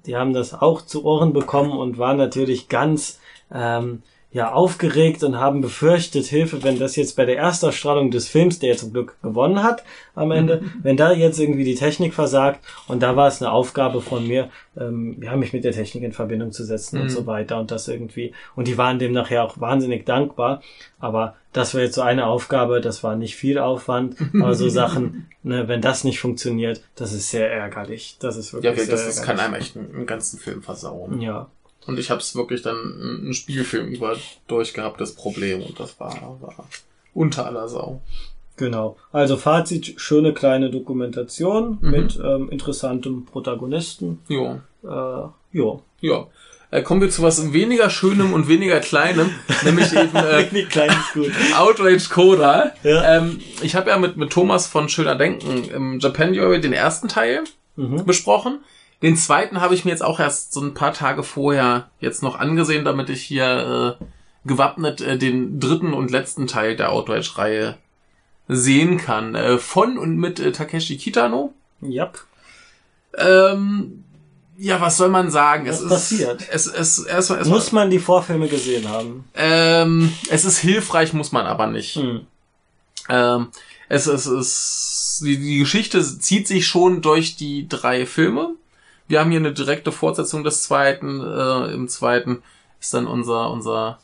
die 0.06 0.16
haben 0.16 0.32
das 0.32 0.54
auch 0.54 0.82
zu 0.82 1.04
Ohren 1.04 1.32
bekommen 1.32 1.72
und 1.72 1.98
waren 1.98 2.16
natürlich 2.16 2.68
ganz 2.68 3.18
ähm, 3.52 4.02
ja 4.32 4.52
aufgeregt 4.52 5.24
und 5.24 5.38
haben 5.40 5.60
befürchtet, 5.60 6.26
Hilfe, 6.26 6.62
wenn 6.62 6.78
das 6.78 6.94
jetzt 6.94 7.16
bei 7.16 7.24
der 7.24 7.36
Erstausstrahlung 7.38 8.12
des 8.12 8.28
Films, 8.28 8.60
der 8.60 8.70
ja 8.70 8.76
zum 8.76 8.92
Glück 8.92 9.16
gewonnen 9.22 9.62
hat 9.64 9.82
am 10.14 10.30
Ende, 10.30 10.62
wenn 10.84 10.96
da 10.96 11.12
jetzt 11.12 11.40
irgendwie 11.40 11.64
die 11.64 11.74
Technik 11.74 12.14
versagt 12.14 12.60
und 12.86 13.02
da 13.02 13.16
war 13.16 13.26
es 13.26 13.42
eine 13.42 13.50
Aufgabe 13.50 14.00
von 14.00 14.28
mir, 14.28 14.48
ähm, 14.78 15.20
ja, 15.20 15.34
mich 15.36 15.52
mit 15.52 15.64
der 15.64 15.72
Technik 15.72 16.04
in 16.04 16.12
Verbindung 16.12 16.52
zu 16.52 16.64
setzen 16.64 16.96
Mhm. 16.98 17.02
und 17.02 17.08
so 17.08 17.26
weiter 17.26 17.58
und 17.58 17.72
das 17.72 17.88
irgendwie 17.88 18.32
und 18.54 18.68
die 18.68 18.78
waren 18.78 19.00
dem 19.00 19.10
nachher 19.12 19.42
auch 19.42 19.60
wahnsinnig 19.60 20.06
dankbar, 20.06 20.62
aber 21.00 21.34
das 21.52 21.74
war 21.74 21.80
jetzt 21.80 21.96
so 21.96 22.02
eine 22.02 22.26
Aufgabe, 22.26 22.80
das 22.80 23.02
war 23.02 23.16
nicht 23.16 23.34
viel 23.34 23.58
Aufwand, 23.58 24.14
aber 24.34 24.54
so 24.54 24.68
Sachen, 24.80 25.26
ne, 25.42 25.66
wenn 25.66 25.80
das 25.80 26.04
nicht 26.04 26.20
funktioniert, 26.20 26.82
das 26.94 27.12
ist 27.12 27.30
sehr 27.32 27.50
ärgerlich, 27.52 28.16
das 28.20 28.36
ist 28.36 28.52
wirklich 28.52 28.70
Ja, 28.70 28.76
das, 28.76 28.86
sehr 28.86 28.94
das 29.08 29.18
ärgerlich. 29.18 29.26
kann 29.26 29.38
einem 29.44 29.54
echt 29.60 29.76
einen 29.76 30.06
ganzen 30.06 30.38
Film 30.38 30.62
versauen. 30.62 31.20
ja. 31.20 31.48
Und 31.86 31.98
ich 31.98 32.10
habe 32.10 32.20
es 32.20 32.34
wirklich 32.36 32.62
dann 32.62 32.76
einen 33.22 33.34
Spielfilm 33.34 33.88
über 33.88 34.16
durchgehabt, 34.48 35.00
das 35.00 35.14
Problem. 35.14 35.62
Und 35.62 35.80
das 35.80 35.98
war, 35.98 36.38
war 36.40 36.68
unter 37.14 37.46
aller 37.46 37.68
Sau. 37.68 38.00
Genau. 38.56 38.96
Also 39.12 39.36
Fazit, 39.38 39.94
schöne 39.96 40.34
kleine 40.34 40.70
Dokumentation 40.70 41.78
Mhm. 41.80 41.90
mit 41.90 42.20
ähm, 42.22 42.48
interessantem 42.50 43.24
Protagonisten. 43.24 44.20
Jo. 44.28 44.60
Äh, 44.84 45.28
jo. 45.56 45.82
Ja. 46.00 46.26
Äh, 46.70 46.82
kommen 46.82 47.00
wir 47.00 47.10
zu 47.10 47.22
was 47.22 47.52
weniger 47.52 47.90
Schönem 47.90 48.32
und 48.32 48.46
weniger 48.46 48.78
Kleinem, 48.80 49.30
nämlich 49.64 49.92
eben 49.92 50.14
äh, 50.14 50.46
gut. 51.14 51.32
Outrage 51.56 52.08
Coda. 52.10 52.72
Ja. 52.84 53.16
Ähm, 53.16 53.40
ich 53.62 53.74
habe 53.74 53.90
ja 53.90 53.98
mit, 53.98 54.16
mit 54.16 54.30
Thomas 54.30 54.66
von 54.68 54.88
Schöner 54.88 55.16
Denken 55.16 55.64
im 55.64 55.98
Japanuary 55.98 56.60
den 56.60 56.72
ersten 56.74 57.08
Teil 57.08 57.42
Mhm. 57.76 58.04
besprochen. 58.04 58.58
Den 59.02 59.16
zweiten 59.16 59.60
habe 59.60 59.74
ich 59.74 59.84
mir 59.84 59.92
jetzt 59.92 60.02
auch 60.04 60.20
erst 60.20 60.52
so 60.52 60.60
ein 60.60 60.74
paar 60.74 60.92
Tage 60.92 61.22
vorher 61.22 61.90
jetzt 62.00 62.22
noch 62.22 62.38
angesehen, 62.38 62.84
damit 62.84 63.08
ich 63.08 63.22
hier 63.22 63.98
äh, 64.00 64.04
gewappnet 64.44 65.00
äh, 65.00 65.16
den 65.16 65.58
dritten 65.58 65.94
und 65.94 66.10
letzten 66.10 66.46
Teil 66.46 66.76
der 66.76 66.92
Outrage-Reihe 66.92 67.78
sehen 68.48 68.98
kann. 68.98 69.34
Äh, 69.34 69.58
von 69.58 69.96
und 69.96 70.16
mit 70.16 70.38
äh, 70.40 70.52
Takeshi 70.52 70.98
Kitano. 70.98 71.54
Ja. 71.80 72.10
Ähm, 73.16 74.04
ja, 74.58 74.78
was 74.80 74.98
soll 74.98 75.08
man 75.08 75.30
sagen? 75.30 75.66
Was 75.66 75.76
es 75.76 75.82
ist 75.82 75.88
passiert? 75.88 76.46
Es, 76.50 76.66
es, 76.66 76.98
erstmal, 76.98 77.38
erstmal, 77.38 77.58
Muss 77.58 77.72
man 77.72 77.90
die 77.90 77.98
Vorfilme 77.98 78.48
gesehen 78.48 78.88
haben? 78.88 79.24
ähm, 79.34 80.12
es 80.28 80.44
ist 80.44 80.58
hilfreich, 80.58 81.14
muss 81.14 81.32
man 81.32 81.46
aber 81.46 81.66
nicht. 81.66 81.96
Hm. 81.96 82.26
Ähm, 83.08 83.48
es, 83.88 84.06
es 84.06 84.26
ist, 84.26 85.22
die, 85.24 85.38
die 85.38 85.58
Geschichte 85.58 86.02
zieht 86.02 86.46
sich 86.46 86.66
schon 86.66 87.00
durch 87.00 87.36
die 87.36 87.68
drei 87.68 88.04
Filme. 88.04 88.54
Wir 89.10 89.18
haben 89.18 89.32
hier 89.32 89.40
eine 89.40 89.52
direkte 89.52 89.90
Fortsetzung 89.90 90.44
des 90.44 90.62
zweiten. 90.62 91.20
Äh, 91.20 91.74
Im 91.74 91.88
zweiten 91.88 92.44
ist 92.78 92.94
dann 92.94 93.08
unser, 93.08 93.50
unser, 93.50 93.98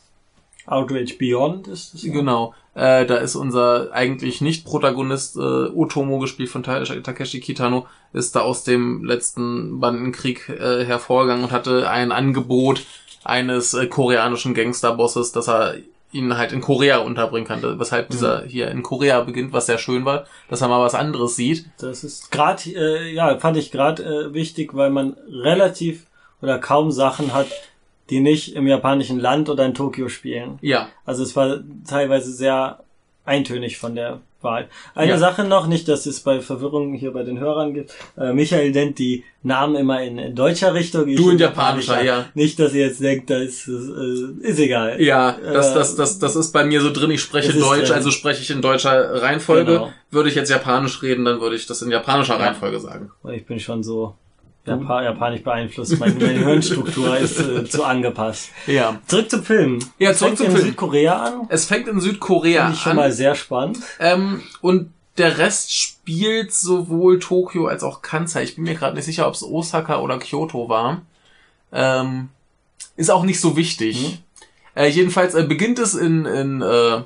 Outrage 0.65 1.15
Beyond 1.17 1.69
ist 1.69 1.93
es. 1.93 2.01
genau, 2.01 2.53
äh, 2.73 3.05
da 3.05 3.15
ist 3.15 3.37
unser 3.37 3.93
eigentlich 3.93 4.41
nicht 4.41 4.65
Protagonist, 4.65 5.37
äh, 5.37 5.39
Otomo, 5.39 6.19
gespielt 6.19 6.49
von 6.49 6.61
Ta 6.61 6.83
Takeshi 6.83 7.39
Kitano, 7.39 7.87
ist 8.11 8.35
da 8.35 8.41
aus 8.41 8.65
dem 8.65 9.05
letzten 9.05 9.79
Bandenkrieg 9.79 10.49
äh, 10.49 10.83
hervorgegangen 10.83 11.45
und 11.45 11.51
hatte 11.53 11.89
ein 11.89 12.11
Angebot 12.11 12.83
eines 13.23 13.73
äh, 13.75 13.87
koreanischen 13.87 14.53
Gangsterbosses, 14.53 15.31
dass 15.31 15.47
er 15.47 15.75
ihn 16.11 16.37
halt 16.37 16.53
in 16.53 16.61
Korea 16.61 16.99
unterbringen 16.99 17.47
kann, 17.47 17.61
weshalb 17.79 18.09
dieser 18.09 18.43
hier 18.45 18.69
in 18.71 18.81
Korea 18.81 19.21
beginnt, 19.21 19.51
was 19.53 19.65
sehr 19.65 19.77
schön 19.77 20.05
war, 20.05 20.25
dass 20.49 20.61
er 20.61 20.69
mal 20.69 20.81
was 20.81 20.95
anderes 20.95 21.35
sieht. 21.35 21.65
Das 21.79 22.03
ist 22.03 22.31
gerade, 22.31 22.69
äh, 22.69 23.13
ja, 23.13 23.37
fand 23.39 23.57
ich 23.57 23.71
gerade 23.71 24.03
äh, 24.03 24.33
wichtig, 24.33 24.73
weil 24.73 24.89
man 24.89 25.17
relativ 25.29 26.05
oder 26.41 26.59
kaum 26.59 26.91
Sachen 26.91 27.33
hat, 27.33 27.47
die 28.09 28.21
nicht 28.21 28.55
im 28.55 28.67
japanischen 28.67 29.19
Land 29.19 29.49
oder 29.49 29.65
in 29.65 29.73
Tokio 29.73 30.07
spielen. 30.07 30.59
Ja, 30.61 30.87
Also 31.05 31.23
es 31.23 31.35
war 31.35 31.59
teilweise 31.85 32.31
sehr 32.31 32.79
eintönig 33.25 33.77
von 33.77 33.95
der 33.95 34.21
Wahl. 34.41 34.67
Eine 34.95 35.11
Ja. 35.13 35.17
Sache 35.17 35.43
noch, 35.43 35.67
nicht, 35.67 35.87
dass 35.87 36.05
es 36.05 36.19
bei 36.19 36.41
Verwirrung 36.41 36.93
hier 36.93 37.11
bei 37.11 37.23
den 37.23 37.39
Hörern 37.39 37.73
gibt. 37.73 37.93
Äh, 38.17 38.33
Michael 38.33 38.71
nennt 38.71 38.99
die 38.99 39.23
Namen 39.43 39.75
immer 39.75 40.03
in, 40.03 40.17
in 40.19 40.35
deutscher 40.35 40.73
Richtung. 40.73 41.07
ich 41.07 41.17
Du 41.17 41.29
in 41.31 41.37
japanischer, 41.39 42.03
ja. 42.03 42.25
Nicht, 42.35 42.59
dass 42.59 42.73
ihr 42.73 42.85
jetzt 42.85 43.01
denkt, 43.01 43.29
da 43.29 43.37
ist, 43.37 43.67
es, 43.67 43.89
äh, 43.89 44.47
ist 44.47 44.59
egal. 44.59 45.01
ja, 45.01 45.31
das, 45.41 45.71
Äh, 45.71 45.73
das, 45.75 45.95
das, 45.95 46.19
das 46.19 46.35
ist 46.35 46.51
bei 46.51 46.63
mir 46.65 46.81
so 46.81 46.91
drin. 46.91 47.09
Ich 47.11 47.21
spreche 47.21 47.51
ist 47.51 47.61
Deutsch, 47.61 47.87
drin. 47.87 47.95
also 47.95 48.11
spreche 48.11 48.41
ich 48.41 48.49
in 48.51 48.61
deutscher 48.61 49.21
Reihenfolge. 49.21 49.71
Genau. 49.71 49.93
Würde 50.11 50.29
ich 50.29 50.35
jetzt 50.35 50.49
Japanisch 50.49 51.01
reden, 51.01 51.25
dann 51.25 51.41
würde 51.41 51.55
ich 51.55 51.65
das 51.65 51.81
in 51.81 51.89
japanischer 51.91 52.39
Reihenfolge 52.39 52.79
sagen. 52.79 53.11
Und 53.23 53.33
Ich 53.33 53.45
bin 53.45 53.59
schon 53.59 53.83
so 53.83 54.15
Japa 54.67 55.03
japanisch 55.03 55.43
beeinflusst. 55.43 55.99
Meine, 55.99 56.13
meine 56.15 56.39
Hirnstruktur 56.45 57.17
ist 57.19 57.39
äh, 57.39 57.65
zu 57.65 57.83
angepasst. 57.83 58.49
Ja. 58.67 58.99
Zurück 59.07 59.29
zum 59.31 59.43
Film. 59.43 59.79
Ja, 59.97 60.11
Es 60.11 60.17
zurück 60.19 60.29
fängt 60.31 60.37
zum 60.39 60.47
in 60.47 60.51
Film. 60.53 60.65
Südkorea 60.65 61.23
an. 61.23 61.33
Es 61.49 61.65
fängt 61.65 61.87
in 61.87 61.99
Südkorea 61.99 62.61
Finde 62.65 62.75
ich 62.75 62.81
schon 62.81 62.89
an. 62.91 62.95
mal 62.97 63.11
sehr 63.11 63.35
spannend. 63.35 63.79
Ähm, 63.99 64.41
und 64.61 64.91
der 65.17 65.37
Rest 65.37 65.73
spielt 65.73 66.53
sowohl 66.53 67.19
Tokio 67.19 67.67
als 67.67 67.83
auch 67.83 68.01
Kansai. 68.01 68.43
Ich 68.43 68.55
bin 68.55 68.65
mir 68.65 68.75
gerade 68.75 68.95
nicht 68.95 69.05
sicher, 69.05 69.27
ob 69.27 69.33
es 69.33 69.43
Osaka 69.43 69.99
oder 69.99 70.19
Kyoto 70.19 70.69
war. 70.69 71.01
Ähm, 71.71 72.29
ist 72.95 73.09
auch 73.09 73.23
nicht 73.23 73.39
so 73.39 73.55
wichtig. 73.57 74.01
Mhm. 74.01 74.17
Äh, 74.75 74.87
jedenfalls 74.89 75.33
äh, 75.33 75.43
beginnt 75.43 75.79
es 75.79 75.95
in, 75.95 76.25
in 76.25 76.61
äh, 76.61 76.97
äh, 76.97 77.01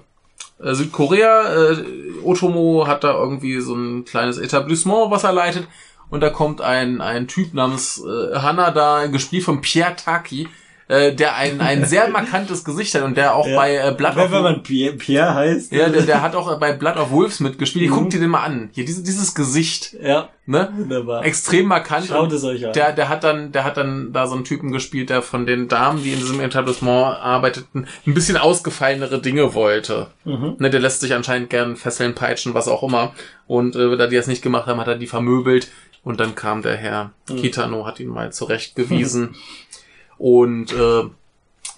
Südkorea. 0.74 1.72
Äh, 1.72 1.78
Otomo 2.24 2.86
hat 2.86 3.04
da 3.04 3.14
irgendwie 3.14 3.60
so 3.62 3.74
ein 3.76 4.04
kleines 4.06 4.38
Etablissement, 4.38 5.10
was 5.10 5.24
er 5.24 5.32
leitet. 5.34 5.68
Und 6.12 6.22
da 6.22 6.30
kommt 6.30 6.62
ein, 6.62 7.02
ein 7.02 7.28
Typ 7.28 7.54
namens 7.56 8.00
äh, 8.06 8.36
Hanada, 8.38 9.08
gespielt 9.08 9.44
von 9.44 9.62
Pierre 9.62 9.96
Taki, 9.96 10.48
äh, 10.90 11.16
der 11.16 11.36
ein, 11.38 11.62
ein 11.62 11.86
sehr 11.94 12.10
markantes 12.10 12.66
Gesicht 12.66 12.94
hat 12.96 13.04
und 13.04 13.16
der 13.16 13.34
auch 13.34 13.48
Ja. 13.48 13.56
bei 13.56 13.76
äh, 13.78 13.94
Blood 13.98 14.18
Wenn, 14.18 14.26
of 14.26 14.32
wenn 14.34 14.44
man 14.44 14.62
Pierre, 14.62 14.94
Pierre 14.98 15.34
heißt. 15.34 15.72
ja, 15.72 15.88
der, 15.88 16.02
der 16.02 16.22
hat 16.22 16.36
auch 16.36 16.60
bei 16.60 16.74
Blood 16.74 16.98
of 16.98 17.12
Wolves 17.12 17.40
mitgespielt. 17.40 17.90
Mhm. 17.90 17.94
Guckt 17.96 18.14
dir 18.14 18.20
den 18.20 18.30
mal 18.30 18.44
an. 18.44 18.70
Hier, 18.74 18.84
diese, 18.84 19.02
dieses 19.04 19.34
Gesicht, 19.34 19.96
ja, 20.04 20.28
ne? 20.46 20.70
wunderbar. 20.76 21.24
Extrem 21.24 21.68
markant. 21.68 22.08
Schaut 22.08 22.34
es 22.34 22.44
euch 22.44 22.68
an. 22.68 22.74
Der, 22.74 22.92
der 22.92 23.08
hat 23.08 23.24
dann, 23.24 23.54
der 23.54 23.64
hat 23.64 23.78
dann 23.78 24.12
da 24.12 24.28
so 24.28 24.36
einen 24.36 24.44
Typen 24.44 24.74
gespielt, 24.74 25.10
der 25.10 25.22
von 25.22 25.46
den 25.46 25.70
Damen, 25.70 26.04
die 26.04 26.12
in 26.12 26.20
diesem 26.20 26.42
Etablissement 26.42 27.16
arbeiteten, 27.22 27.88
ein 28.06 28.14
bisschen 28.14 28.36
ausgefallenere 28.36 29.22
Dinge 29.22 29.54
wollte. 29.54 30.08
Mhm. 30.26 30.56
Ne, 30.60 30.70
der 30.70 30.82
lässt 30.82 31.00
sich 31.00 31.14
anscheinend 31.14 31.50
gern 31.50 31.78
fesseln, 31.78 32.16
peitschen, 32.16 32.54
was 32.54 32.68
auch 32.68 32.84
immer. 32.84 33.14
Und 33.48 33.78
äh, 33.78 33.96
da 33.96 34.08
die 34.08 34.18
das 34.18 34.28
nicht 34.28 34.42
gemacht 34.42 34.66
haben, 34.68 34.82
hat 34.82 34.88
er 34.90 34.96
die 34.96 35.08
vermöbelt. 35.08 35.70
Und 36.04 36.20
dann 36.20 36.36
kam 36.36 36.62
der 36.62 36.78
Herr 36.78 37.12
Mhm. 37.30 37.36
Kitano, 37.38 37.86
hat 37.86 38.00
ihn 38.00 38.08
mal 38.10 38.32
zurechtgewiesen. 38.32 39.36
Und 40.18 40.72
äh, 40.74 41.04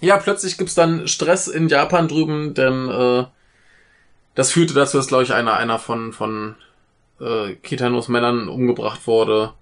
ja, 0.00 0.16
plötzlich 0.18 0.58
gibt's 0.58 0.74
dann 0.74 1.08
Stress 1.08 1.48
in 1.48 1.68
Japan 1.68 2.08
drüben, 2.08 2.54
denn 2.54 2.88
äh, 2.90 3.24
das 4.34 4.50
führte 4.52 4.74
dazu, 4.74 4.96
dass, 4.98 5.06
glaube 5.06 5.22
ich, 5.24 5.32
einer, 5.32 5.54
einer 5.54 5.78
von, 5.78 6.12
von 6.12 6.56
äh, 7.20 7.54
Kitanos 7.54 8.08
Männern 8.08 8.48
umgebracht 8.48 9.06
wurde 9.06 9.52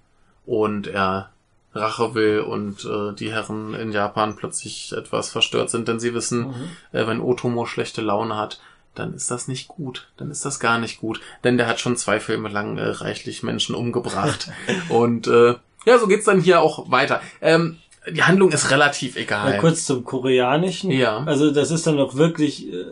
und 0.46 0.86
er 0.88 1.30
Rache 1.74 2.14
will 2.14 2.40
und 2.40 2.84
äh, 2.84 3.14
die 3.14 3.30
Herren 3.32 3.74
in 3.74 3.92
Japan 3.92 4.36
plötzlich 4.36 4.92
etwas 4.92 5.30
verstört 5.30 5.70
sind, 5.70 5.88
denn 5.88 6.00
sie 6.00 6.12
wissen, 6.14 6.48
Mhm. 6.48 6.54
äh, 6.92 7.06
wenn 7.06 7.20
Otomo 7.20 7.64
schlechte 7.66 8.00
Laune 8.02 8.36
hat, 8.36 8.60
dann 8.94 9.14
ist 9.14 9.30
das 9.30 9.48
nicht 9.48 9.68
gut. 9.68 10.08
Dann 10.16 10.30
ist 10.30 10.44
das 10.44 10.60
gar 10.60 10.78
nicht 10.78 11.00
gut. 11.00 11.20
Denn 11.44 11.56
der 11.56 11.66
hat 11.66 11.80
schon 11.80 11.96
zwei 11.96 12.20
Filme 12.20 12.48
lang 12.48 12.78
äh, 12.78 12.86
reichlich 12.86 13.42
Menschen 13.42 13.74
umgebracht. 13.74 14.50
und 14.88 15.26
äh, 15.26 15.54
ja, 15.84 15.98
so 15.98 16.06
geht's 16.06 16.26
dann 16.26 16.40
hier 16.40 16.60
auch 16.60 16.90
weiter. 16.90 17.20
Ähm, 17.40 17.78
die 18.10 18.22
Handlung 18.22 18.50
ist 18.50 18.70
relativ 18.70 19.16
egal. 19.16 19.50
Mal 19.50 19.58
kurz 19.58 19.84
zum 19.84 20.04
Koreanischen. 20.04 20.90
Ja. 20.90 21.22
Also 21.24 21.52
das 21.52 21.70
ist 21.70 21.86
dann 21.86 21.96
doch 21.96 22.16
wirklich, 22.16 22.66
äh, 22.66 22.84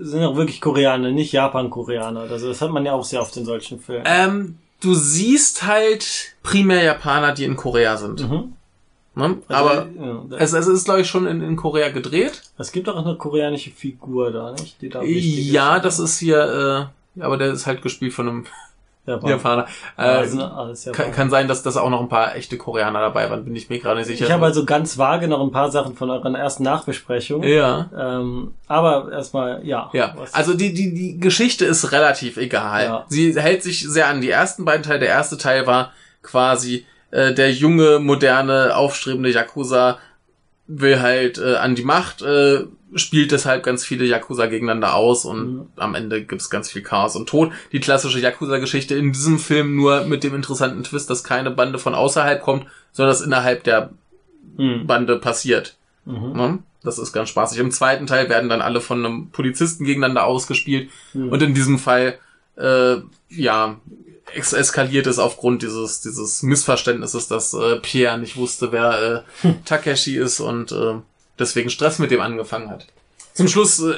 sind 0.00 0.22
auch 0.24 0.36
wirklich 0.36 0.60
Koreaner, 0.60 1.10
nicht 1.10 1.32
Japan-Koreaner. 1.32 2.20
Also 2.20 2.48
das 2.48 2.62
hat 2.62 2.70
man 2.70 2.86
ja 2.86 2.92
auch 2.92 3.04
sehr 3.04 3.20
oft 3.20 3.36
in 3.36 3.44
solchen 3.44 3.80
Filmen. 3.80 4.04
Ähm, 4.06 4.58
du 4.80 4.94
siehst 4.94 5.64
halt 5.64 6.34
primär 6.42 6.82
Japaner, 6.82 7.32
die 7.32 7.44
in 7.44 7.56
Korea 7.56 7.98
sind. 7.98 8.28
Mhm. 8.28 8.54
Ne? 9.16 9.38
Also, 9.48 9.70
Aber 9.70 9.86
ja, 10.30 10.36
es, 10.38 10.52
es 10.52 10.66
ist, 10.68 10.84
glaube 10.84 11.00
ich, 11.00 11.08
schon 11.08 11.26
in, 11.26 11.40
in 11.42 11.56
Korea 11.56 11.88
gedreht. 11.88 12.42
es 12.58 12.70
gibt 12.70 12.88
auch 12.88 13.04
eine 13.04 13.16
koreanische 13.16 13.70
Figur 13.70 14.30
da, 14.30 14.52
nicht? 14.52 14.80
Die 14.82 14.88
da 14.90 15.02
Ja, 15.02 15.76
ist. 15.76 15.84
das 15.84 15.98
ist 15.98 16.18
hier, 16.18 16.88
äh, 17.16 17.22
aber 17.22 17.38
der 17.38 17.52
ist 17.52 17.66
halt 17.66 17.80
gespielt 17.82 18.12
von 18.12 18.28
einem 18.28 18.46
Japan. 19.06 19.30
Japaner. 19.30 19.66
Ja, 19.96 20.04
Äh, 20.04 20.16
also 20.18 20.90
Japaner. 20.90 21.10
kann 21.12 21.30
sein, 21.30 21.48
dass 21.48 21.62
das 21.62 21.76
auch 21.78 21.88
noch 21.88 22.00
ein 22.00 22.08
paar 22.10 22.34
echte 22.36 22.58
Koreaner 22.58 23.00
dabei 23.00 23.30
waren, 23.30 23.44
bin 23.44 23.54
ich 23.56 23.70
mir 23.70 23.78
gerade 23.78 24.00
nicht 24.00 24.08
sicher. 24.08 24.26
Ich 24.26 24.32
habe 24.32 24.44
also 24.44 24.64
ganz 24.66 24.98
vage 24.98 25.28
noch 25.28 25.40
ein 25.40 25.52
paar 25.52 25.70
Sachen 25.70 25.94
von 25.94 26.10
eurer 26.10 26.36
ersten 26.36 26.64
Nachbesprechung. 26.64 27.42
ja. 27.44 27.88
Ähm, 27.96 28.52
aber 28.66 29.10
erstmal, 29.12 29.64
ja. 29.64 29.88
Ja, 29.94 30.14
also 30.32 30.54
die, 30.54 30.74
die, 30.74 30.92
die 30.92 31.18
Geschichte 31.20 31.64
ist 31.64 31.92
relativ 31.92 32.36
egal. 32.36 32.84
Ja. 32.84 33.04
Sie 33.08 33.32
hält 33.40 33.62
sich 33.62 33.88
sehr 33.88 34.08
an 34.08 34.20
die 34.20 34.28
ersten 34.30 34.64
beiden 34.64 34.82
Teile. 34.82 34.98
Der 34.98 35.08
erste 35.08 35.38
Teil 35.38 35.66
war 35.66 35.92
quasi 36.22 36.84
äh, 37.10 37.32
der 37.34 37.52
junge, 37.52 37.98
moderne, 37.98 38.76
aufstrebende 38.76 39.30
Yakuza 39.30 39.98
will 40.66 41.00
halt 41.00 41.38
äh, 41.38 41.56
an 41.56 41.74
die 41.76 41.84
Macht, 41.84 42.22
äh, 42.22 42.64
spielt 42.94 43.30
deshalb 43.32 43.62
ganz 43.62 43.84
viele 43.84 44.04
Yakuza 44.04 44.46
gegeneinander 44.46 44.94
aus 44.94 45.24
und 45.24 45.54
Mhm. 45.54 45.66
am 45.76 45.94
Ende 45.94 46.24
gibt's 46.24 46.50
ganz 46.50 46.70
viel 46.70 46.82
Chaos 46.82 47.14
und 47.16 47.28
Tod. 47.28 47.52
Die 47.72 47.80
klassische 47.80 48.18
Yakuza-Geschichte 48.20 48.94
in 48.96 49.12
diesem 49.12 49.38
Film 49.38 49.76
nur 49.76 50.04
mit 50.04 50.24
dem 50.24 50.34
interessanten 50.34 50.82
Twist, 50.82 51.08
dass 51.10 51.22
keine 51.24 51.50
Bande 51.50 51.78
von 51.78 51.94
außerhalb 51.94 52.42
kommt, 52.42 52.66
sondern 52.92 53.12
dass 53.12 53.20
innerhalb 53.22 53.64
der 53.64 53.90
Mhm. 54.56 54.86
Bande 54.86 55.16
passiert. 55.18 55.76
Mhm. 56.04 56.32
Ne? 56.32 56.58
Das 56.82 56.98
ist 56.98 57.12
ganz 57.12 57.28
spaßig. 57.28 57.58
Im 57.58 57.70
zweiten 57.72 58.06
Teil 58.06 58.28
werden 58.28 58.48
dann 58.48 58.62
alle 58.62 58.80
von 58.80 59.04
einem 59.04 59.30
Polizisten 59.30 59.84
gegeneinander 59.84 60.24
ausgespielt. 60.24 60.88
Mhm. 61.12 61.28
Und 61.30 61.42
in 61.42 61.52
diesem 61.54 61.78
Fall, 61.78 62.18
äh, 62.56 62.96
ja, 63.28 63.76
es 64.34 64.52
eskaliert 64.52 65.06
es 65.06 65.18
aufgrund 65.18 65.62
dieses, 65.62 66.00
dieses 66.00 66.42
Missverständnisses, 66.42 67.28
dass 67.28 67.54
äh, 67.54 67.76
Pierre 67.76 68.18
nicht 68.18 68.36
wusste, 68.36 68.72
wer 68.72 69.24
äh, 69.42 69.52
Takeshi 69.64 70.16
ist 70.16 70.40
und 70.40 70.72
äh, 70.72 70.94
deswegen 71.38 71.70
Stress 71.70 71.98
mit 71.98 72.10
dem 72.10 72.20
angefangen 72.20 72.70
hat. 72.70 72.86
Zum 73.34 73.48
Schluss 73.48 73.80
äh, 73.80 73.94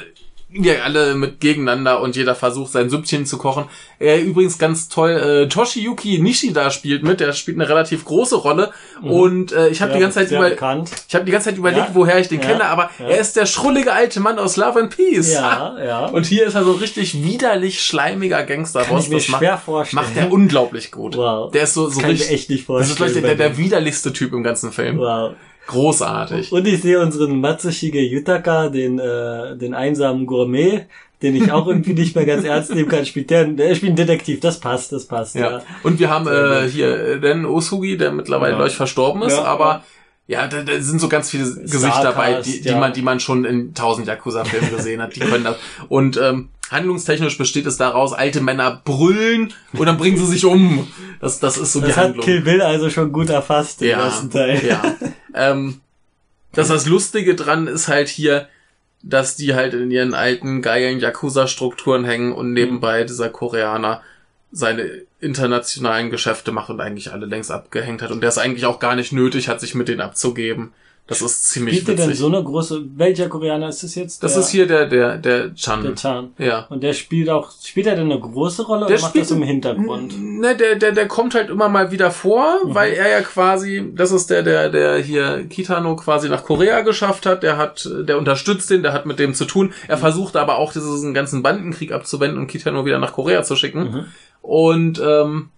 wir 0.51 0.83
alle 0.83 1.13
mit 1.13 1.39
gegeneinander 1.39 2.01
und 2.01 2.15
jeder 2.15 2.33
versucht 2.33 2.71
sein 2.71 2.89
Süppchen 2.89 3.25
zu 3.27 3.37
kochen. 3.37 3.65
Er 3.99 4.19
übrigens 4.23 4.57
ganz 4.57 4.89
toll, 4.89 5.11
äh, 5.11 5.47
Toshiyuki 5.47 6.17
Nishida 6.19 6.71
spielt 6.71 7.03
mit, 7.03 7.19
der 7.19 7.33
spielt 7.33 7.57
eine 7.57 7.69
relativ 7.69 8.03
große 8.05 8.35
Rolle 8.35 8.71
und 9.03 9.51
äh, 9.51 9.67
ich 9.69 9.81
habe 9.81 9.93
die 9.93 9.99
ganze 9.99 10.19
Zeit 10.19 10.31
über 10.31 10.49
bekannt. 10.49 10.89
ich 11.07 11.13
habe 11.13 11.23
die 11.25 11.31
ganze 11.31 11.49
Zeit 11.49 11.57
überlegt, 11.59 11.89
Ja. 11.89 11.95
woher 11.95 12.17
ich 12.19 12.29
den 12.29 12.39
Ja. 12.41 12.47
kenne, 12.47 12.65
aber 12.65 12.89
Ja. 12.97 13.05
er 13.09 13.19
ist 13.19 13.35
der 13.35 13.45
schrullige 13.45 13.93
alte 13.93 14.19
Mann 14.21 14.39
aus 14.39 14.57
Love 14.57 14.79
and 14.79 14.95
Peace. 14.95 15.33
Ja, 15.33 15.75
ja. 15.83 16.05
Und 16.13 16.25
hier 16.25 16.47
ist 16.47 16.55
er 16.55 16.63
so 16.63 16.71
richtig 16.71 17.23
widerlich 17.23 17.83
schleimiger 17.83 18.37
Kann 18.37 18.47
Gangsterboss. 18.47 19.03
ich 19.03 19.09
mir 19.09 19.17
Das 19.17 19.27
macht, 19.27 19.41
schwer 19.41 19.57
vorstellen. 19.59 20.03
macht 20.03 20.17
er 20.17 20.31
unglaublich 20.31 20.91
gut. 20.91 21.15
Wow. 21.15 21.51
Der 21.51 21.63
ist 21.63 21.75
so, 21.75 21.89
so 21.89 21.99
Kann 22.01 22.09
ich 22.09 22.21
richtig. 22.21 22.29
mir 22.31 22.35
echt 22.35 22.49
nicht 22.49 22.61
das 22.61 22.65
vorstellen. 22.65 23.07
ist 23.09 23.13
vielleicht 23.17 23.25
der, 23.39 23.49
der 23.49 23.57
widerlichste 23.57 24.13
Typ 24.13 24.33
im 24.33 24.41
ganzen 24.41 24.71
Film. 24.71 24.97
wow. 24.97 25.33
Großartig. 25.69 26.51
Und 26.51 26.67
ich 26.67 26.81
sehe 26.81 26.99
unseren 26.99 27.39
Matsushige 27.39 28.01
Yutaka, 28.01 28.69
den, 28.69 28.97
äh, 28.97 29.55
den 29.55 29.73
einsamen 29.75 30.25
Gourmet, 30.25 30.87
den 31.21 31.35
ich 31.35 31.51
auch 31.51 31.67
irgendwie 31.67 31.93
nicht 31.93 32.15
mehr 32.15 32.25
ganz 32.25 32.43
ernst 32.43 32.73
nehmen 32.73 32.89
kann, 32.89 33.05
spielt 33.05 33.29
der, 33.29 33.45
der 33.45 33.75
spielt 33.75 33.91
einen 33.91 34.07
Detektiv, 34.07 34.39
das 34.39 34.59
passt, 34.59 34.91
das 34.91 35.05
passt, 35.05 35.35
ja. 35.35 35.51
Ja. 35.51 35.61
Und 35.83 35.99
wir 35.99 36.09
haben 36.09 36.27
äh, 36.27 36.67
hier 36.67 36.87
äh, 36.87 37.13
Ren 37.15 37.45
Osugi, 37.45 37.97
der 37.97 38.11
mittlerweile 38.11 38.53
Ja. 38.53 38.57
gleich 38.57 38.75
verstorben 38.75 39.21
ist, 39.21 39.37
Ja, 39.37 39.43
aber 39.43 39.83
ja, 40.27 40.47
da, 40.47 40.61
da 40.63 40.79
sind 40.79 40.99
so 41.01 41.09
ganz 41.09 41.29
viele 41.29 41.43
Gesichter 41.43 42.03
dabei, 42.03 42.41
die, 42.41 42.61
die 42.61 42.69
ja. 42.69 42.79
man, 42.79 42.93
die 42.93 43.01
man 43.01 43.19
schon 43.19 43.45
in 43.45 43.73
tausend 43.73 44.07
Yakuza-Filmen 44.07 44.75
gesehen 44.75 45.01
hat. 45.01 45.15
Die 45.15 45.21
können 45.21 45.43
das. 45.43 45.57
Und 45.87 46.17
ähm, 46.17 46.49
handlungstechnisch 46.71 47.37
besteht 47.37 47.65
es 47.65 47.77
daraus, 47.77 48.13
alte 48.13 48.41
Männer 48.41 48.81
brüllen 48.83 49.53
und 49.73 49.85
dann 49.85 49.97
bringen 49.97 50.17
sie 50.17 50.25
sich 50.25 50.45
um. 50.45 50.87
Das, 51.19 51.39
das 51.39 51.57
ist 51.57 51.73
so 51.73 51.79
die 51.79 51.87
Das 51.87 51.97
hat 51.97 52.05
Handlung. 52.05 52.25
Kill 52.25 52.41
Bill 52.41 52.61
also 52.61 52.89
schon 52.89 53.11
gut 53.11 53.29
erfasst 53.29 53.81
im 53.81 53.89
ja, 53.89 54.05
ersten 54.05 54.29
Teil. 54.29 54.65
ja. 54.65 54.95
ähm, 55.33 55.81
das, 56.53 56.69
das 56.69 56.85
Lustige 56.85 57.35
dran 57.35 57.67
ist 57.67 57.87
halt 57.87 58.07
hier, 58.07 58.47
dass 59.01 59.35
die 59.35 59.53
halt 59.53 59.73
in 59.73 59.91
ihren 59.91 60.13
alten 60.13 60.61
geilen 60.61 60.99
Yakuza-Strukturen 60.99 62.03
hängen 62.03 62.33
und 62.33 62.53
nebenbei 62.53 63.03
dieser 63.03 63.29
Koreaner 63.29 64.01
seine 64.51 65.03
internationalen 65.19 66.09
Geschäfte 66.09 66.51
macht 66.51 66.69
und 66.69 66.81
eigentlich 66.81 67.11
alle 67.11 67.25
längst 67.25 67.51
abgehängt 67.51 68.01
hat 68.01 68.11
und 68.11 68.21
der 68.21 68.29
es 68.29 68.37
eigentlich 68.37 68.65
auch 68.65 68.79
gar 68.79 68.95
nicht 68.95 69.11
nötig 69.11 69.47
hat, 69.47 69.59
sich 69.59 69.75
mit 69.75 69.87
denen 69.87 70.01
abzugeben. 70.01 70.73
Das 71.09 71.21
ist 71.21 71.49
ziemlich 71.49 71.75
Spielt 71.75 71.87
der 71.89 71.95
denn 71.95 72.05
witzig. 72.09 72.19
so 72.19 72.27
eine 72.27 72.43
große, 72.43 72.81
welcher 72.95 73.27
Koreaner 73.29 73.69
ist 73.69 73.83
das 73.83 73.95
jetzt? 73.95 74.23
das 74.23 74.33
der, 74.33 74.41
ist 74.41 74.49
hier 74.49 74.67
der, 74.67 74.85
der, 74.85 75.17
der 75.17 75.53
Chan. 75.55 75.81
der 75.83 75.95
Chan. 75.95 76.29
ja. 76.37 76.67
Und 76.69 76.83
der 76.83 76.93
spielt 76.93 77.29
auch, 77.29 77.51
spielt 77.63 77.87
er 77.87 77.95
denn 77.95 78.11
eine 78.11 78.19
große 78.19 78.61
Rolle 78.63 78.85
Der 78.85 78.95
oder 78.97 79.01
macht 79.05 79.15
das 79.17 79.31
im 79.31 79.41
Hintergrund? 79.43 80.13
Ne, 80.21 80.55
der, 80.55 80.75
der, 80.75 80.91
der 80.91 81.07
kommt 81.07 81.33
halt 81.35 81.49
immer 81.49 81.67
mal 81.67 81.91
wieder 81.91 82.11
vor, 82.11 82.59
Mhm. 82.63 82.75
weil 82.75 82.93
er 82.93 83.09
ja 83.09 83.21
quasi, 83.21 83.91
das 83.95 84.11
ist 84.11 84.29
der, 84.29 84.43
der, 84.43 84.69
der 84.69 84.97
hier 84.99 85.45
Kitano 85.49 85.95
quasi 85.95 86.29
nach 86.29 86.43
Korea 86.43 86.81
geschafft 86.81 87.25
hat, 87.25 87.41
der 87.43 87.57
hat, 87.57 87.89
der 87.91 88.17
unterstützt 88.17 88.69
den, 88.69 88.83
der 88.83 88.93
hat 88.93 89.05
mit 89.05 89.17
dem 89.19 89.33
zu 89.33 89.45
tun. 89.45 89.73
Er 89.87 89.97
Mhm. 89.97 90.01
versucht 90.01 90.35
aber 90.35 90.57
auch 90.57 90.71
diesen 90.73 91.13
ganzen 91.15 91.41
Bandenkrieg 91.41 91.91
abzuwenden 91.91 92.37
und 92.39 92.47
Kitano 92.47 92.85
wieder 92.85 92.99
nach 92.99 93.13
Korea 93.13 93.43
zu 93.43 93.55
schicken. 93.55 93.79
Mhm. 93.91 94.05
Und 94.41 95.01
ähm, 95.03 95.49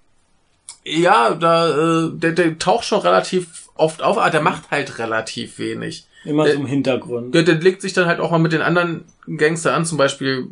ja, 0.86 1.36
da, 1.36 1.70
äh, 1.70 2.10
der, 2.14 2.32
der 2.32 2.58
taucht 2.58 2.86
schon 2.86 3.02
relativ 3.02 3.61
oft 3.82 4.02
auf, 4.02 4.18
aber 4.18 4.30
der 4.30 4.42
macht 4.42 4.72
halt 4.72 4.98
relativ 5.00 5.60
wenig. 5.60 6.06
Immer 6.24 6.46
der- 6.46 6.54
so 6.54 6.60
im 6.62 6.66
Hintergrund. 6.68 7.34
Der, 7.36 7.44
der 7.44 7.56
legt 7.56 7.82
sich 7.82 7.94
dann 7.94 8.06
halt 8.06 8.20
auch 8.20 8.32
mal 8.32 8.38
mit 8.38 8.52
den 8.54 8.62
anderen 8.62 9.06
Gangster 9.38 9.74
an, 9.76 9.86
zum 9.86 9.98
Beispiel 9.98 10.48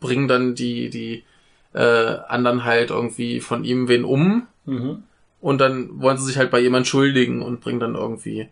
bringen 0.00 0.28
dann 0.28 0.54
die, 0.54 0.90
die 0.90 1.24
äh, 1.72 1.80
anderen 2.28 2.64
halt 2.64 2.90
irgendwie 2.90 3.40
von 3.40 3.64
ihm 3.64 3.88
wen 3.88 4.04
um 4.04 4.46
Mhm. 4.66 5.02
und 5.40 5.58
dann 5.58 6.00
wollen 6.00 6.16
sie 6.18 6.24
sich 6.24 6.38
halt 6.38 6.50
bei 6.50 6.60
jemand 6.60 6.86
schuldigen 6.86 7.42
und 7.42 7.60
bringen 7.60 7.80
dann 7.80 7.94
irgendwie 7.96 8.48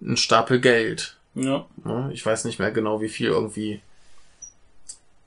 einen 0.00 0.16
Stapel 0.16 0.60
Geld. 0.60 1.16
Ja. 1.34 1.66
Ne? 1.84 2.10
Ich 2.12 2.24
weiß 2.26 2.44
nicht 2.44 2.58
mehr 2.58 2.70
genau, 2.70 3.00
wie 3.00 3.08
viel 3.08 3.28
irgendwie. 3.28 3.80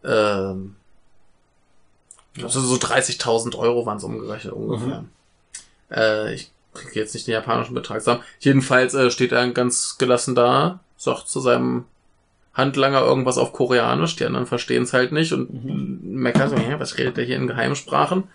Ähm, 0.03 0.75
also 2.41 2.59
so 2.61 2.75
30.000 2.75 3.55
Euro 3.57 3.85
waren 3.85 3.97
es 3.97 4.03
umgerechnet 4.03 4.53
ungefähr. 4.53 5.05
Äh, 5.91 6.33
ich 6.35 6.51
kriege 6.73 6.99
jetzt 6.99 7.13
nicht 7.13 7.27
den 7.27 7.33
japanischen 7.33 7.73
Betrag 7.75 7.99
zusammen. 8.01 8.23
Jedenfalls 8.39 8.93
äh, 8.93 9.09
steht 9.11 9.31
er 9.31 9.47
ganz 9.51 9.97
gelassen 9.97 10.35
da, 10.35 10.79
sagt 10.97 11.27
zu 11.29 11.39
seinem 11.39 11.85
Handlanger 12.53 13.01
irgendwas 13.01 13.37
auf 13.39 13.51
Koreanisch, 13.51 14.15
die 14.15 14.25
anderen 14.25 14.45
verstehen 14.45 14.83
es 14.83 14.93
halt 14.93 15.11
nicht 15.11 15.33
und 15.33 16.03
meckern 16.03 16.49
so, 16.49 16.55
"Hä, 16.55 16.75
was 16.77 16.97
redet 16.97 17.17
der 17.17 17.25
hier 17.25 17.37
in 17.37 17.47
Geheimsprachen? 17.47 18.25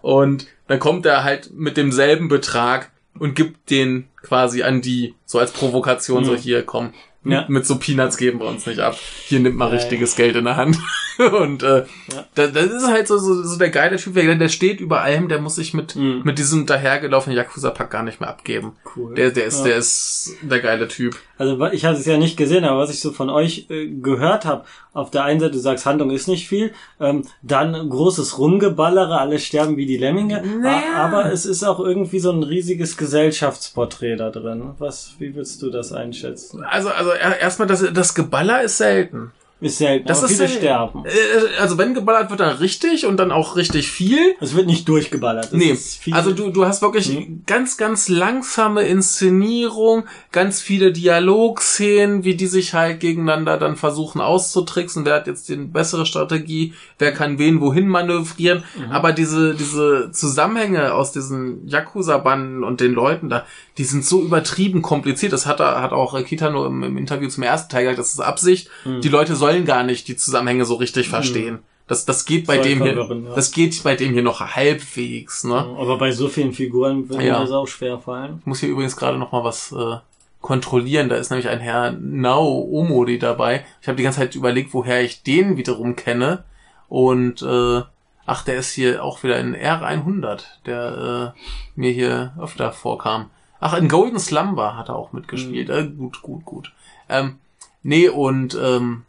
und 0.00 0.46
dann 0.66 0.78
kommt 0.78 1.04
er 1.04 1.24
halt 1.24 1.50
mit 1.52 1.76
demselben 1.76 2.28
Betrag 2.28 2.90
und 3.18 3.34
gibt 3.34 3.68
den 3.70 4.08
quasi 4.22 4.62
an 4.62 4.80
die, 4.80 5.14
so 5.26 5.38
als 5.38 5.52
Provokation, 5.52 6.24
so 6.24 6.32
Mhm. 6.32 6.36
hier, 6.36 6.62
komm, 6.62 6.94
Ja. 7.24 7.44
mit, 7.48 7.66
so 7.66 7.78
Peanuts 7.78 8.16
geben 8.16 8.38
wir 8.40 8.46
uns 8.46 8.64
nicht 8.66 8.78
ab. 8.80 8.96
Hier 9.26 9.40
nimmt 9.40 9.58
Ja, 9.60 9.66
richtiges 9.66 10.14
Geld 10.16 10.36
in 10.36 10.44
der 10.44 10.56
Hand. 10.56 10.78
und 11.40 11.62
äh, 11.64 11.84
Ja. 12.12 12.24
da, 12.36 12.46
das 12.46 12.66
ist 12.66 12.86
halt 12.86 13.08
so, 13.08 13.18
so, 13.18 13.42
so 13.42 13.58
der 13.58 13.70
geile 13.70 13.96
Typ, 13.96 14.14
der, 14.14 14.34
der 14.36 14.48
steht 14.48 14.80
über 14.80 15.02
allem, 15.02 15.28
der 15.28 15.40
muss 15.40 15.56
sich 15.56 15.74
mit, 15.74 15.96
Mhm. 15.96 16.22
mit 16.24 16.38
diesem 16.38 16.64
dahergelaufenen 16.64 17.36
Yakuza-Pack 17.36 17.90
gar 17.90 18.02
nicht 18.04 18.20
mehr 18.20 18.30
abgeben. 18.30 18.76
Cool. 18.96 19.14
Der, 19.16 19.30
der 19.32 19.46
ist, 19.46 19.62
der 19.64 19.76
ist 19.76 20.36
der 20.42 20.60
geile 20.60 20.86
Typ. 20.88 21.16
Also 21.38 21.64
ich 21.66 21.84
hatte 21.84 21.98
es 22.00 22.06
ja 22.06 22.16
nicht 22.18 22.36
gesehen, 22.36 22.64
aber 22.64 22.78
was 22.80 22.90
ich 22.90 23.00
so 23.00 23.12
von 23.12 23.30
euch 23.30 23.66
äh, 23.68 23.86
gehört 23.88 24.44
habe, 24.44 24.64
auf 24.92 25.10
der 25.10 25.24
einen 25.24 25.38
Seite 25.38 25.52
du 25.52 25.58
sagst, 25.58 25.86
Handlung 25.86 26.10
ist 26.10 26.26
nicht 26.28 26.48
viel, 26.48 26.72
ähm, 27.00 27.24
dann 27.42 27.88
großes 27.88 28.38
Rumgeballere, 28.38 29.18
alle 29.18 29.38
sterben 29.38 29.76
wie 29.76 29.86
die 29.86 29.96
Lemminge, 29.96 30.42
Naja. 30.60 30.94
aber 30.96 31.30
es 31.32 31.46
ist 31.46 31.62
auch 31.62 31.78
irgendwie 31.78 32.18
so 32.18 32.32
ein 32.32 32.42
riesiges 32.42 32.96
Gesellschaftsporträt 32.96 34.16
da 34.16 34.30
drin. 34.30 34.70
Was, 34.78 35.12
wie 35.18 35.34
würdest 35.34 35.62
du 35.62 35.70
das 35.70 35.92
einschätzen? 35.92 36.64
Also, 36.64 36.88
also 36.88 37.07
er- 37.10 37.38
erstmal, 37.40 37.68
das, 37.68 37.84
das 37.92 38.14
Geballer 38.14 38.62
ist 38.62 38.78
selten. 38.78 39.32
Ist 39.60 39.78
selten, 39.78 40.06
Das 40.06 40.22
ist 40.22 40.28
viele 40.28 40.46
selten. 40.46 40.56
sterben. 40.58 41.04
Äh, 41.04 41.60
Also 41.60 41.78
wenn 41.78 41.92
geballert 41.94 42.30
wird, 42.30 42.38
dann 42.40 42.56
richtig 42.58 43.06
und 43.06 43.16
dann 43.16 43.32
auch 43.32 43.56
richtig 43.56 43.90
viel. 43.90 44.18
Es 44.40 44.54
wird 44.54 44.66
nicht 44.66 44.88
durchgeballert. 44.88 45.46
Es 45.46 45.52
Nee, 45.52 46.12
also 46.14 46.32
du, 46.32 46.50
du 46.50 46.64
hast 46.64 46.80
wirklich 46.80 47.08
Mhm. 47.08 47.42
ganz, 47.46 47.76
ganz 47.76 48.08
langsame 48.08 48.82
Inszenierung, 48.82 50.04
ganz 50.30 50.60
viele 50.60 50.92
Dialogszenen, 50.92 52.24
wie 52.24 52.34
die 52.36 52.46
sich 52.46 52.74
halt 52.74 53.00
gegeneinander 53.00 53.56
dann 53.58 53.76
versuchen 53.76 54.20
auszutricksen, 54.20 55.04
wer 55.04 55.14
hat 55.16 55.26
jetzt 55.26 55.48
die 55.48 55.56
bessere 55.56 56.06
Strategie, 56.06 56.74
wer 56.98 57.12
kann 57.12 57.38
wen 57.38 57.60
wohin 57.60 57.88
manövrieren, 57.88 58.64
Mhm. 58.76 58.92
aber 58.92 59.12
diese, 59.12 59.54
diese 59.54 60.10
Zusammenhänge 60.12 60.94
aus 60.94 61.12
diesen 61.12 61.66
Yakuza-Banden 61.68 62.64
und 62.64 62.80
den 62.80 62.92
Leuten 62.92 63.28
da, 63.28 63.44
die 63.76 63.84
sind 63.84 64.04
so 64.04 64.22
übertrieben 64.22 64.82
kompliziert, 64.82 65.32
das 65.32 65.46
hat, 65.46 65.60
er- 65.60 65.80
hat 65.82 65.92
auch 65.92 66.14
äh, 66.18 66.22
Kitano 66.22 66.66
im, 66.66 66.82
im 66.82 66.96
Interview 66.98 67.28
zum 67.28 67.42
ersten 67.44 67.70
Teil 67.70 67.82
gesagt, 67.84 67.98
das 67.98 68.12
ist 68.14 68.20
Absicht, 68.20 68.68
Mhm. 68.84 69.00
die 69.00 69.08
Leute 69.08 69.34
sollen 69.36 69.47
gar 69.64 69.82
nicht 69.82 70.08
die 70.08 70.16
Zusammenhänge 70.16 70.64
so 70.64 70.74
richtig 70.76 71.08
verstehen. 71.08 71.60
Das, 71.86 72.04
das 72.04 72.26
geht 72.26 72.46
bei 72.46 72.58
dem 72.58 72.82
hier, 72.82 72.94
ja. 72.94 73.34
das 73.34 73.50
geht 73.50 73.82
bei 73.82 73.96
dem 73.96 74.12
hier 74.12 74.22
noch 74.22 74.40
halbwegs, 74.40 75.44
ne? 75.44 75.54
aber 75.78 75.96
bei 75.96 76.12
so 76.12 76.28
vielen 76.28 76.52
Figuren 76.52 77.08
wird 77.08 77.22
Ja. 77.22 77.34
mir 77.38 77.40
das 77.40 77.50
auch 77.50 77.66
schwer 77.66 77.98
fallen. 77.98 78.36
Ich 78.40 78.46
muss 78.46 78.60
hier 78.60 78.68
übrigens 78.68 78.94
gerade 78.94 79.16
noch 79.16 79.32
mal 79.32 79.42
was 79.42 79.72
äh, 79.72 79.96
kontrollieren. 80.42 81.08
Da 81.08 81.16
ist 81.16 81.30
nämlich 81.30 81.48
ein 81.48 81.60
Herr 81.60 81.92
Nao 81.92 82.68
Omori 82.70 83.18
dabei. 83.18 83.64
Ich 83.80 83.88
habe 83.88 83.96
die 83.96 84.02
ganze 84.02 84.18
Zeit 84.20 84.34
überlegt, 84.34 84.74
woher 84.74 85.02
ich 85.02 85.22
den 85.22 85.56
wiederum 85.56 85.96
kenne. 85.96 86.44
Und 86.90 87.40
äh, 87.42 87.82
ach, 88.26 88.44
der 88.44 88.56
ist 88.56 88.72
hier 88.72 89.02
auch 89.02 89.22
wieder 89.22 89.38
in 89.38 89.56
R100, 89.56 90.42
der 90.66 91.34
äh, 91.34 91.40
mir 91.74 91.90
hier 91.90 92.34
öfter 92.38 92.72
vorkam. 92.72 93.30
Ach, 93.60 93.74
in 93.76 93.88
Golden 93.88 94.20
Slumber 94.20 94.76
hat 94.76 94.90
er 94.90 94.96
auch 94.96 95.12
mitgespielt. 95.12 95.70
Äh, 95.70 95.86
gut, 95.88 96.22
gut, 96.22 96.44
gut. 96.44 96.72
Ähm, 97.08 97.38
nee, 97.82 98.08
und 98.08 98.56
ähm, 98.62 99.04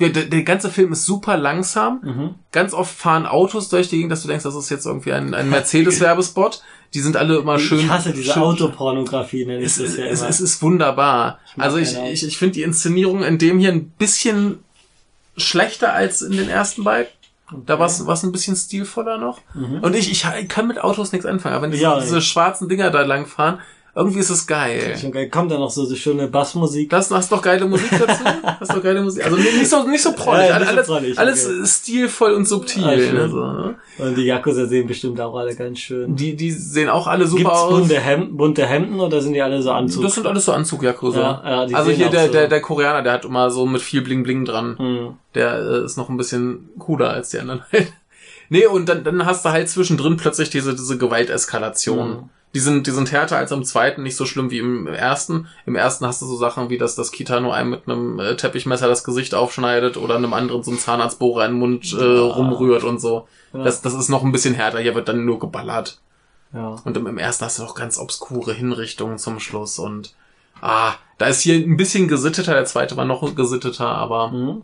ja, 0.00 0.08
der, 0.08 0.24
der 0.24 0.42
ganze 0.42 0.70
Film 0.70 0.92
ist 0.92 1.04
super 1.04 1.36
langsam. 1.36 2.00
Mhm. 2.02 2.34
Ganz 2.52 2.72
oft 2.72 2.94
fahren 2.94 3.26
Autos 3.26 3.68
durch 3.68 3.88
die 3.88 3.96
Gegend, 3.96 4.10
dass 4.10 4.22
du 4.22 4.28
denkst, 4.28 4.44
das 4.44 4.54
ist 4.54 4.70
jetzt 4.70 4.86
irgendwie 4.86 5.12
ein, 5.12 5.34
ein 5.34 5.50
Mercedes-Werbespot. 5.50 6.62
Die 6.94 7.00
sind 7.00 7.16
alle 7.16 7.36
immer 7.36 7.58
schön. 7.58 7.80
ich 7.80 7.88
hasse 7.88 8.12
diese 8.12 8.32
schön, 8.32 8.42
Autopornografie, 8.42 9.44
nenne 9.44 9.60
ich 9.60 9.66
es, 9.66 9.76
das 9.76 9.96
ja 9.96 10.06
es, 10.06 10.22
es 10.22 10.40
ist 10.40 10.60
wunderbar. 10.62 11.38
mag 11.54 11.66
also 11.66 11.76
ich, 11.76 11.96
ich, 11.96 12.26
ich 12.26 12.36
finde 12.38 12.54
die 12.54 12.62
Inszenierung 12.62 13.22
in 13.22 13.38
dem 13.38 13.60
hier 13.60 13.70
ein 13.70 13.90
bisschen 13.90 14.58
schlechter 15.36 15.92
als 15.92 16.22
in 16.22 16.32
den 16.32 16.48
ersten 16.48 16.82
beiden. 16.82 17.08
Da 17.66 17.78
war 17.78 17.86
es 17.86 18.00
ein 18.24 18.32
bisschen 18.32 18.56
stilvoller 18.56 19.18
noch. 19.18 19.40
Mhm. 19.54 19.80
Und 19.82 19.94
ich, 19.94 20.10
ich 20.10 20.48
kann 20.48 20.66
mit 20.66 20.80
Autos 20.80 21.12
nichts 21.12 21.26
anfangen. 21.26 21.54
Aber 21.54 21.64
wenn 21.64 21.72
diese, 21.72 21.82
Ja, 21.82 22.00
diese 22.00 22.22
schwarzen 22.22 22.68
Dinger 22.68 22.90
da 22.90 23.02
lang 23.02 23.26
fahren, 23.26 23.60
Irgendwie 23.94 24.20
ist 24.20 24.30
es 24.30 24.46
geil. 24.46 24.96
Schon 25.00 25.10
geil. 25.10 25.28
Kommt 25.28 25.50
da 25.50 25.58
noch 25.58 25.70
so, 25.70 25.84
so 25.84 25.96
schöne 25.96 26.28
Bassmusik. 26.28 26.90
Das, 26.90 27.10
hast 27.10 27.30
du 27.30 27.36
doch 27.36 27.42
geile 27.42 27.66
Musik 27.66 27.90
dazu? 27.90 28.24
hast 28.60 28.70
du 28.70 28.76
doch 28.76 28.82
geile 28.82 29.02
Musik? 29.02 29.24
Also 29.24 29.36
nicht 29.36 29.68
so, 29.68 29.82
nicht 29.88 30.02
so 30.02 30.12
prollig. 30.12 30.48
Ja, 30.48 30.58
nicht 30.60 30.68
so 30.68 30.74
alles, 30.76 30.86
prollig, 30.86 31.18
alles 31.18 31.46
okay. 31.46 31.66
stilvoll 31.66 32.32
und 32.34 32.46
subtil. 32.46 32.84
Ah, 32.84 32.96
schön. 32.96 33.14
ne? 33.14 33.74
Und 33.98 34.14
die 34.16 34.22
Yakuza 34.22 34.66
sehen 34.66 34.86
bestimmt 34.86 35.20
auch 35.20 35.34
alle 35.34 35.54
ganz 35.56 35.80
schön. 35.80 36.14
Die, 36.14 36.36
die 36.36 36.52
sehen 36.52 36.88
auch 36.88 37.08
alle 37.08 37.26
super 37.26 37.42
Gibt's 37.42 37.58
aus. 37.58 37.78
bunte, 37.80 37.98
Hemden, 38.00 38.36
bunte 38.36 38.66
Hemden 38.66 39.00
oder 39.00 39.20
sind 39.20 39.32
die 39.32 39.42
alle 39.42 39.60
so 39.60 39.72
Anzug? 39.72 40.02
Das 40.04 40.14
sind 40.14 40.26
alles 40.26 40.44
so 40.44 40.52
Anzug-Yakuza. 40.52 41.20
Ja, 41.44 41.50
ja, 41.50 41.66
die 41.66 41.74
also 41.74 41.90
hier 41.90 42.10
der, 42.10 42.26
so- 42.26 42.32
der, 42.32 42.46
der 42.48 42.60
Koreaner, 42.60 43.02
der 43.02 43.12
hat 43.14 43.24
immer 43.24 43.50
so 43.50 43.66
mit 43.66 43.82
viel 43.82 44.02
Bling 44.02 44.22
Bling 44.22 44.44
dran. 44.44 44.78
Hm. 44.78 45.14
Der 45.34 45.58
äh, 45.58 45.84
ist 45.84 45.96
noch 45.96 46.08
ein 46.08 46.16
bisschen 46.16 46.68
cooler 46.78 47.10
als 47.10 47.30
die 47.30 47.38
anderen 47.40 47.62
halt. 47.72 47.92
Nee, 48.52 48.66
und 48.66 48.88
dann, 48.88 49.04
dann 49.04 49.26
hast 49.26 49.44
du 49.44 49.50
halt 49.50 49.68
zwischendrin 49.68 50.16
plötzlich 50.16 50.50
diese, 50.50 50.74
diese 50.74 50.98
Gewalteskalation. 50.98 52.10
Mhm. 52.10 52.28
Die 52.54 52.60
sind, 52.60 52.86
die 52.86 52.90
sind 52.90 53.12
härter 53.12 53.36
als 53.36 53.52
im 53.52 53.64
zweiten, 53.64 54.02
nicht 54.02 54.16
so 54.16 54.26
schlimm 54.26 54.50
wie 54.50 54.58
im 54.58 54.88
ersten. 54.88 55.46
Im 55.66 55.76
ersten 55.76 56.04
hast 56.04 56.20
du 56.20 56.26
so 56.26 56.36
Sachen 56.36 56.68
wie, 56.68 56.78
dass 56.78 56.96
das 56.96 57.12
Kitano 57.12 57.52
einem 57.52 57.70
mit 57.70 57.82
einem 57.86 58.18
äh, 58.18 58.34
Teppichmesser 58.34 58.88
das 58.88 59.04
Gesicht 59.04 59.34
aufschneidet 59.34 59.96
oder 59.96 60.16
einem 60.16 60.32
anderen 60.32 60.64
so 60.64 60.72
einen 60.72 60.80
Zahnarztbohrer 60.80 61.44
in 61.46 61.52
den 61.52 61.58
Mund 61.60 61.92
äh, 61.92 62.02
rumrührt 62.04 62.82
und 62.82 63.00
so. 63.00 63.28
Ja. 63.52 63.62
Das, 63.62 63.82
das 63.82 63.94
ist 63.94 64.08
noch 64.08 64.24
ein 64.24 64.32
bisschen 64.32 64.54
härter. 64.54 64.80
Hier 64.80 64.96
wird 64.96 65.08
dann 65.08 65.24
nur 65.24 65.38
geballert. 65.38 66.00
Ja. 66.52 66.76
Und 66.84 66.96
im, 66.96 67.06
im 67.06 67.18
ersten 67.18 67.44
hast 67.44 67.60
du 67.60 67.62
noch 67.62 67.76
ganz 67.76 67.98
obskure 67.98 68.52
Hinrichtungen 68.52 69.18
zum 69.18 69.38
Schluss 69.38 69.78
und 69.78 70.14
ah, 70.60 70.94
da 71.18 71.26
ist 71.26 71.42
hier 71.42 71.54
ein 71.54 71.76
bisschen 71.76 72.08
gesitteter, 72.08 72.54
der 72.54 72.64
zweite 72.64 72.96
war 72.96 73.04
noch 73.04 73.34
gesitteter, 73.36 73.86
aber 73.86 74.32
Hm. 74.32 74.62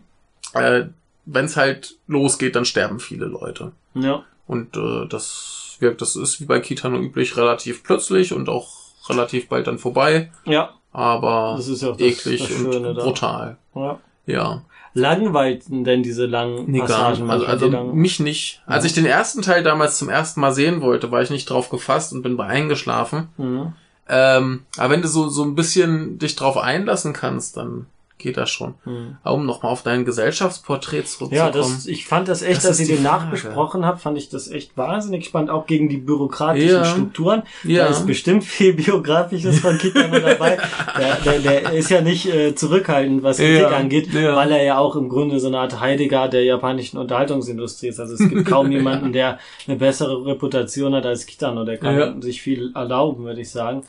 äh, 0.55 0.87
wenn 1.27 1.45
es 1.45 1.57
halt 1.57 1.97
losgeht, 2.07 2.57
dann 2.57 2.65
sterben 2.65 2.99
viele 3.01 3.27
Leute. 3.27 3.73
Ja. 3.95 4.25
Und 4.47 4.77
äh, 4.77 5.07
das 5.09 5.66
wirkt, 5.81 6.01
das 6.03 6.17
ist 6.17 6.41
wie 6.41 6.45
bei 6.45 6.61
Kitano 6.61 6.99
üblich 6.99 7.37
relativ 7.37 7.83
plötzlich 7.83 8.33
und 8.33 8.49
auch 8.49 8.69
relativ 9.09 9.49
bald 9.49 9.67
dann 9.67 9.79
vorbei, 9.79 10.31
Ja. 10.45 10.71
aber 10.93 11.55
Das 11.57 11.69
ist 11.69 11.83
ja 11.83 11.91
auch 11.91 11.97
das, 11.97 12.07
eklig 12.07 12.41
das 12.41 12.49
Schöne 12.49 12.89
und 12.89 12.97
da. 12.97 13.03
brutal. 13.05 13.57
Ja. 13.75 13.99
Ja. 14.27 14.63
Langweilten 14.95 15.85
denn 15.85 16.03
diese 16.03 16.25
langen 16.27 16.71
Nee. 16.71 16.81
Passagen? 16.81 17.31
Also, 17.31 17.47
also 17.47 17.69
mich 17.93 18.19
nicht. 18.19 18.63
Als 18.67 18.85
ich 18.87 18.95
den 18.95 19.05
ersten 19.07 19.43
Teil 19.43 19.63
damals 19.63 19.99
zum 19.99 20.09
ersten 20.09 20.41
Mal 20.41 20.53
sehen 20.53 20.81
wollte, 20.81 21.11
war 21.13 21.21
ich 21.23 21.31
nicht 21.31 21.49
drauf 21.51 21.69
gefasst 21.69 22.13
und 22.15 22.23
bin 22.23 22.37
bei 22.39 22.47
eingeschlafen. 22.47 23.29
Mhm. 23.37 23.73
Ähm, 24.09 24.63
aber 24.79 24.91
wenn 24.95 25.03
du 25.03 25.09
so, 25.09 25.29
so 25.29 25.43
ein 25.45 25.55
bisschen 25.55 26.19
dich 26.19 26.35
drauf 26.35 26.57
einlassen 26.57 27.13
kannst, 27.13 27.57
dann 27.59 27.87
geht 28.19 28.37
das 28.39 28.49
schon. 28.51 28.75
Mhm. 28.85 29.19
Aber 29.23 29.35
um 29.35 29.45
nochmal 29.45 29.71
auf 29.73 29.83
dein 29.83 30.05
Gesellschaftsporträt 30.05 31.03
zurückzukommen. 31.05 31.33
Ja, 31.37 31.51
das, 31.51 31.87
ich 31.87 32.07
fand 32.07 32.29
das 32.29 32.43
echt, 32.43 32.65
Das 32.65 32.81
ich 32.81 32.87
die 32.89 32.95
den 32.97 33.05
Frage. 33.05 33.25
nachbesprochen 33.25 33.85
habe, 33.85 33.99
fand 33.99 34.17
ich 34.17 34.29
das 34.31 34.49
echt 34.51 34.77
wahnsinnig 34.77 35.27
spannend, 35.27 35.51
auch 35.51 35.67
gegen 35.67 35.89
die 35.89 35.99
bürokratischen 35.99 36.69
Ja. 36.71 36.85
Strukturen. 36.85 37.43
Ja. 37.65 37.85
Da 37.85 37.91
ist 37.91 38.07
bestimmt 38.07 38.45
viel 38.45 38.73
Biografisches 38.75 39.61
von 39.61 39.77
Kitano 39.79 40.19
dabei. 40.19 40.57
Der, 40.99 41.17
der, 41.17 41.39
der 41.41 41.73
ist 41.75 41.91
ja 41.91 42.01
nicht 42.01 42.27
äh, 42.27 42.55
zurückhaltend, 42.55 43.23
was 43.23 43.37
Kritik 43.37 43.61
Ja. 43.61 43.69
angeht, 43.77 44.15
weil 44.15 44.51
er 44.51 44.63
ja 44.65 44.79
auch 44.79 44.97
im 44.97 45.11
Grunde 45.11 45.39
so 45.41 45.49
eine 45.49 45.59
Art 45.59 45.79
Heidegger 45.81 46.29
der 46.29 46.43
japanischen 46.45 46.97
Unterhaltungsindustrie 46.97 47.89
ist. 47.89 48.01
Also 48.01 48.15
es 48.15 48.21
gibt 48.31 48.47
kaum 48.47 48.71
jemanden, 48.73 49.13
der 49.13 49.39
eine 49.67 49.77
bessere 49.77 50.25
Reputation 50.25 50.95
hat 50.95 51.05
als 51.05 51.27
Kitano. 51.27 51.65
Der 51.65 51.77
kann 51.77 52.23
sich 52.23 52.41
viel 52.41 52.73
erlauben, 52.75 53.25
würde 53.25 53.43
ich 53.43 53.51
sagen. 53.51 53.83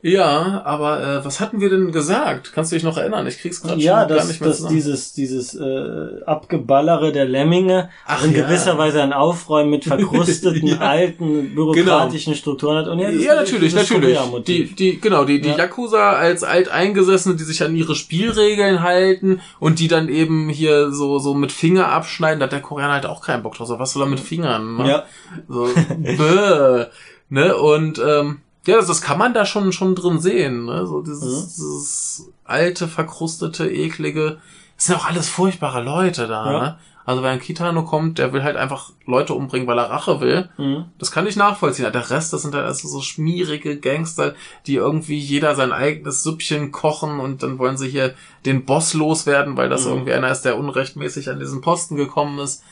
Ja, 0.00 0.62
aber 0.64 1.02
äh, 1.02 1.24
was 1.24 1.40
hatten 1.40 1.60
wir 1.60 1.70
denn 1.70 1.90
gesagt? 1.90 2.52
Kannst 2.54 2.70
du 2.70 2.76
dich 2.76 2.84
noch 2.84 2.96
erinnern? 2.96 3.26
Ich 3.26 3.38
krieg's 3.40 3.60
gerade 3.60 3.80
Ja, 3.80 4.00
schon 4.02 4.08
gar 4.10 4.16
dass, 4.18 4.28
nicht 4.28 4.40
mehr 4.40 4.48
dass 4.50 4.58
zusammen. 4.58 4.74
dieses, 4.76 5.12
dieses 5.12 5.54
äh, 5.56 6.22
Abgeballere 6.24 7.10
der 7.10 7.24
Lemminge 7.24 7.90
Ach 8.06 8.22
in 8.24 8.32
ja. 8.32 8.42
gewisser 8.46 8.78
Weise 8.78 9.02
ein 9.02 9.12
Aufräumen 9.12 9.70
mit 9.70 9.84
verkrusteten, 9.86 10.68
Ja. 10.68 10.74
Genau. 10.74 10.86
alten, 10.86 11.54
bürokratischen 11.56 12.36
Strukturen 12.36 12.76
hat. 12.76 12.86
Und 12.86 13.00
ja, 13.00 13.10
das 13.10 13.24
ja, 13.24 13.34
natürlich, 13.34 13.74
natürlich. 13.74 14.16
Die, 14.46 14.72
die, 14.72 15.00
genau, 15.00 15.24
die, 15.24 15.40
die 15.40 15.48
Ja. 15.48 15.56
Yakuza 15.58 16.12
als 16.12 16.44
Alteingesessene, 16.44 17.34
die 17.34 17.42
sich 17.42 17.64
an 17.64 17.74
ihre 17.74 17.96
Spielregeln 17.96 18.84
halten 18.84 19.40
und 19.58 19.80
die 19.80 19.88
dann 19.88 20.08
eben 20.08 20.48
hier 20.48 20.92
so, 20.92 21.18
so 21.18 21.34
mit 21.34 21.50
Finger 21.50 21.88
abschneiden, 21.88 22.38
da 22.38 22.44
hat 22.44 22.52
der 22.52 22.60
Koreaner 22.60 22.92
halt 22.92 23.06
auch 23.06 23.20
keinen 23.20 23.42
Bock 23.42 23.56
drauf. 23.56 23.68
Was 23.80 23.94
soll 23.94 24.04
er 24.04 24.08
mit 24.08 24.20
Fingern? 24.20 24.76
Ne? 24.76 24.88
Ja. 24.88 25.04
So, 25.48 25.68
bäh, 25.98 26.86
ne, 27.30 27.56
und, 27.56 27.98
ähm, 27.98 28.42
ja, 28.68 28.76
das, 28.76 28.86
das 28.86 29.00
kann 29.02 29.18
man 29.18 29.34
da 29.34 29.44
schon, 29.46 29.72
schon 29.72 29.94
drin 29.94 30.20
sehen, 30.20 30.66
ne, 30.66 30.86
so 30.86 31.00
dieses, 31.02 31.22
Mhm. 31.22 31.46
dieses 31.48 32.30
alte, 32.44 32.86
verkrustete, 32.88 33.70
eklige, 33.70 34.38
das 34.76 34.86
sind 34.86 34.96
auch 34.96 35.06
alles 35.06 35.28
furchtbare 35.28 35.82
Leute 35.82 36.26
da, 36.28 36.52
Ja. 36.52 36.58
ne. 36.60 36.78
Also 37.04 37.22
wenn 37.22 37.30
ein 37.30 37.40
Kitano 37.40 37.84
kommt, 37.84 38.18
der 38.18 38.34
will 38.34 38.42
halt 38.42 38.56
einfach 38.58 38.90
Leute 39.06 39.32
umbringen, 39.32 39.66
weil 39.66 39.78
er 39.78 39.88
Rache 39.88 40.20
will. 40.20 40.50
Mhm. 40.58 40.84
Das 40.98 41.10
kann 41.10 41.26
ich 41.26 41.36
nachvollziehen. 41.36 41.90
Der 41.90 42.10
Rest, 42.10 42.34
das 42.34 42.42
sind 42.42 42.54
halt 42.54 42.66
also 42.66 42.86
so 42.86 43.00
schmierige 43.00 43.78
Gangster, 43.80 44.34
die 44.66 44.74
irgendwie 44.74 45.16
jeder 45.18 45.54
sein 45.54 45.72
eigenes 45.72 46.22
Süppchen 46.22 46.70
kochen 46.70 47.18
und 47.18 47.42
dann 47.42 47.58
wollen 47.58 47.78
sie 47.78 47.88
hier 47.88 48.12
den 48.44 48.66
Boss 48.66 48.92
loswerden, 48.92 49.56
weil 49.56 49.70
das 49.70 49.86
Mhm. 49.86 49.92
irgendwie 49.92 50.12
einer 50.12 50.30
ist, 50.30 50.42
der 50.42 50.58
unrechtmäßig 50.58 51.30
an 51.30 51.38
diesen 51.40 51.62
Posten 51.62 51.96
gekommen 51.96 52.38
ist. 52.40 52.62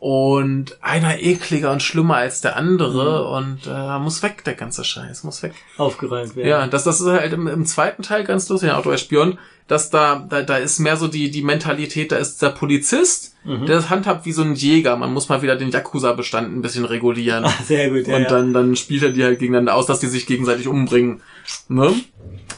Und 0.00 0.78
einer 0.80 1.20
ekliger 1.20 1.72
und 1.72 1.82
schlimmer 1.82 2.16
als 2.16 2.40
der 2.40 2.56
andere 2.56 3.28
und 3.30 3.66
äh, 3.66 3.98
muss 3.98 4.22
weg, 4.22 4.44
der 4.44 4.54
ganze 4.54 4.84
Scheiß, 4.84 5.24
muss 5.24 5.42
weg. 5.42 5.54
Aufgeräumt 5.76 6.36
werden. 6.36 6.48
Ja, 6.48 6.66
das, 6.68 6.84
das 6.84 7.00
ist 7.00 7.08
halt 7.08 7.32
im, 7.32 7.48
im 7.48 7.66
zweiten 7.66 8.02
Teil 8.04 8.22
ganz 8.22 8.48
lustig, 8.48 8.68
in 8.68 8.76
Auto 8.76 8.96
Spion, 8.96 9.38
dass 9.66 9.90
da, 9.90 10.24
da, 10.28 10.42
da 10.42 10.56
ist 10.56 10.78
mehr 10.78 10.96
so 10.96 11.08
die, 11.08 11.32
die 11.32 11.42
Mentalität, 11.42 12.12
da 12.12 12.16
ist 12.16 12.40
der 12.42 12.50
Polizist, 12.50 13.34
Mhm. 13.48 13.64
der 13.64 13.76
das 13.76 13.88
handhabt 13.88 14.26
wie 14.26 14.32
so 14.32 14.42
ein 14.42 14.54
Jäger. 14.54 14.96
Man 14.96 15.12
muss 15.14 15.30
mal 15.30 15.40
wieder 15.40 15.56
den 15.56 15.70
Yakuza-Bestand 15.70 16.54
ein 16.54 16.60
bisschen 16.60 16.84
regulieren. 16.84 17.46
Ah, 17.46 17.52
Sehr 17.64 17.88
gut, 17.88 18.06
ja. 18.06 18.16
und 18.16 18.30
dann, 18.30 18.52
dann 18.52 18.76
spielt 18.76 19.02
er 19.02 19.10
die 19.10 19.24
halt 19.24 19.38
gegeneinander 19.38 19.74
aus, 19.74 19.86
dass 19.86 20.00
die 20.00 20.06
sich 20.06 20.26
gegenseitig 20.26 20.68
umbringen. 20.68 21.22
Ne? 21.68 21.94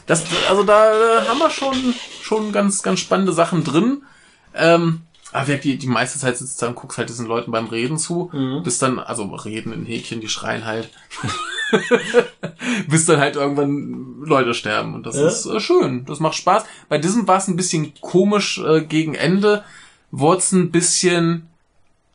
Das, 0.05 0.25
also 0.49 0.63
da 0.63 0.91
äh, 0.91 1.27
haben 1.29 1.39
wir 1.39 1.49
schon, 1.49 1.75
schon 2.21 2.51
ganz, 2.51 2.83
ganz 2.83 2.99
spannende 2.99 3.31
Sachen 3.31 3.63
drin. 3.63 4.03
Ähm, 4.53 5.01
aber 5.31 5.43
wie 5.43 5.51
gesagt, 5.51 5.63
die, 5.65 5.77
die 5.77 5.87
meiste 5.87 6.19
Zeit 6.19 6.37
sitzt 6.37 6.61
du 6.61 6.65
da 6.65 6.69
und 6.69 6.75
guckst 6.75 6.97
halt 6.97 7.09
diesen 7.09 7.25
Leuten 7.27 7.51
beim 7.51 7.67
Reden 7.67 7.97
zu. 7.97 8.29
Mhm. 8.33 8.63
Bis 8.63 8.77
dann, 8.79 8.99
also 8.99 9.23
Reden 9.25 9.71
in 9.73 9.85
Häkchen, 9.85 10.19
die 10.21 10.29
schreien 10.29 10.65
halt. 10.65 10.89
bis 12.87 13.05
dann 13.05 13.19
halt 13.19 13.35
irgendwann 13.35 14.21
Leute 14.23 14.53
sterben. 14.53 14.93
Und 14.93 15.05
das 15.05 15.15
Ja. 15.15 15.27
ist 15.27 15.45
äh, 15.45 15.59
schön. 15.59 16.05
Das 16.05 16.19
macht 16.19 16.35
Spaß. 16.35 16.65
Bei 16.89 16.97
diesem 16.97 17.27
war 17.27 17.37
es 17.37 17.47
ein 17.47 17.55
bisschen 17.55 17.93
komisch 18.01 18.59
äh, 18.59 18.81
gegen 18.81 19.13
Ende. 19.15 19.63
Wurde 20.11 20.39
es 20.39 20.51
ein 20.51 20.71
bisschen 20.71 21.47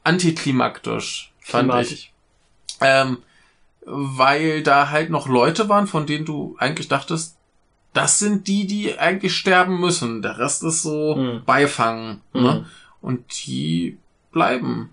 antiklimaktisch, 0.04 1.32
fand 1.40 1.72
ich. 1.82 2.12
Ähm, 2.80 3.18
weil 3.84 4.62
da 4.62 4.90
halt 4.90 5.10
noch 5.10 5.28
Leute 5.28 5.68
waren, 5.68 5.86
von 5.86 6.06
denen 6.06 6.24
du 6.24 6.56
eigentlich 6.58 6.88
dachtest, 6.88 7.36
das 7.92 8.18
sind 8.18 8.46
die, 8.46 8.66
die 8.66 8.98
eigentlich 8.98 9.34
sterben 9.34 9.80
müssen. 9.80 10.20
Der 10.20 10.38
Rest 10.38 10.62
ist 10.64 10.82
so 10.82 11.16
Mhm. 11.16 11.42
Beifang. 11.46 12.20
Mhm. 12.34 12.66
Und 13.06 13.46
die 13.46 13.98
bleiben. 14.32 14.90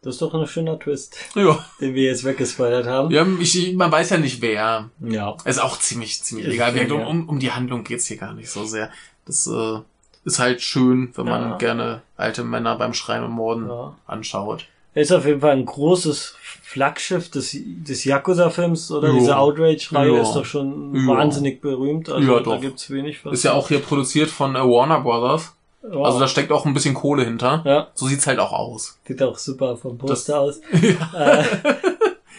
Das 0.00 0.14
ist 0.14 0.22
doch 0.22 0.32
ein 0.34 0.46
schöner 0.46 0.78
Twist, 0.78 1.16
Ja. 1.34 1.62
den 1.80 1.94
wir 1.94 2.04
jetzt 2.04 2.24
weggespoilert 2.24 2.86
haben. 2.86 3.10
ja 3.10 3.26
ich, 3.38 3.74
man 3.74 3.92
weiß 3.92 4.10
ja 4.10 4.16
nicht 4.18 4.40
wer. 4.40 4.88
Ja. 5.00 5.36
Ist 5.44 5.60
auch 5.62 5.78
ziemlich, 5.78 6.22
ziemlich 6.22 6.46
Ist 6.46 6.54
egal. 6.54 6.74
schön, 6.76 6.90
um, 6.92 7.28
um, 7.28 7.38
die 7.38 7.52
Handlung 7.52 7.84
geht's 7.84 8.06
hier 8.06 8.16
gar 8.16 8.32
nicht 8.32 8.50
so 8.50 8.64
sehr. 8.64 8.90
Das 9.26 9.46
äh, 9.46 9.78
ist 10.24 10.38
halt 10.38 10.62
schön, 10.62 11.12
wenn 11.16 11.26
man 11.26 11.42
Ja. 11.50 11.56
gerne 11.58 12.02
alte 12.16 12.44
Männer 12.44 12.76
beim 12.76 12.94
Schreien 12.94 13.24
und 13.24 13.32
Morden 13.32 13.68
Ja. 13.68 13.94
anschaut. 14.06 14.66
Er 14.94 15.02
ist 15.02 15.12
auf 15.12 15.26
jeden 15.26 15.40
Fall 15.40 15.52
ein 15.52 15.66
großes 15.66 16.36
Flaggschiff 16.62 17.30
des, 17.30 17.54
des 17.62 18.04
Yakuza-Films, 18.04 18.90
oder? 18.90 19.08
Ja. 19.08 19.14
Diese 19.18 19.36
Outrage-Reihe 19.36 20.18
ist 20.20 20.32
doch 20.32 20.44
schon 20.46 20.94
Ja. 20.94 21.06
wahnsinnig 21.08 21.60
berühmt. 21.60 22.08
Also 22.08 22.26
Ja, 22.32 22.38
da 22.38 22.44
doch. 22.44 22.60
gibt's 22.60 22.88
wenig 22.90 23.22
was. 23.24 23.34
Ist 23.34 23.42
ja 23.44 23.52
auch 23.52 23.68
hier 23.68 23.80
produziert 23.80 24.30
von 24.30 24.54
äh, 24.56 24.60
Warner 24.60 25.00
Brothers. 25.00 25.54
Wow. 25.86 26.06
Also 26.06 26.18
da 26.18 26.26
steckt 26.28 26.50
auch 26.50 26.64
ein 26.64 26.72
bisschen 26.74 26.94
Kohle 26.94 27.24
hinter. 27.24 27.62
ja, 27.66 27.88
So 27.94 28.06
sieht's 28.06 28.26
halt 28.26 28.38
auch 28.38 28.52
aus. 28.52 28.98
sieht 29.06 29.22
auch 29.22 29.36
super 29.36 29.76
vom 29.76 29.98
Poster 29.98 30.40
aus. 30.40 30.60
Äh, 31.16 31.42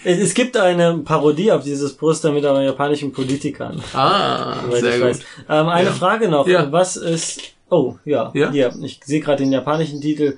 es, 0.04 0.34
gibt 0.36 0.56
eine 0.58 1.00
Parodie 1.00 1.52
auf 1.52 1.64
dieses 1.64 1.94
Poster 1.94 2.32
mit 2.32 2.46
einer 2.46 2.62
japanischen 2.62 3.12
Politikern. 3.12 3.82
Ah, 3.94 4.58
sehr 4.72 5.00
gut. 5.00 5.20
Ähm, 5.50 5.68
eine 5.68 5.88
Ja. 5.88 5.94
Frage 5.94 6.28
noch. 6.30 6.48
Ja. 6.48 6.72
Was 6.72 6.96
ist... 6.96 7.42
Oh, 7.72 7.96
ja. 8.06 8.30
Ja? 8.36 8.52
Hier, 8.52 8.72
ich 8.84 9.00
sehe 9.04 9.20
gerade 9.22 9.44
den 9.44 9.52
japanischen 9.52 10.02
Titel 10.02 10.38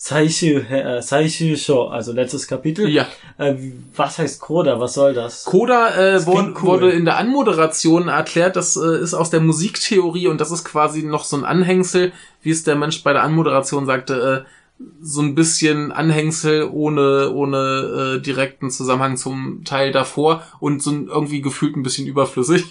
Saishu, 0.00 0.60
äh, 0.60 1.02
Saishu 1.02 1.56
Show, 1.56 1.88
also 1.88 2.12
letztes 2.12 2.46
Kapitel. 2.46 2.88
Ja. 2.88 3.06
Äh, 3.36 3.56
was 3.96 4.18
heißt 4.18 4.40
Koda? 4.40 4.78
Was 4.78 4.94
soll 4.94 5.12
das? 5.12 5.44
Coda 5.44 5.90
äh, 5.96 6.24
wurde, 6.24 6.38
klingt 6.42 6.56
cool. 6.58 6.68
wurde 6.68 6.90
in 6.92 7.04
der 7.04 7.16
Anmoderation 7.18 8.06
erklärt, 8.06 8.54
das 8.54 8.76
äh, 8.76 9.02
ist 9.02 9.12
aus 9.14 9.30
der 9.30 9.40
Musiktheorie 9.40 10.28
und 10.28 10.40
das 10.40 10.52
ist 10.52 10.64
quasi 10.64 11.02
noch 11.02 11.24
so 11.24 11.36
ein 11.36 11.44
Anhängsel, 11.44 12.12
wie 12.42 12.50
es 12.50 12.62
der 12.62 12.76
Mensch 12.76 13.02
bei 13.02 13.12
der 13.12 13.24
Anmoderation 13.24 13.86
sagte, 13.86 14.44
äh, 14.46 14.82
so 15.02 15.20
ein 15.20 15.34
bisschen 15.34 15.90
Anhängsel 15.90 16.68
ohne 16.72 17.32
ohne 17.32 18.18
äh, 18.18 18.22
direkten 18.22 18.70
Zusammenhang 18.70 19.16
zum 19.16 19.64
Teil 19.64 19.90
davor 19.90 20.44
und 20.60 20.80
so 20.80 20.92
ein, 20.92 21.08
irgendwie 21.08 21.40
gefühlt 21.42 21.76
ein 21.76 21.82
bisschen 21.82 22.06
überflüssig. 22.06 22.64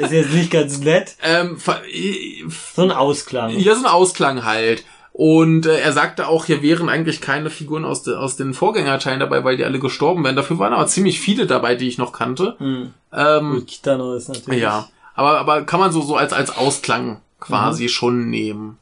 Ist 0.00 0.10
jetzt 0.12 0.32
nicht 0.32 0.50
ganz 0.50 0.78
nett. 0.80 1.16
Ähm, 1.22 1.58
äh, 1.92 2.44
So 2.74 2.82
ein 2.82 2.90
Ausklang. 2.90 3.50
ja, 3.58 3.74
so 3.74 3.80
ein 3.80 3.92
Ausklang 3.92 4.46
halt. 4.46 4.84
Und 5.16 5.64
äh, 5.66 5.78
er 5.78 5.92
sagte 5.92 6.26
auch, 6.26 6.44
hier 6.46 6.60
wären 6.60 6.88
eigentlich 6.88 7.20
keine 7.20 7.48
Figuren 7.48 7.84
aus, 7.84 8.02
de, 8.02 8.16
aus 8.16 8.34
den 8.34 8.52
Vorgängerteilen 8.52 9.20
dabei, 9.20 9.44
weil 9.44 9.56
die 9.56 9.64
alle 9.64 9.78
gestorben 9.78 10.24
wären. 10.24 10.34
Dafür 10.34 10.58
waren 10.58 10.72
aber 10.72 10.88
ziemlich 10.88 11.20
viele 11.20 11.46
dabei, 11.46 11.76
die 11.76 11.86
ich 11.86 11.98
noch 11.98 12.12
kannte. 12.12 12.56
Hm. 12.58 12.92
Ähm, 13.12 13.50
Gut, 13.52 13.68
Kitano 13.68 14.14
ist 14.14 14.26
natürlich. 14.28 14.60
ja, 14.60 14.88
aber, 15.14 15.38
aber 15.38 15.62
kann 15.62 15.78
man 15.78 15.92
so, 15.92 16.02
so 16.02 16.16
als, 16.16 16.32
als 16.32 16.56
Ausklang 16.56 17.20
quasi 17.38 17.88
schon 17.88 18.28
nehmen. 18.28 18.78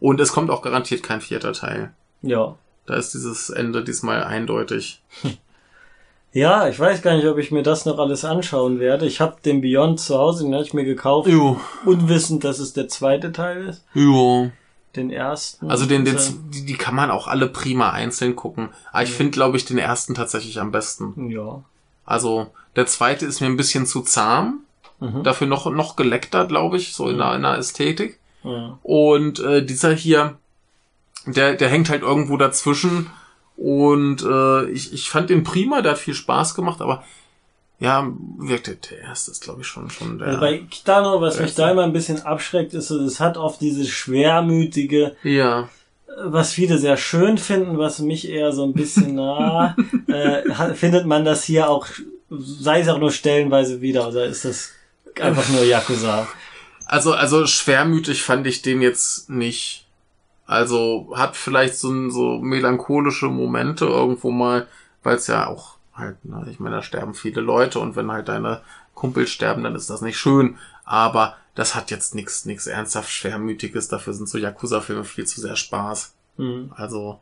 Und 0.00 0.18
es 0.18 0.32
kommt 0.32 0.50
auch 0.50 0.62
garantiert 0.62 1.04
kein 1.04 1.20
vierter 1.20 1.52
Teil. 1.52 1.92
Ja. 2.22 2.56
Da 2.86 2.94
ist 2.96 3.14
dieses 3.14 3.48
Ende 3.48 3.84
diesmal 3.84 4.24
eindeutig. 4.24 5.00
Ja, 6.30 6.68
ich 6.68 6.78
weiß 6.78 7.00
gar 7.00 7.16
nicht, 7.16 7.26
ob 7.26 7.38
ich 7.38 7.50
mir 7.50 7.62
das 7.62 7.86
noch 7.86 7.98
alles 7.98 8.22
anschauen 8.22 8.80
werde. 8.80 9.06
Ich 9.06 9.18
habe 9.22 9.36
den 9.42 9.62
Beyond 9.62 9.98
zu 9.98 10.18
Hause, 10.18 10.44
den 10.44 10.52
habe 10.54 10.62
ich 10.62 10.74
mir 10.74 10.84
gekauft, 10.84 11.26
Jo, 11.26 11.58
unwissend, 11.86 12.44
dass 12.44 12.58
es 12.58 12.74
der 12.74 12.86
zweite 12.86 13.32
Teil 13.32 13.66
ist. 13.68 13.82
jo. 13.94 14.50
Den 14.98 15.10
ersten. 15.10 15.70
Also 15.70 15.86
den, 15.86 16.04
den, 16.04 16.18
die, 16.50 16.66
die 16.66 16.74
kann 16.74 16.96
man 16.96 17.12
auch 17.12 17.28
alle 17.28 17.48
prima 17.48 17.90
einzeln 17.90 18.34
gucken. 18.34 18.70
Aber 18.90 19.04
ich 19.04 19.12
finde, 19.12 19.30
glaube 19.30 19.56
ich, 19.56 19.64
den 19.64 19.78
ersten 19.78 20.14
tatsächlich 20.14 20.60
am 20.60 20.72
besten. 20.72 21.30
Ja. 21.30 21.62
Also 22.04 22.50
der 22.74 22.86
zweite 22.86 23.24
ist 23.24 23.40
mir 23.40 23.46
ein 23.46 23.56
bisschen 23.56 23.86
zu 23.86 24.00
zahm. 24.00 24.60
Mhm. 24.98 25.22
Dafür 25.22 25.46
noch, 25.46 25.70
noch 25.70 25.94
geleckter, 25.94 26.46
glaube 26.46 26.78
ich, 26.78 26.94
so 26.94 27.08
in 27.08 27.18
der, 27.18 27.36
in 27.36 27.42
der 27.42 27.58
Ästhetik. 27.58 28.18
ja. 28.42 28.76
Und 28.82 29.38
äh, 29.38 29.64
dieser 29.64 29.94
hier, 29.94 30.36
der, 31.26 31.54
der 31.54 31.68
hängt 31.68 31.90
halt 31.90 32.02
irgendwo 32.02 32.36
dazwischen. 32.36 33.06
Und 33.56 34.22
äh, 34.22 34.64
ich, 34.70 34.92
ich 34.92 35.10
fand 35.10 35.30
den 35.30 35.44
prima, 35.44 35.80
der 35.80 35.92
hat 35.92 35.98
viel 35.98 36.14
Spaß 36.14 36.56
gemacht, 36.56 36.80
aber 36.80 37.04
ja, 37.80 38.12
wirkte 38.38 38.74
der 38.74 38.98
erste 38.98 39.30
ist, 39.30 39.42
glaube 39.42 39.60
ich, 39.60 39.66
schon, 39.66 39.88
schon 39.90 40.18
der. 40.18 40.28
Also 40.28 40.40
bei 40.40 40.58
Kitano, 40.58 41.20
was 41.20 41.38
mich 41.38 41.54
da 41.54 41.70
immer 41.70 41.84
ein 41.84 41.92
bisschen 41.92 42.22
abschreckt, 42.22 42.74
ist, 42.74 42.90
es 42.90 43.20
hat 43.20 43.36
oft 43.36 43.60
dieses 43.60 43.88
schwermütige, 43.88 45.14
ja. 45.22 45.68
was 46.24 46.52
viele 46.52 46.78
sehr 46.78 46.96
schön 46.96 47.38
finden, 47.38 47.78
was 47.78 48.00
mich 48.00 48.28
eher 48.28 48.52
so 48.52 48.64
ein 48.64 48.72
bisschen, 48.72 49.14
na, 49.14 49.76
äh, 50.08 50.74
findet 50.74 51.06
man 51.06 51.24
das 51.24 51.44
hier 51.44 51.70
auch, 51.70 51.86
sei 52.30 52.80
es 52.80 52.88
auch 52.88 52.98
nur 52.98 53.12
stellenweise 53.12 53.80
wieder, 53.80 54.08
oder 54.08 54.24
ist 54.24 54.44
das 54.44 54.72
einfach 55.20 55.48
nur 55.48 55.62
Yakuza? 55.62 56.26
Also, 56.86 57.12
also 57.12 57.46
schwermütig 57.46 58.22
fand 58.22 58.46
ich 58.46 58.62
den 58.62 58.82
jetzt 58.82 59.30
nicht. 59.30 59.84
Also 60.46 61.12
hat 61.14 61.36
vielleicht 61.36 61.76
so, 61.76 62.10
so 62.10 62.38
melancholische 62.38 63.26
Momente 63.26 63.84
irgendwo 63.84 64.30
mal, 64.30 64.66
weil 65.02 65.16
es 65.16 65.26
ja 65.26 65.46
auch 65.46 65.77
halt, 65.98 66.16
na, 66.22 66.46
ich 66.50 66.60
meine, 66.60 66.76
da 66.76 66.82
sterben 66.82 67.14
viele 67.14 67.40
Leute 67.40 67.78
und 67.78 67.96
wenn 67.96 68.10
halt 68.10 68.28
deine 68.28 68.62
Kumpels 68.94 69.30
sterben, 69.30 69.64
dann 69.64 69.74
ist 69.74 69.90
das 69.90 70.00
nicht 70.00 70.18
schön. 70.18 70.58
Aber 70.84 71.36
das 71.54 71.74
hat 71.74 71.90
jetzt 71.90 72.14
nichts 72.14 72.44
nichts 72.44 72.66
ernsthaft 72.66 73.10
Schwermütiges. 73.10 73.88
Dafür 73.88 74.14
sind 74.14 74.28
so 74.28 74.38
Yakuza-Filme 74.38 75.04
viel 75.04 75.26
zu 75.26 75.40
sehr 75.40 75.56
Spaß. 75.56 76.14
Hm. 76.36 76.72
Also 76.74 77.18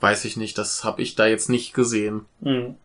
weiß 0.00 0.24
ich 0.26 0.36
nicht, 0.36 0.58
das 0.58 0.84
habe 0.84 1.02
ich 1.02 1.14
da 1.14 1.26
jetzt 1.26 1.48
nicht 1.48 1.74
gesehen. 1.74 2.26
Hm. 2.42 2.76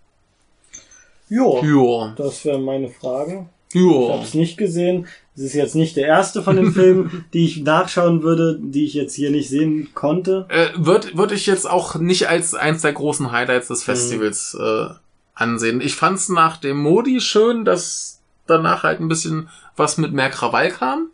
Jo, 1.30 1.62
Ja, 1.64 2.14
das 2.16 2.44
wären 2.46 2.64
meine 2.64 2.90
Fragen. 2.90 3.50
Ich 3.74 3.82
habe 3.82 4.18
ja. 4.18 4.22
es 4.22 4.34
nicht 4.34 4.58
gesehen. 4.58 5.08
Es 5.36 5.42
ist 5.42 5.54
jetzt 5.54 5.76
nicht 5.76 5.96
der 5.96 6.08
erste 6.08 6.44
von 6.44 6.56
den 6.56 6.72
Filmen, 6.74 7.26
die 7.34 7.46
ich 7.46 7.64
nachschauen 7.64 8.24
würde, 8.24 8.60
die 8.62 8.86
ich 8.86 8.94
jetzt 8.94 9.16
hier 9.16 9.32
nicht 9.32 9.50
sehen 9.50 9.90
konnte. 9.94 10.46
Äh, 10.50 10.68
würde 10.76 11.10
würd 11.16 11.32
ich 11.32 11.46
jetzt 11.46 11.70
auch 11.70 11.96
nicht 11.96 12.30
als 12.30 12.54
eins 12.54 12.82
der 12.82 12.94
großen 12.94 13.32
Highlights 13.32 13.68
des 13.68 13.84
Festivals 13.84 14.56
äh, 14.60 14.90
ansehen. 15.34 15.82
Ich 15.82 15.96
fand's 15.96 16.30
nach 16.30 16.58
dem 16.58 16.78
Modi 16.78 17.20
schön, 17.20 17.66
dass 17.66 18.20
danach 18.46 18.84
halt 18.84 19.00
ein 19.00 19.08
bisschen 19.08 19.50
was 19.76 19.98
mit 19.98 20.14
mehr 20.14 20.30
Krawall 20.30 20.70
kam. 20.70 21.08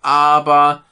Aber 0.00 0.84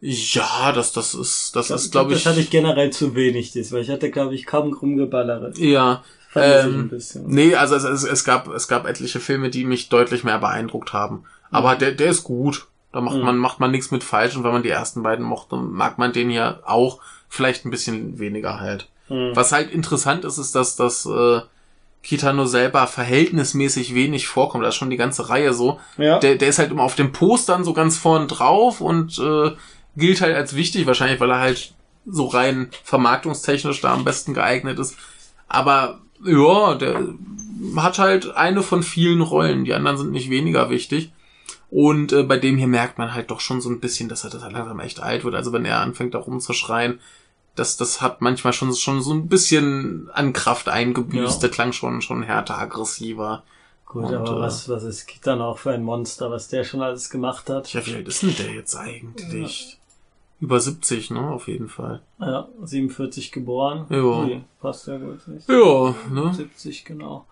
ja, 0.00 0.72
das, 0.72 0.92
das 0.92 1.14
ist, 1.14 1.54
das 1.56 1.70
ist, 1.70 1.92
glaube 1.92 2.12
ich. 2.12 2.22
Das 2.22 2.32
hatte 2.32 2.40
ich 2.40 2.50
generell 2.50 2.90
zu 2.90 3.14
wenig, 3.14 3.52
das, 3.52 3.72
weil 3.72 3.82
ich 3.82 3.88
hatte, 3.88 4.10
glaube 4.10 4.34
ich, 4.34 4.46
kaum 4.46 4.72
rumgeballere. 4.72 5.52
ja. 5.56 6.02
Ähm, 6.34 6.80
ein 6.80 6.88
bisschen. 6.88 7.26
Nee, 7.26 7.54
also 7.56 7.74
es, 7.74 7.84
es, 7.84 8.04
es 8.04 8.24
gab 8.24 8.48
es 8.48 8.66
gab 8.66 8.86
etliche 8.86 9.20
Filme, 9.20 9.50
die 9.50 9.64
mich 9.64 9.90
deutlich 9.90 10.24
mehr 10.24 10.38
beeindruckt 10.38 10.94
haben. 10.94 11.24
Aber 11.52 11.76
der 11.76 11.92
der 11.92 12.10
ist 12.10 12.24
gut. 12.24 12.66
Da 12.92 13.00
macht 13.00 13.16
Mhm. 13.16 13.24
man 13.24 13.36
macht 13.38 13.60
man 13.60 13.70
nichts 13.70 13.90
mit 13.90 14.02
falsch 14.04 14.36
und 14.36 14.44
wenn 14.44 14.52
man 14.52 14.62
die 14.64 14.68
ersten 14.68 15.02
beiden 15.02 15.24
mochte, 15.24 15.56
mag 15.56 15.96
man 15.98 16.12
den 16.12 16.28
hier 16.28 16.60
auch 16.66 16.98
vielleicht 17.28 17.64
ein 17.64 17.70
bisschen 17.70 18.18
weniger 18.18 18.60
halt. 18.60 18.88
Hm. 19.08 19.30
Was 19.34 19.52
halt 19.52 19.70
interessant 19.70 20.24
ist, 20.24 20.36
ist, 20.38 20.54
dass 20.54 20.76
das 20.76 21.06
äh, 21.06 21.40
Kitano 22.02 22.44
selber 22.44 22.86
verhältnismäßig 22.86 23.94
wenig 23.94 24.26
vorkommt. 24.26 24.64
Das 24.64 24.74
ist 24.74 24.78
schon 24.78 24.90
die 24.90 24.96
ganze 24.96 25.28
Reihe 25.28 25.54
so. 25.54 25.78
Ja. 25.96 26.18
Der, 26.18 26.34
der 26.34 26.48
ist 26.48 26.58
halt 26.58 26.70
immer 26.70 26.82
auf 26.82 26.96
den 26.96 27.12
Postern 27.12 27.64
so 27.64 27.72
ganz 27.72 27.96
vorn 27.96 28.28
drauf 28.28 28.80
und 28.80 29.18
äh, 29.18 29.52
gilt 29.96 30.20
halt 30.20 30.34
als 30.36 30.54
wichtig, 30.56 30.86
wahrscheinlich, 30.86 31.20
weil 31.20 31.30
er 31.30 31.40
halt 31.40 31.72
so 32.06 32.26
rein 32.26 32.68
vermarktungstechnisch 32.84 33.80
da 33.80 33.94
am 33.94 34.04
besten 34.04 34.34
geeignet 34.34 34.78
ist. 34.78 34.96
Aber 35.48 36.00
ja, 36.24 36.74
der 36.74 37.08
hat 37.76 37.98
halt 37.98 38.34
eine 38.34 38.62
von 38.62 38.82
vielen 38.82 39.20
Rollen. 39.20 39.64
Die 39.64 39.74
anderen 39.74 39.96
sind 39.96 40.10
nicht 40.12 40.30
weniger 40.30 40.70
wichtig. 40.70 41.12
Und 41.72 42.12
äh, 42.12 42.22
bei 42.22 42.36
dem 42.36 42.58
hier 42.58 42.66
merkt 42.66 42.98
man 42.98 43.14
halt 43.14 43.30
doch 43.30 43.40
schon 43.40 43.62
so 43.62 43.70
ein 43.70 43.80
bisschen, 43.80 44.10
dass 44.10 44.24
er 44.24 44.30
das 44.30 44.42
halt 44.42 44.52
langsam 44.52 44.78
echt 44.78 45.00
alt 45.00 45.24
wird. 45.24 45.34
Also 45.34 45.54
wenn 45.54 45.64
er 45.64 45.80
anfängt 45.80 46.12
da 46.12 46.18
rumzuschreien, 46.18 47.00
das, 47.54 47.78
das 47.78 48.02
hat 48.02 48.20
manchmal 48.20 48.52
schon, 48.52 48.74
schon 48.74 49.00
so 49.00 49.14
ein 49.14 49.26
bisschen 49.26 50.10
an 50.12 50.34
Kraft 50.34 50.68
eingebüßt. 50.68 51.36
Ja. 51.36 51.40
Der 51.40 51.48
klang 51.48 51.72
schon, 51.72 52.02
schon 52.02 52.24
härter, 52.24 52.58
aggressiver. 52.58 53.42
Gut, 53.86 54.04
Und, 54.04 54.14
aber 54.14 54.36
äh, 54.36 54.40
was, 54.40 54.68
was 54.68 54.82
ist 54.82 55.06
Kitano 55.06 55.46
auch 55.48 55.58
für 55.58 55.70
ein 55.70 55.82
Monster, 55.82 56.30
was 56.30 56.48
der 56.48 56.64
schon 56.64 56.82
alles 56.82 57.08
gemacht 57.08 57.48
hat? 57.48 57.64
Tja, 57.64 57.80
wie 57.86 57.94
alt 57.94 58.06
ist 58.06 58.22
denn 58.22 58.36
der 58.36 58.52
jetzt 58.52 58.76
eigentlich? 58.76 59.78
Über 60.40 60.60
70, 60.60 61.10
ne? 61.12 61.30
Auf 61.30 61.48
jeden 61.48 61.70
Fall. 61.70 62.02
Ja, 62.20 62.48
47 62.62 63.32
geboren. 63.32 63.86
Ja. 63.88 64.02
Ui, 64.02 64.44
passt 64.60 64.88
ja 64.88 64.98
gut. 64.98 65.20
Ja, 65.48 65.94
ne? 66.10 66.34
70, 66.34 66.84
genau. 66.84 67.24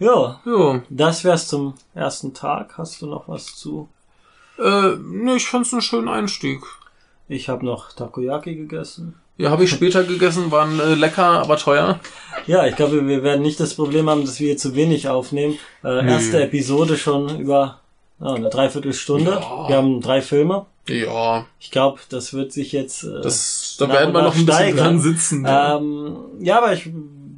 Ja, 0.00 0.40
Ja. 0.44 0.82
das 0.88 1.22
wär's 1.24 1.46
zum 1.46 1.74
ersten 1.94 2.34
Tag. 2.34 2.74
Hast 2.78 3.00
du 3.02 3.06
noch 3.06 3.28
was 3.28 3.54
zu? 3.56 3.88
Äh, 4.58 4.96
ne, 4.98 5.36
ich 5.36 5.46
fand's 5.46 5.72
einen 5.72 5.82
schönen 5.82 6.08
Einstieg. 6.08 6.60
Ich 7.28 7.48
habe 7.48 7.64
noch 7.64 7.92
Takoyaki 7.92 8.56
gegessen. 8.56 9.14
Ja, 9.36 9.50
habe 9.50 9.64
ich 9.64 9.70
später 9.70 10.02
gegessen, 10.04 10.50
waren 10.50 10.80
äh, 10.80 10.94
lecker, 10.94 11.24
aber 11.40 11.56
teuer. 11.56 11.98
Ja, 12.46 12.66
ich 12.66 12.76
glaube, 12.76 13.06
wir 13.06 13.22
werden 13.22 13.40
nicht 13.42 13.60
das 13.60 13.74
Problem 13.74 14.10
haben, 14.10 14.24
dass 14.26 14.38
wir 14.40 14.48
hier 14.48 14.56
zu 14.58 14.74
wenig 14.74 15.08
aufnehmen. 15.08 15.56
Äh, 15.84 16.06
erste 16.10 16.42
Episode 16.42 16.96
schon 16.98 17.38
über 17.40 17.80
ja, 18.20 18.34
eine 18.34 18.50
Dreiviertelstunde. 18.50 19.30
Ja. 19.30 19.68
Wir 19.68 19.76
haben 19.76 20.00
drei 20.02 20.20
Filme. 20.20 20.66
Ja, 20.88 21.46
Ich 21.58 21.70
glaube, 21.70 22.00
das 22.10 22.34
wird 22.34 22.52
sich 22.52 22.72
jetzt. 22.72 23.04
Äh, 23.04 23.20
das, 23.22 23.76
da 23.78 23.88
werden 23.88 24.12
wir 24.12 24.22
noch 24.22 24.34
ein 24.34 24.44
bisschen 24.44 24.76
dran 24.76 25.00
sitzen. 25.00 25.44
ja. 25.46 25.76
Ähm, 25.76 26.16
ja, 26.40 26.58
aber 26.58 26.72
ich 26.74 26.90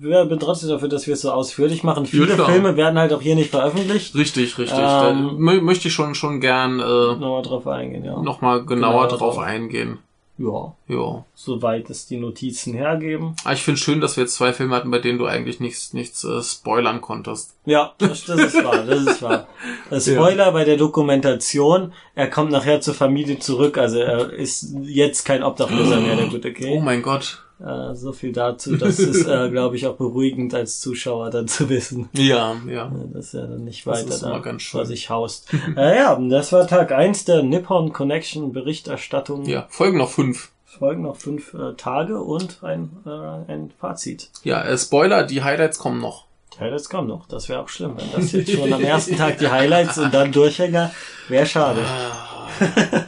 bin 0.03 0.39
trotzdem 0.41 0.69
dafür, 0.71 0.89
dass 0.89 1.07
wir 1.07 1.15
es 1.15 1.21
so 1.23 1.31
ausführlich 1.33 1.83
machen. 1.83 2.07
Viele 2.07 2.27
klar. 2.35 2.49
Filme 2.51 2.77
werden 2.77 2.99
halt 2.99 3.13
auch 3.13 3.23
hier 3.23 3.35
nicht 3.35 3.51
veröffentlicht. 3.51 4.15
Richtig, 4.15 4.59
richtig. 4.59 4.79
Ähm, 4.79 5.37
möchte 5.39 5.89
ich 5.89 5.95
schon, 5.95 6.15
schon 6.15 6.41
gern 6.41 6.81
äh, 6.81 6.83
Nochmal 6.83 7.43
drauf 7.43 7.67
eingehen, 7.67 8.05
ja. 8.05 8.21
nochmal 8.21 8.65
genauer 8.65 9.07
Genauer 9.07 9.19
drauf 9.19 9.39
eingehen. 9.39 9.99
Ja, 10.39 10.75
Ja. 10.89 11.25
soweit 11.35 11.91
es 11.91 12.07
die 12.07 12.17
Notizen 12.17 12.73
hergeben. 12.73 13.37
Aber 13.45 13.53
ich 13.53 13.63
finde 13.63 13.79
schön, 13.79 14.01
dass 14.01 14.17
wir 14.17 14.25
jetzt 14.25 14.35
zwei 14.35 14.53
Filme 14.53 14.75
hatten, 14.75 14.91
bei 14.91 14.99
denen 14.99 15.19
du 15.19 15.27
eigentlich 15.27 15.61
nichts, 15.61 15.93
nichts 15.93 16.25
äh, 16.25 16.43
spoilern 16.43 17.01
konntest. 17.01 17.55
Ja, 17.67 17.93
das, 17.99 18.25
das 18.25 18.41
ist 18.41 18.65
wahr, 18.65 18.83
das 18.85 19.03
ist 19.03 19.23
wahr. 19.23 19.47
Äh, 19.91 20.01
Spoiler 20.01 20.51
bei 20.53 20.65
der 20.65 20.79
Dokumentation, 20.79 21.93
er 22.15 22.31
kommt 22.31 22.51
nachher 22.51 22.81
zur 22.81 22.95
Familie 22.95 23.39
zurück, 23.39 23.77
also 23.77 23.99
er 23.99 24.33
ist 24.33 24.75
jetzt 24.83 25.25
kein 25.25 25.43
Obdachloser 25.43 26.01
mehr, 26.01 26.17
der 26.17 26.29
gute 26.29 26.49
Oh 26.49 26.51
okay. 26.51 26.81
mein 26.83 27.03
Gott. 27.03 27.45
Äh, 27.65 27.95
so 27.95 28.13
viel 28.13 28.33
dazu, 28.33 28.77
das 28.77 28.99
ist, 28.99 29.27
äh, 29.27 29.49
glaube 29.53 29.77
ich, 29.77 29.87
auch 29.87 29.95
beruhigend 29.95 30.53
als 30.53 30.81
Zuschauer 30.81 31.31
dann 31.31 31.47
zu 31.47 31.69
wissen. 31.69 32.09
Ja, 32.13 32.57
ja. 32.67 32.87
äh, 32.89 33.13
Dass 33.13 33.35
er 33.35 33.47
dann 33.47 33.65
nicht 33.65 33.87
Das 33.87 34.05
weiter 34.09 34.43
da 34.43 34.59
vor 34.59 34.85
sich 34.85 35.11
haust. 35.11 35.49
äh, 35.77 35.97
ja, 35.97 36.17
das 36.17 36.53
war 36.53 36.67
Tag 36.67 36.91
eins 36.91 37.25
der 37.25 37.45
Nippon 37.45 37.93
Connection 37.93 38.53
Berichterstattung. 38.53 39.45
Ja, 39.45 39.67
folgen 39.69 39.99
noch 39.99 40.11
fünf. 40.11 40.51
Folgen 40.65 41.03
noch 41.03 41.17
fünf 41.17 41.55
äh, 41.55 41.75
Tage 41.75 42.21
und 42.21 42.65
ein, 42.65 42.91
äh, 43.07 43.53
ein 43.53 43.71
Fazit. 43.79 44.31
Ja, 44.43 44.65
äh, 44.65 44.77
Spoiler, 44.77 45.23
die 45.25 45.45
Highlights 45.45 45.79
kommen 45.79 46.01
noch. 46.01 46.27
Die 46.57 46.61
Highlights 46.61 46.89
kommen 46.89 47.09
noch. 47.09 47.29
Das 47.29 47.49
wäre 47.49 47.61
auch 47.61 47.69
schlimm, 47.69 47.95
wenn 47.97 48.11
das 48.13 48.33
jetzt 48.33 48.51
schon 48.51 48.73
am 48.73 48.83
ersten 48.85 49.17
Tag 49.17 49.39
die 49.39 49.49
Highlights 49.49 49.99
und 49.99 50.13
dann 50.13 50.33
Durchhänger. 50.33 50.91
Wäre 51.29 51.47
schade. 51.47 51.83
Ja. 51.83 53.07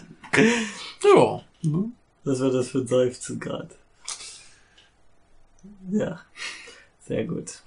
Was 2.22 2.40
wird 2.40 2.54
das 2.54 2.68
für 2.68 2.78
ein 2.78 2.86
Seufzen 2.86 3.40
gerade? 3.40 3.68
Ja, 5.90 6.20
sehr 7.00 7.24
gut. 7.24 7.62